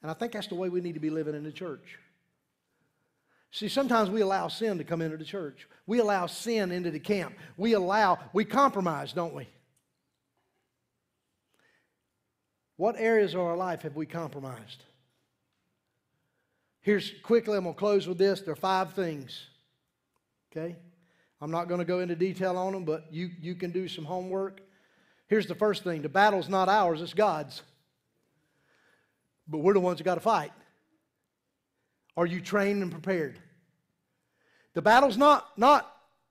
And 0.00 0.10
I 0.10 0.14
think 0.14 0.32
that's 0.32 0.48
the 0.48 0.54
way 0.54 0.70
we 0.70 0.80
need 0.80 0.94
to 0.94 1.00
be 1.00 1.10
living 1.10 1.34
in 1.34 1.44
the 1.44 1.52
church. 1.52 1.98
See, 3.52 3.68
sometimes 3.68 4.08
we 4.08 4.22
allow 4.22 4.48
sin 4.48 4.78
to 4.78 4.84
come 4.84 5.02
into 5.02 5.18
the 5.18 5.24
church. 5.24 5.68
We 5.86 5.98
allow 5.98 6.26
sin 6.26 6.72
into 6.72 6.90
the 6.90 6.98
camp. 6.98 7.34
We 7.58 7.74
allow, 7.74 8.18
we 8.32 8.46
compromise, 8.46 9.12
don't 9.12 9.34
we? 9.34 9.46
What 12.76 12.96
areas 12.98 13.34
of 13.34 13.40
our 13.40 13.56
life 13.56 13.82
have 13.82 13.94
we 13.94 14.06
compromised? 14.06 14.82
Here's 16.82 17.12
quickly, 17.22 17.56
I'm 17.56 17.64
going 17.64 17.74
to 17.74 17.78
close 17.78 18.06
with 18.08 18.18
this. 18.18 18.42
There 18.42 18.52
are 18.52 18.56
five 18.56 18.92
things. 18.92 19.46
Okay? 20.50 20.76
I'm 21.40 21.50
not 21.50 21.68
going 21.68 21.78
to 21.78 21.84
go 21.84 22.00
into 22.00 22.16
detail 22.16 22.56
on 22.56 22.72
them, 22.72 22.84
but 22.84 23.06
you, 23.10 23.30
you 23.40 23.54
can 23.54 23.70
do 23.70 23.88
some 23.88 24.04
homework. 24.04 24.60
Here's 25.28 25.46
the 25.46 25.54
first 25.54 25.84
thing 25.84 26.02
the 26.02 26.08
battle's 26.08 26.48
not 26.48 26.68
ours, 26.68 27.00
it's 27.00 27.14
God's. 27.14 27.62
But 29.48 29.58
we're 29.58 29.74
the 29.74 29.80
ones 29.80 29.98
that 29.98 30.04
got 30.04 30.16
to 30.16 30.20
fight. 30.20 30.52
Are 32.16 32.26
you 32.26 32.40
trained 32.40 32.82
and 32.82 32.90
prepared? 32.90 33.38
The 34.74 34.82
battle's 34.82 35.16
not, 35.16 35.46
not, 35.56 35.90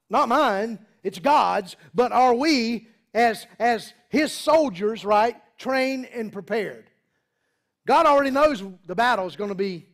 not 0.10 0.30
mine, 0.30 0.80
it's 1.04 1.20
God's, 1.20 1.76
but 1.94 2.12
are 2.12 2.34
we, 2.34 2.88
as, 3.14 3.48
as 3.60 3.94
His 4.10 4.32
soldiers, 4.32 5.04
right, 5.04 5.36
trained 5.58 6.08
and 6.14 6.32
prepared? 6.32 6.86
God 7.88 8.06
already 8.06 8.32
knows 8.32 8.64
the 8.86 8.96
battle 8.96 9.28
is 9.28 9.36
going 9.36 9.50
to 9.50 9.56
be 9.56 9.88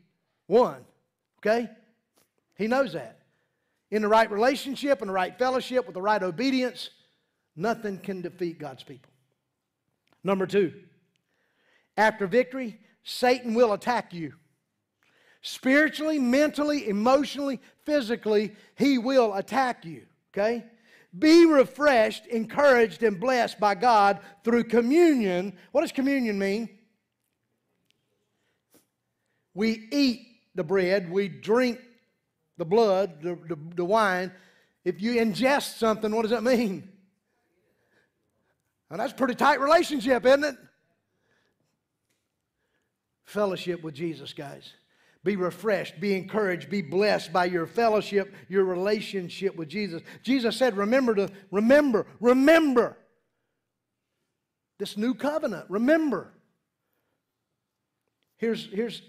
won, 0.47 0.85
okay? 1.39 1.69
He 2.57 2.67
knows 2.67 2.93
that. 2.93 3.19
In 3.91 4.01
the 4.01 4.07
right 4.07 4.29
relationship, 4.29 5.01
in 5.01 5.07
the 5.07 5.13
right 5.13 5.37
fellowship, 5.37 5.85
with 5.85 5.93
the 5.93 6.01
right 6.01 6.21
obedience, 6.21 6.89
Nothing 7.57 7.97
can 7.97 8.21
defeat 8.21 8.59
God's 8.59 8.83
people. 8.83 9.11
Number 10.23 10.45
two, 10.45 10.73
after 11.97 12.27
victory, 12.27 12.79
Satan 13.03 13.55
will 13.55 13.73
attack 13.73 14.13
you. 14.13 14.33
Spiritually, 15.41 16.19
mentally, 16.19 16.87
emotionally, 16.87 17.59
physically, 17.83 18.53
he 18.75 18.99
will 18.99 19.33
attack 19.33 19.85
you. 19.85 20.03
Okay? 20.31 20.65
Be 21.17 21.45
refreshed, 21.45 22.27
encouraged, 22.27 23.01
and 23.01 23.19
blessed 23.19 23.59
by 23.59 23.73
God 23.73 24.19
through 24.43 24.65
communion. 24.65 25.53
What 25.71 25.81
does 25.81 25.91
communion 25.91 26.37
mean? 26.37 26.69
We 29.55 29.87
eat 29.91 30.36
the 30.57 30.63
bread, 30.63 31.09
we 31.09 31.29
drink 31.29 31.79
the 32.57 32.65
blood, 32.65 33.21
the, 33.21 33.35
the, 33.47 33.57
the 33.75 33.85
wine. 33.85 34.31
If 34.83 35.01
you 35.01 35.13
ingest 35.13 35.77
something, 35.77 36.13
what 36.13 36.23
does 36.23 36.31
that 36.31 36.43
mean? 36.43 36.89
And 38.89 38.99
that's 38.99 39.13
a 39.13 39.15
pretty 39.15 39.35
tight 39.35 39.59
relationship, 39.59 40.25
isn't 40.25 40.43
it? 40.43 40.55
Fellowship 43.25 43.83
with 43.83 43.93
Jesus, 43.93 44.33
guys. 44.33 44.73
Be 45.23 45.35
refreshed, 45.35 45.99
be 45.99 46.15
encouraged, 46.15 46.69
be 46.69 46.81
blessed 46.81 47.33
by 47.33 47.45
your 47.45 47.67
fellowship, 47.67 48.33
your 48.47 48.63
relationship 48.63 49.55
with 49.57 49.67
Jesus. 49.67 50.01
Jesus 50.23 50.55
said, 50.55 50.77
Remember 50.77 51.13
to 51.15 51.29
remember, 51.51 52.07
remember 52.21 52.97
this 54.79 54.95
new 54.95 55.13
covenant. 55.13 55.65
Remember. 55.69 56.31
Here's, 58.37 58.67
here's 58.71 59.01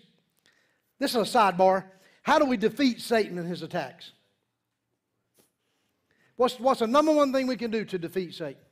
this 0.98 1.14
is 1.14 1.34
a 1.34 1.38
sidebar. 1.38 1.84
How 2.22 2.38
do 2.38 2.44
we 2.44 2.56
defeat 2.56 3.00
Satan 3.00 3.38
and 3.38 3.48
his 3.48 3.62
attacks? 3.62 4.12
What's, 6.36 6.58
what's 6.60 6.80
the 6.80 6.86
number 6.86 7.12
one 7.12 7.32
thing 7.32 7.46
we 7.46 7.56
can 7.56 7.70
do 7.70 7.84
to 7.84 7.98
defeat 7.98 8.34
Satan? 8.34 8.62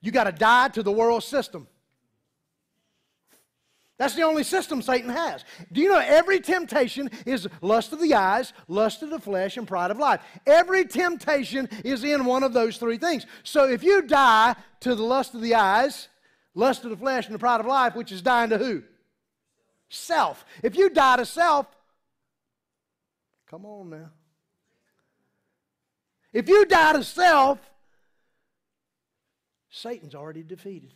You 0.00 0.12
got 0.12 0.24
to 0.24 0.32
die 0.32 0.68
to 0.68 0.82
the 0.82 0.92
world 0.92 1.24
system. 1.24 1.66
That's 3.98 4.14
the 4.14 4.22
only 4.22 4.44
system 4.44 4.82
Satan 4.82 5.08
has. 5.08 5.42
Do 5.72 5.80
you 5.80 5.88
know 5.88 5.98
every 5.98 6.38
temptation 6.40 7.10
is 7.24 7.48
lust 7.62 7.94
of 7.94 8.00
the 8.00 8.14
eyes, 8.14 8.52
lust 8.68 9.02
of 9.02 9.08
the 9.08 9.18
flesh, 9.18 9.56
and 9.56 9.66
pride 9.66 9.90
of 9.90 9.98
life? 9.98 10.20
Every 10.46 10.84
temptation 10.84 11.68
is 11.82 12.04
in 12.04 12.26
one 12.26 12.42
of 12.42 12.52
those 12.52 12.76
three 12.76 12.98
things. 12.98 13.24
So 13.42 13.66
if 13.66 13.82
you 13.82 14.02
die 14.02 14.54
to 14.80 14.94
the 14.94 15.02
lust 15.02 15.34
of 15.34 15.40
the 15.40 15.54
eyes, 15.54 16.08
lust 16.54 16.84
of 16.84 16.90
the 16.90 16.96
flesh, 16.96 17.24
and 17.26 17.34
the 17.34 17.38
pride 17.38 17.60
of 17.60 17.66
life, 17.66 17.96
which 17.96 18.12
is 18.12 18.20
dying 18.20 18.50
to 18.50 18.58
who? 18.58 18.82
Self. 19.88 20.44
If 20.62 20.76
you 20.76 20.90
die 20.90 21.16
to 21.16 21.26
self, 21.26 21.66
come 23.48 23.64
on 23.64 23.90
now. 23.90 24.10
If 26.32 26.48
you 26.48 26.66
die 26.66 26.92
to 26.94 27.04
self, 27.04 27.58
Satan's 29.70 30.14
already 30.14 30.42
defeated. 30.42 30.92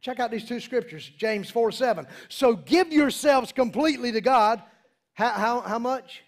Check 0.00 0.20
out 0.20 0.30
these 0.30 0.44
two 0.44 0.60
scriptures 0.60 1.10
James 1.16 1.50
4 1.50 1.72
7. 1.72 2.06
So 2.28 2.54
give 2.54 2.92
yourselves 2.92 3.52
completely 3.52 4.12
to 4.12 4.20
God. 4.20 4.62
How, 5.14 5.30
how, 5.30 5.60
how 5.60 5.78
much? 5.78 6.22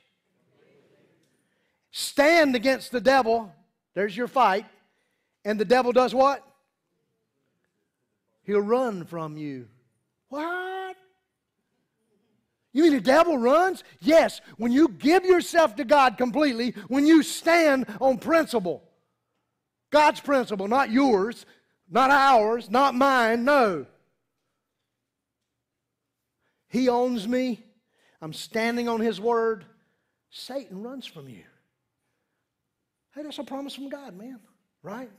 Stand 1.91 2.55
against 2.55 2.93
the 2.93 3.01
devil. 3.01 3.53
There's 3.95 4.17
your 4.17 4.29
fight. 4.29 4.67
And 5.45 5.59
the 5.59 5.65
devil 5.65 5.93
does 5.93 6.15
what? 6.15 6.45
He'll 8.43 8.61
run 8.61 9.05
from 9.05 9.37
you. 9.37 9.69
What? 10.29 10.80
You 12.73 12.85
mean 12.85 12.93
the 12.93 13.01
devil 13.01 13.37
runs? 13.37 13.83
Yes, 14.01 14.41
when 14.57 14.73
you 14.73 14.89
give 14.89 15.25
yourself 15.25 15.77
to 15.77 15.85
God 15.85 16.17
completely, 16.17 16.75
when 16.89 17.07
you 17.07 17.23
stand 17.23 17.87
on 18.01 18.19
principle. 18.19 18.83
God's 19.91 20.21
principle, 20.21 20.69
not 20.69 20.91
yours. 20.91 21.47
Not 21.91 22.11
ours, 22.11 22.71
not 22.71 22.95
mine, 22.95 23.45
no. 23.45 23.85
He 26.69 26.89
owns 26.89 27.27
me. 27.27 27.65
I'm 28.23 28.33
standing 28.33 28.89
on 28.89 29.01
His 29.01 29.21
word. 29.21 29.65
Satan 30.31 30.83
runs 30.83 31.05
from 31.05 31.29
you. 31.29 31.43
Hey, 33.13 33.25
that's 33.25 33.41
a 33.41 33.45
promise 33.45 33.75
from 33.75 33.89
God, 33.89 34.17
man, 34.17 34.39
right? 34.85 35.11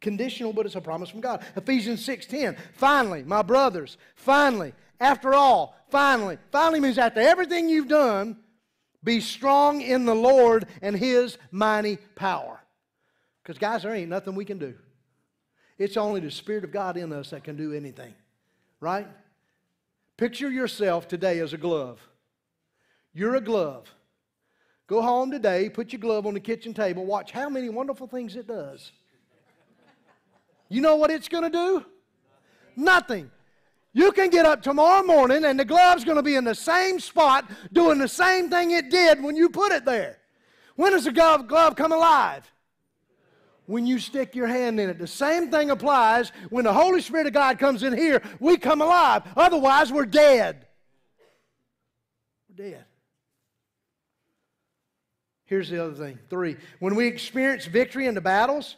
Conditional, 0.00 0.52
but 0.52 0.66
it's 0.66 0.74
a 0.74 0.80
promise 0.80 1.08
from 1.08 1.20
God. 1.20 1.44
Ephesians 1.54 2.04
6:10. 2.04 2.56
Finally, 2.72 3.22
my 3.22 3.42
brothers, 3.42 3.96
finally, 4.16 4.72
after 5.00 5.34
all, 5.34 5.76
finally, 5.90 6.38
finally 6.50 6.80
means 6.80 6.98
after 6.98 7.20
everything 7.20 7.68
you've 7.68 7.88
done, 7.88 8.36
be 9.04 9.20
strong 9.20 9.80
in 9.80 10.04
the 10.04 10.14
Lord 10.14 10.66
and 10.82 10.96
His 10.96 11.38
mighty 11.50 11.96
power. 12.14 12.60
Because, 13.42 13.58
guys, 13.58 13.82
there 13.82 13.94
ain't 13.94 14.10
nothing 14.10 14.34
we 14.34 14.44
can 14.44 14.58
do. 14.58 14.74
It's 15.78 15.96
only 15.96 16.20
the 16.20 16.30
Spirit 16.30 16.64
of 16.64 16.72
God 16.72 16.96
in 16.96 17.12
us 17.12 17.30
that 17.30 17.44
can 17.44 17.56
do 17.56 17.72
anything, 17.72 18.12
right? 18.80 19.06
Picture 20.16 20.50
yourself 20.50 21.06
today 21.06 21.38
as 21.38 21.52
a 21.52 21.56
glove. 21.56 22.00
You're 23.14 23.36
a 23.36 23.40
glove. 23.40 23.94
Go 24.88 25.00
home 25.02 25.30
today, 25.30 25.68
put 25.68 25.92
your 25.92 26.00
glove 26.00 26.26
on 26.26 26.34
the 26.34 26.40
kitchen 26.40 26.74
table, 26.74 27.04
watch 27.04 27.30
how 27.30 27.48
many 27.48 27.68
wonderful 27.68 28.06
things 28.06 28.34
it 28.34 28.48
does. 28.48 28.90
You 30.68 30.80
know 30.80 30.96
what 30.96 31.10
it's 31.10 31.28
going 31.28 31.44
to 31.44 31.50
do? 31.50 31.84
Nothing. 32.74 33.30
You 33.92 34.12
can 34.12 34.30
get 34.30 34.46
up 34.46 34.62
tomorrow 34.62 35.02
morning 35.04 35.44
and 35.44 35.58
the 35.58 35.64
glove's 35.64 36.04
going 36.04 36.16
to 36.16 36.22
be 36.22 36.36
in 36.36 36.44
the 36.44 36.54
same 36.54 37.00
spot 37.00 37.50
doing 37.72 37.98
the 37.98 38.08
same 38.08 38.50
thing 38.50 38.70
it 38.70 38.90
did 38.90 39.22
when 39.22 39.34
you 39.34 39.48
put 39.48 39.72
it 39.72 39.84
there. 39.84 40.18
When 40.76 40.92
does 40.92 41.04
the 41.04 41.12
glove, 41.12 41.74
come 41.76 41.92
alive? 41.92 42.50
when 43.68 43.86
you 43.86 43.98
stick 43.98 44.34
your 44.34 44.46
hand 44.46 44.80
in 44.80 44.88
it. 44.88 44.98
The 44.98 45.06
same 45.06 45.50
thing 45.50 45.70
applies 45.70 46.32
when 46.48 46.64
the 46.64 46.72
Holy 46.72 47.02
Spirit 47.02 47.26
of 47.26 47.34
God 47.34 47.58
comes 47.58 47.82
in 47.82 47.96
here, 47.96 48.22
we 48.40 48.56
come 48.56 48.80
alive. 48.80 49.22
Otherwise, 49.36 49.92
we're 49.92 50.06
dead. 50.06 50.66
We're 52.48 52.70
dead. 52.70 52.84
Here's 55.44 55.68
the 55.68 55.84
other 55.84 55.94
thing. 55.94 56.18
Three, 56.30 56.56
when 56.78 56.94
we 56.94 57.06
experience 57.06 57.66
victory 57.66 58.06
in 58.06 58.14
the 58.14 58.22
battles, 58.22 58.76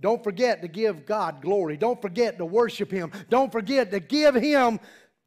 don't 0.00 0.22
forget 0.22 0.62
to 0.62 0.68
give 0.68 1.06
God 1.06 1.42
glory. 1.42 1.76
Don't 1.76 2.00
forget 2.00 2.38
to 2.38 2.44
worship 2.44 2.90
Him. 2.90 3.12
Don't 3.28 3.50
forget 3.50 3.90
to 3.90 4.00
give 4.00 4.34
Him 4.34 4.78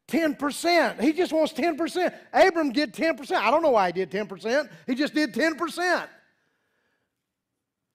10%. 0.08 1.00
He 1.00 1.12
just 1.12 1.32
wants 1.32 1.52
10%. 1.52 2.14
Abram 2.32 2.72
did 2.72 2.92
10%. 2.92 3.32
I 3.32 3.50
don't 3.50 3.62
know 3.62 3.70
why 3.70 3.88
he 3.88 3.92
did 3.92 4.10
10%. 4.10 4.68
He 4.86 4.94
just 4.94 5.14
did 5.14 5.32
10%. 5.32 6.06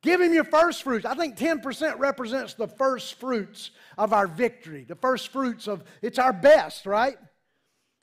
Give 0.01 0.21
him 0.21 0.33
your 0.33 0.43
first 0.43 0.83
fruits. 0.83 1.05
I 1.05 1.15
think 1.15 1.37
10% 1.37 1.99
represents 1.99 2.53
the 2.53 2.67
first 2.67 3.19
fruits 3.19 3.71
of 3.97 4.13
our 4.13 4.27
victory, 4.27 4.85
the 4.87 4.95
first 4.95 5.29
fruits 5.29 5.67
of, 5.67 5.83
it's 6.01 6.19
our 6.19 6.33
best, 6.33 6.85
right? 6.85 7.17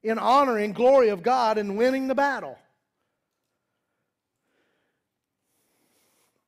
In 0.03 0.19
honor 0.19 0.59
and 0.59 0.75
glory 0.75 1.09
of 1.09 1.23
God 1.23 1.57
and 1.57 1.77
winning 1.77 2.09
the 2.09 2.15
battle. 2.15 2.59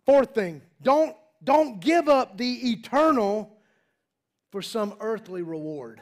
Fourth 0.05 0.35
thing, 0.35 0.63
don't, 0.83 1.17
don't 1.47 1.81
give 1.81 2.09
up 2.09 2.37
the 2.37 2.73
eternal 2.73 3.57
for 4.51 4.61
some 4.61 4.95
earthly 5.01 5.43
reward. 5.43 6.01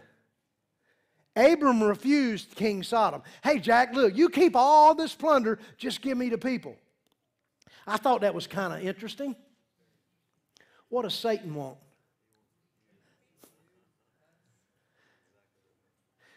Abram 1.37 1.83
refused 1.83 2.55
King 2.55 2.83
Sodom. 2.83 3.23
Hey, 3.43 3.59
Jack, 3.59 3.95
look, 3.95 4.17
you 4.17 4.29
keep 4.29 4.57
all 4.57 4.95
this 4.95 5.15
plunder, 5.15 5.59
just 5.77 6.01
give 6.01 6.17
me 6.17 6.29
the 6.29 6.39
people. 6.39 6.77
I 7.87 7.99
thought 7.99 8.23
that 8.23 8.35
was 8.35 8.47
kind 8.47 8.73
of 8.73 8.83
interesting. 8.83 9.37
What 10.89 11.03
does 11.03 11.15
Satan 11.15 11.55
want? 11.55 11.77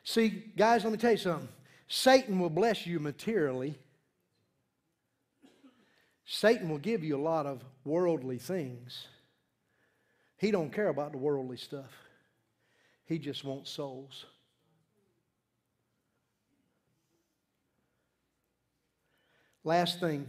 See, 0.03 0.51
guys, 0.55 0.83
let 0.83 0.91
me 0.91 0.97
tell 0.97 1.11
you 1.11 1.17
something. 1.17 1.47
Satan 1.87 2.39
will 2.39 2.49
bless 2.49 2.85
you 2.85 2.99
materially. 2.99 3.77
Satan 6.29 6.69
will 6.69 6.77
give 6.77 7.05
you 7.05 7.15
a 7.15 7.23
lot 7.23 7.45
of 7.45 7.63
worldly 7.85 8.37
things. 8.37 9.07
He 10.37 10.51
don't 10.51 10.71
care 10.73 10.89
about 10.89 11.13
the 11.13 11.17
worldly 11.17 11.55
stuff. 11.55 11.91
He 13.05 13.17
just 13.17 13.45
wants 13.45 13.71
souls. 13.71 14.25
Last 19.63 20.01
thing, 20.01 20.27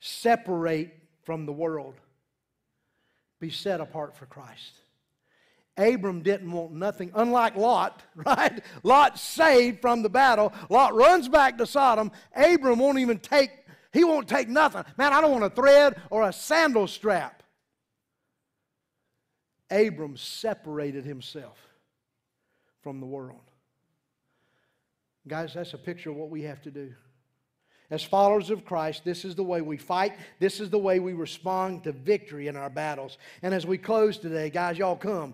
separate 0.00 0.94
from 1.24 1.44
the 1.44 1.52
world. 1.52 1.94
Be 3.38 3.50
set 3.50 3.82
apart 3.82 4.16
for 4.16 4.24
Christ. 4.24 4.72
Abram 5.76 6.22
didn't 6.22 6.50
want 6.50 6.72
nothing, 6.72 7.10
unlike 7.14 7.56
Lot, 7.56 8.02
right? 8.16 8.62
Lot 8.82 9.18
saved 9.18 9.82
from 9.82 10.02
the 10.02 10.08
battle. 10.08 10.52
Lot 10.70 10.94
runs 10.94 11.28
back 11.28 11.58
to 11.58 11.66
Sodom. 11.66 12.10
Abram 12.34 12.78
won't 12.78 12.98
even 12.98 13.18
take, 13.18 13.50
he 13.96 14.04
won't 14.04 14.28
take 14.28 14.48
nothing. 14.48 14.84
Man, 14.98 15.14
I 15.14 15.22
don't 15.22 15.32
want 15.32 15.44
a 15.44 15.50
thread 15.50 16.00
or 16.10 16.28
a 16.28 16.32
sandal 16.32 16.86
strap. 16.86 17.42
Abram 19.70 20.18
separated 20.18 21.06
himself 21.06 21.58
from 22.82 23.00
the 23.00 23.06
world. 23.06 23.40
Guys, 25.26 25.54
that's 25.54 25.72
a 25.72 25.78
picture 25.78 26.10
of 26.10 26.16
what 26.16 26.28
we 26.28 26.42
have 26.42 26.60
to 26.62 26.70
do. 26.70 26.92
As 27.88 28.02
followers 28.02 28.50
of 28.50 28.66
Christ, 28.66 29.02
this 29.04 29.24
is 29.24 29.34
the 29.34 29.42
way 29.42 29.62
we 29.62 29.78
fight. 29.78 30.12
This 30.40 30.60
is 30.60 30.68
the 30.68 30.78
way 30.78 31.00
we 31.00 31.14
respond 31.14 31.84
to 31.84 31.92
victory 31.92 32.48
in 32.48 32.56
our 32.56 32.68
battles. 32.68 33.16
And 33.42 33.54
as 33.54 33.66
we 33.66 33.78
close 33.78 34.18
today, 34.18 34.50
guys, 34.50 34.76
y'all 34.76 34.96
come. 34.96 35.32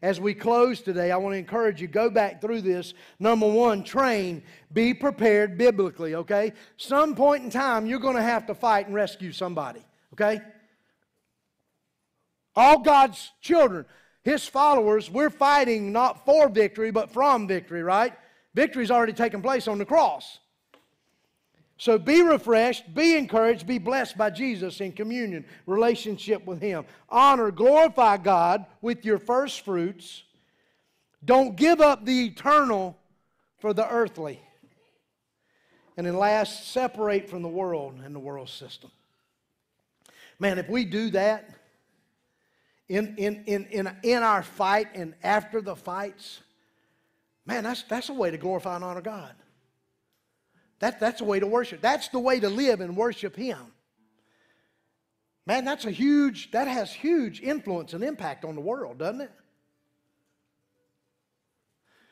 As 0.00 0.20
we 0.20 0.32
close 0.32 0.80
today, 0.80 1.10
I 1.10 1.16
want 1.16 1.34
to 1.34 1.38
encourage 1.38 1.80
you 1.80 1.88
go 1.88 2.08
back 2.08 2.40
through 2.40 2.62
this. 2.62 2.94
Number 3.18 3.48
one, 3.48 3.82
train, 3.82 4.42
be 4.72 4.94
prepared 4.94 5.58
biblically, 5.58 6.14
okay? 6.14 6.52
Some 6.76 7.16
point 7.16 7.44
in 7.44 7.50
time, 7.50 7.86
you're 7.86 7.98
going 7.98 8.16
to 8.16 8.22
have 8.22 8.46
to 8.46 8.54
fight 8.54 8.86
and 8.86 8.94
rescue 8.94 9.32
somebody, 9.32 9.84
okay? 10.12 10.40
All 12.54 12.78
God's 12.80 13.32
children, 13.40 13.86
His 14.22 14.46
followers, 14.46 15.10
we're 15.10 15.30
fighting 15.30 15.90
not 15.92 16.24
for 16.24 16.48
victory, 16.48 16.92
but 16.92 17.10
from 17.10 17.48
victory, 17.48 17.82
right? 17.82 18.12
Victory's 18.54 18.90
already 18.90 19.12
taken 19.12 19.42
place 19.42 19.66
on 19.66 19.78
the 19.78 19.84
cross. 19.84 20.38
So 21.78 21.96
be 21.96 22.22
refreshed, 22.22 22.92
be 22.92 23.16
encouraged, 23.16 23.64
be 23.64 23.78
blessed 23.78 24.18
by 24.18 24.30
Jesus 24.30 24.80
in 24.80 24.90
communion, 24.90 25.44
relationship 25.64 26.44
with 26.44 26.60
Him. 26.60 26.84
Honor, 27.08 27.52
glorify 27.52 28.16
God 28.16 28.66
with 28.82 29.04
your 29.04 29.18
first 29.18 29.64
fruits. 29.64 30.24
Don't 31.24 31.54
give 31.54 31.80
up 31.80 32.04
the 32.04 32.26
eternal 32.26 32.98
for 33.58 33.72
the 33.72 33.88
earthly. 33.88 34.40
And 35.96 36.04
then 36.04 36.16
last, 36.16 36.72
separate 36.72 37.30
from 37.30 37.42
the 37.42 37.48
world 37.48 38.00
and 38.04 38.14
the 38.14 38.20
world 38.20 38.48
system. 38.48 38.90
Man, 40.40 40.58
if 40.58 40.68
we 40.68 40.84
do 40.84 41.10
that 41.10 41.48
in, 42.88 43.14
in, 43.18 43.44
in, 43.46 43.66
in, 43.66 43.96
in 44.02 44.22
our 44.24 44.42
fight 44.42 44.88
and 44.94 45.14
after 45.22 45.60
the 45.60 45.76
fights, 45.76 46.40
man, 47.46 47.62
that's, 47.62 47.84
that's 47.84 48.08
a 48.08 48.14
way 48.14 48.32
to 48.32 48.38
glorify 48.38 48.74
and 48.74 48.84
honor 48.84 49.00
God. 49.00 49.34
That, 50.80 51.00
that's 51.00 51.18
the 51.18 51.24
way 51.24 51.40
to 51.40 51.46
worship. 51.46 51.80
That's 51.80 52.08
the 52.08 52.18
way 52.18 52.40
to 52.40 52.48
live 52.48 52.80
and 52.80 52.96
worship 52.96 53.34
Him. 53.34 53.58
Man, 55.46 55.64
that's 55.64 55.86
a 55.86 55.90
huge, 55.90 56.50
that 56.50 56.68
has 56.68 56.92
huge 56.92 57.40
influence 57.40 57.94
and 57.94 58.04
impact 58.04 58.44
on 58.44 58.54
the 58.54 58.60
world, 58.60 58.98
doesn't 58.98 59.22
it? 59.22 59.32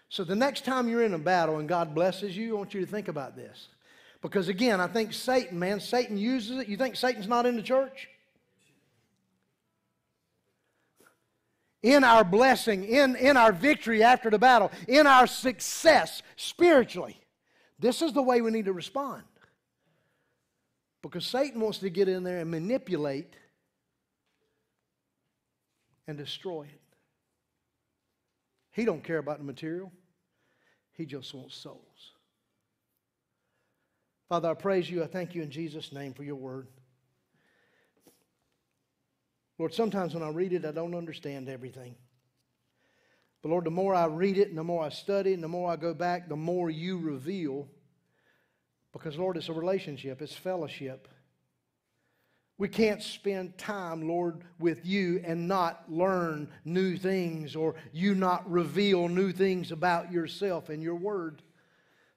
So 0.09 0.25
the 0.25 0.35
next 0.35 0.65
time 0.65 0.89
you're 0.89 1.05
in 1.05 1.15
a 1.15 1.19
battle 1.19 1.59
and 1.59 1.69
God 1.69 1.95
blesses 1.95 2.37
you, 2.37 2.55
I 2.55 2.59
want 2.59 2.75
you 2.75 2.81
to 2.81 2.87
think 2.87 3.09
about 3.09 3.37
this. 3.37 3.69
Because 4.23 4.49
again, 4.49 4.81
I 4.81 4.87
think 4.87 5.13
Satan, 5.13 5.59
man, 5.59 5.81
Satan 5.81 6.17
uses 6.17 6.59
it. 6.59 6.69
You 6.69 6.77
think 6.77 6.97
Satan's 6.97 7.29
not 7.29 7.45
in 7.45 7.57
the 7.57 7.63
church? 7.63 8.09
In 11.83 12.03
our 12.03 12.25
blessing, 12.25 12.85
in, 12.85 13.15
in 13.17 13.37
our 13.37 13.53
victory 13.53 14.03
after 14.03 14.31
the 14.31 14.39
battle, 14.39 14.73
in 14.89 15.07
our 15.07 15.27
success 15.27 16.23
spiritually, 16.37 17.21
this 17.79 18.03
is 18.03 18.13
the 18.13 18.23
way 18.23 18.41
we 18.41 18.51
need 18.51 18.65
to 18.67 18.73
respond. 18.73 19.23
Because 21.03 21.27
Satan 21.27 21.61
wants 21.61 21.79
to 21.79 21.91
get 21.91 22.09
in 22.09 22.25
there 22.25 22.39
and 22.39 22.51
manipulate 22.51 23.35
and 26.09 26.17
destroy 26.17 26.63
it. 26.63 26.81
He 28.73 28.85
don't 28.85 29.03
care 29.03 29.19
about 29.19 29.39
the 29.39 29.45
material. 29.45 29.93
He 30.93 31.07
just 31.07 31.33
wants 31.35 31.55
souls. 31.55 32.13
Father, 34.29 34.51
I 34.51 34.55
praise 34.55 34.91
you. 34.91 35.03
I 35.05 35.07
thank 35.07 35.35
you 35.35 35.43
in 35.43 35.51
Jesus' 35.51 35.93
name 35.93 36.13
for 36.13 36.25
your 36.25 36.37
word. 36.37 36.67
Lord, 39.59 39.73
sometimes 39.73 40.13
when 40.13 40.23
I 40.23 40.29
read 40.29 40.53
it, 40.53 40.65
I 40.65 40.73
don't 40.73 40.95
understand 40.95 41.49
everything. 41.49 41.95
But 43.47 43.53
Lord, 43.53 43.65
the 43.67 43.71
more 43.71 43.95
I 43.95 44.07
read 44.07 44.39
it 44.39 44.49
and 44.49 44.59
the 44.59 44.65
more 44.65 44.83
I 44.83 44.89
study 44.89 45.33
and 45.33 45.41
the 45.41 45.47
more 45.47 45.71
I 45.71 45.77
go 45.77 45.95
back, 45.95 46.29
the 46.29 46.35
more 46.35 46.69
you 46.69 46.99
reveal. 46.99 47.69
Because, 48.93 49.17
Lord, 49.17 49.37
it's 49.37 49.49
a 49.49 49.53
relationship, 49.53 50.21
it's 50.21 50.35
fellowship. 50.35 51.07
We 52.59 52.67
can't 52.67 53.01
spend 53.01 53.57
time, 53.57 54.09
Lord, 54.09 54.43
with 54.59 54.85
you 54.85 55.23
and 55.25 55.47
not 55.47 55.85
learn 55.89 56.49
new 56.65 56.97
things 56.97 57.55
or 57.55 57.77
you 57.93 58.17
not 58.17 58.51
reveal 58.51 59.07
new 59.07 59.31
things 59.31 59.71
about 59.71 60.11
yourself 60.11 60.69
and 60.69 60.83
your 60.83 60.97
word. 60.97 61.41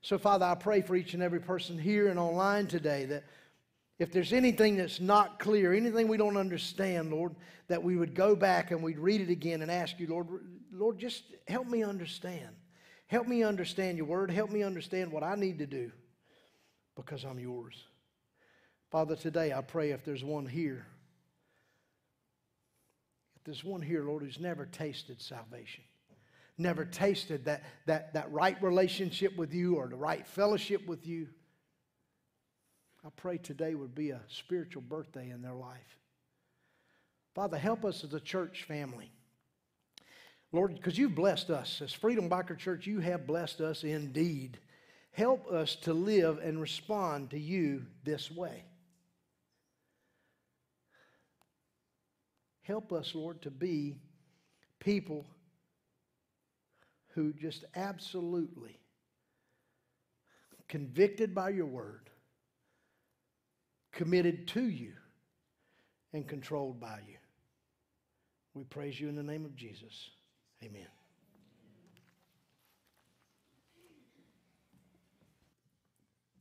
So, 0.02 0.18
Father, 0.18 0.48
I 0.48 0.56
pray 0.56 0.82
for 0.82 0.96
each 0.96 1.14
and 1.14 1.22
every 1.22 1.42
person 1.42 1.78
here 1.78 2.08
and 2.08 2.18
online 2.18 2.66
today 2.66 3.06
that 3.06 3.24
if 4.00 4.14
there's 4.14 4.32
anything 4.32 4.78
that's 4.78 5.02
not 5.02 5.40
clear, 5.40 5.74
anything 5.74 6.08
we 6.08 6.18
don't 6.18 6.38
understand, 6.38 7.12
Lord, 7.12 7.36
that 7.68 7.84
we 7.84 7.98
would 7.98 8.16
go 8.16 8.34
back 8.34 8.72
and 8.72 8.82
we'd 8.82 8.98
read 8.98 9.20
it 9.20 9.30
again 9.30 9.62
and 9.62 9.70
ask 9.70 10.00
you, 10.00 10.08
Lord, 10.08 10.28
Lord, 10.72 10.98
just 10.98 11.24
help 11.48 11.68
me 11.68 11.84
understand. 11.84 12.56
Help 13.08 13.28
me 13.28 13.44
understand 13.44 13.98
your 13.98 14.08
word. 14.08 14.32
Help 14.32 14.52
me 14.52 14.64
understand 14.64 15.12
what 15.12 15.24
I 15.24 15.36
need 15.36 15.60
to 15.60 15.66
do 15.66 15.92
because 16.96 17.26
I'm 17.26 17.40
yours. 17.40 17.76
Father, 18.90 19.18
today 19.18 19.52
I 19.52 19.62
pray 19.62 19.92
if 19.92 20.06
there's 20.06 20.24
one 20.24 20.46
here, 20.46 20.86
if 23.36 23.44
there's 23.44 23.64
one 23.64 23.82
here, 23.82 24.04
Lord, 24.04 24.24
who's 24.24 24.40
never 24.40 24.66
tasted 24.66 25.22
salvation, 25.22 25.84
never 26.58 26.86
tasted 26.86 27.46
that, 27.46 27.64
that, 27.86 28.14
that 28.14 28.32
right 28.32 28.62
relationship 28.64 29.36
with 29.36 29.54
you 29.54 29.76
or 29.76 29.88
the 29.88 29.96
right 29.96 30.26
fellowship 30.26 30.88
with 30.88 31.06
you, 31.06 31.28
I 33.06 33.10
pray 33.16 33.38
today 33.38 33.76
would 33.76 33.96
be 33.96 34.10
a 34.10 34.22
spiritual 34.28 34.82
birthday 34.82 35.30
in 35.30 35.42
their 35.42 35.54
life. 35.54 35.98
Father, 37.34 37.58
help 37.58 37.86
us 37.86 38.04
as 38.04 38.14
a 38.14 38.20
church 38.20 38.64
family. 38.64 39.12
Lord, 40.52 40.76
because 40.76 40.98
you've 40.98 41.16
blessed 41.16 41.50
us. 41.50 41.82
As 41.82 41.94
Freedom 41.94 42.30
Biker 42.30 42.58
Church, 42.58 42.88
you 42.88 43.00
have 43.00 43.28
blessed 43.28 43.62
us 43.62 43.84
indeed. 43.84 44.58
Help 45.12 45.52
us 45.52 45.76
to 45.76 45.94
live 45.94 46.40
and 46.40 46.60
respond 46.60 47.30
to 47.32 47.40
you 47.40 47.86
this 48.04 48.32
way. 48.32 48.64
Help 52.64 52.92
us, 52.92 53.16
Lord, 53.16 53.42
to 53.44 53.52
be 53.52 53.96
people 54.80 55.26
who 57.14 57.34
just 57.34 57.66
absolutely 57.76 58.80
convicted 60.68 61.34
by 61.34 61.50
your 61.50 61.66
word, 61.66 62.09
committed 63.92 64.48
to 64.50 64.64
you, 64.64 64.94
and 66.14 66.28
controlled 66.28 66.80
by 66.80 67.00
you. 67.08 67.18
We 68.54 68.64
praise 68.64 69.00
you 69.00 69.10
in 69.10 69.16
the 69.16 69.24
name 69.24 69.46
of 69.46 69.56
Jesus. 69.56 70.10
Amen. 70.64 70.88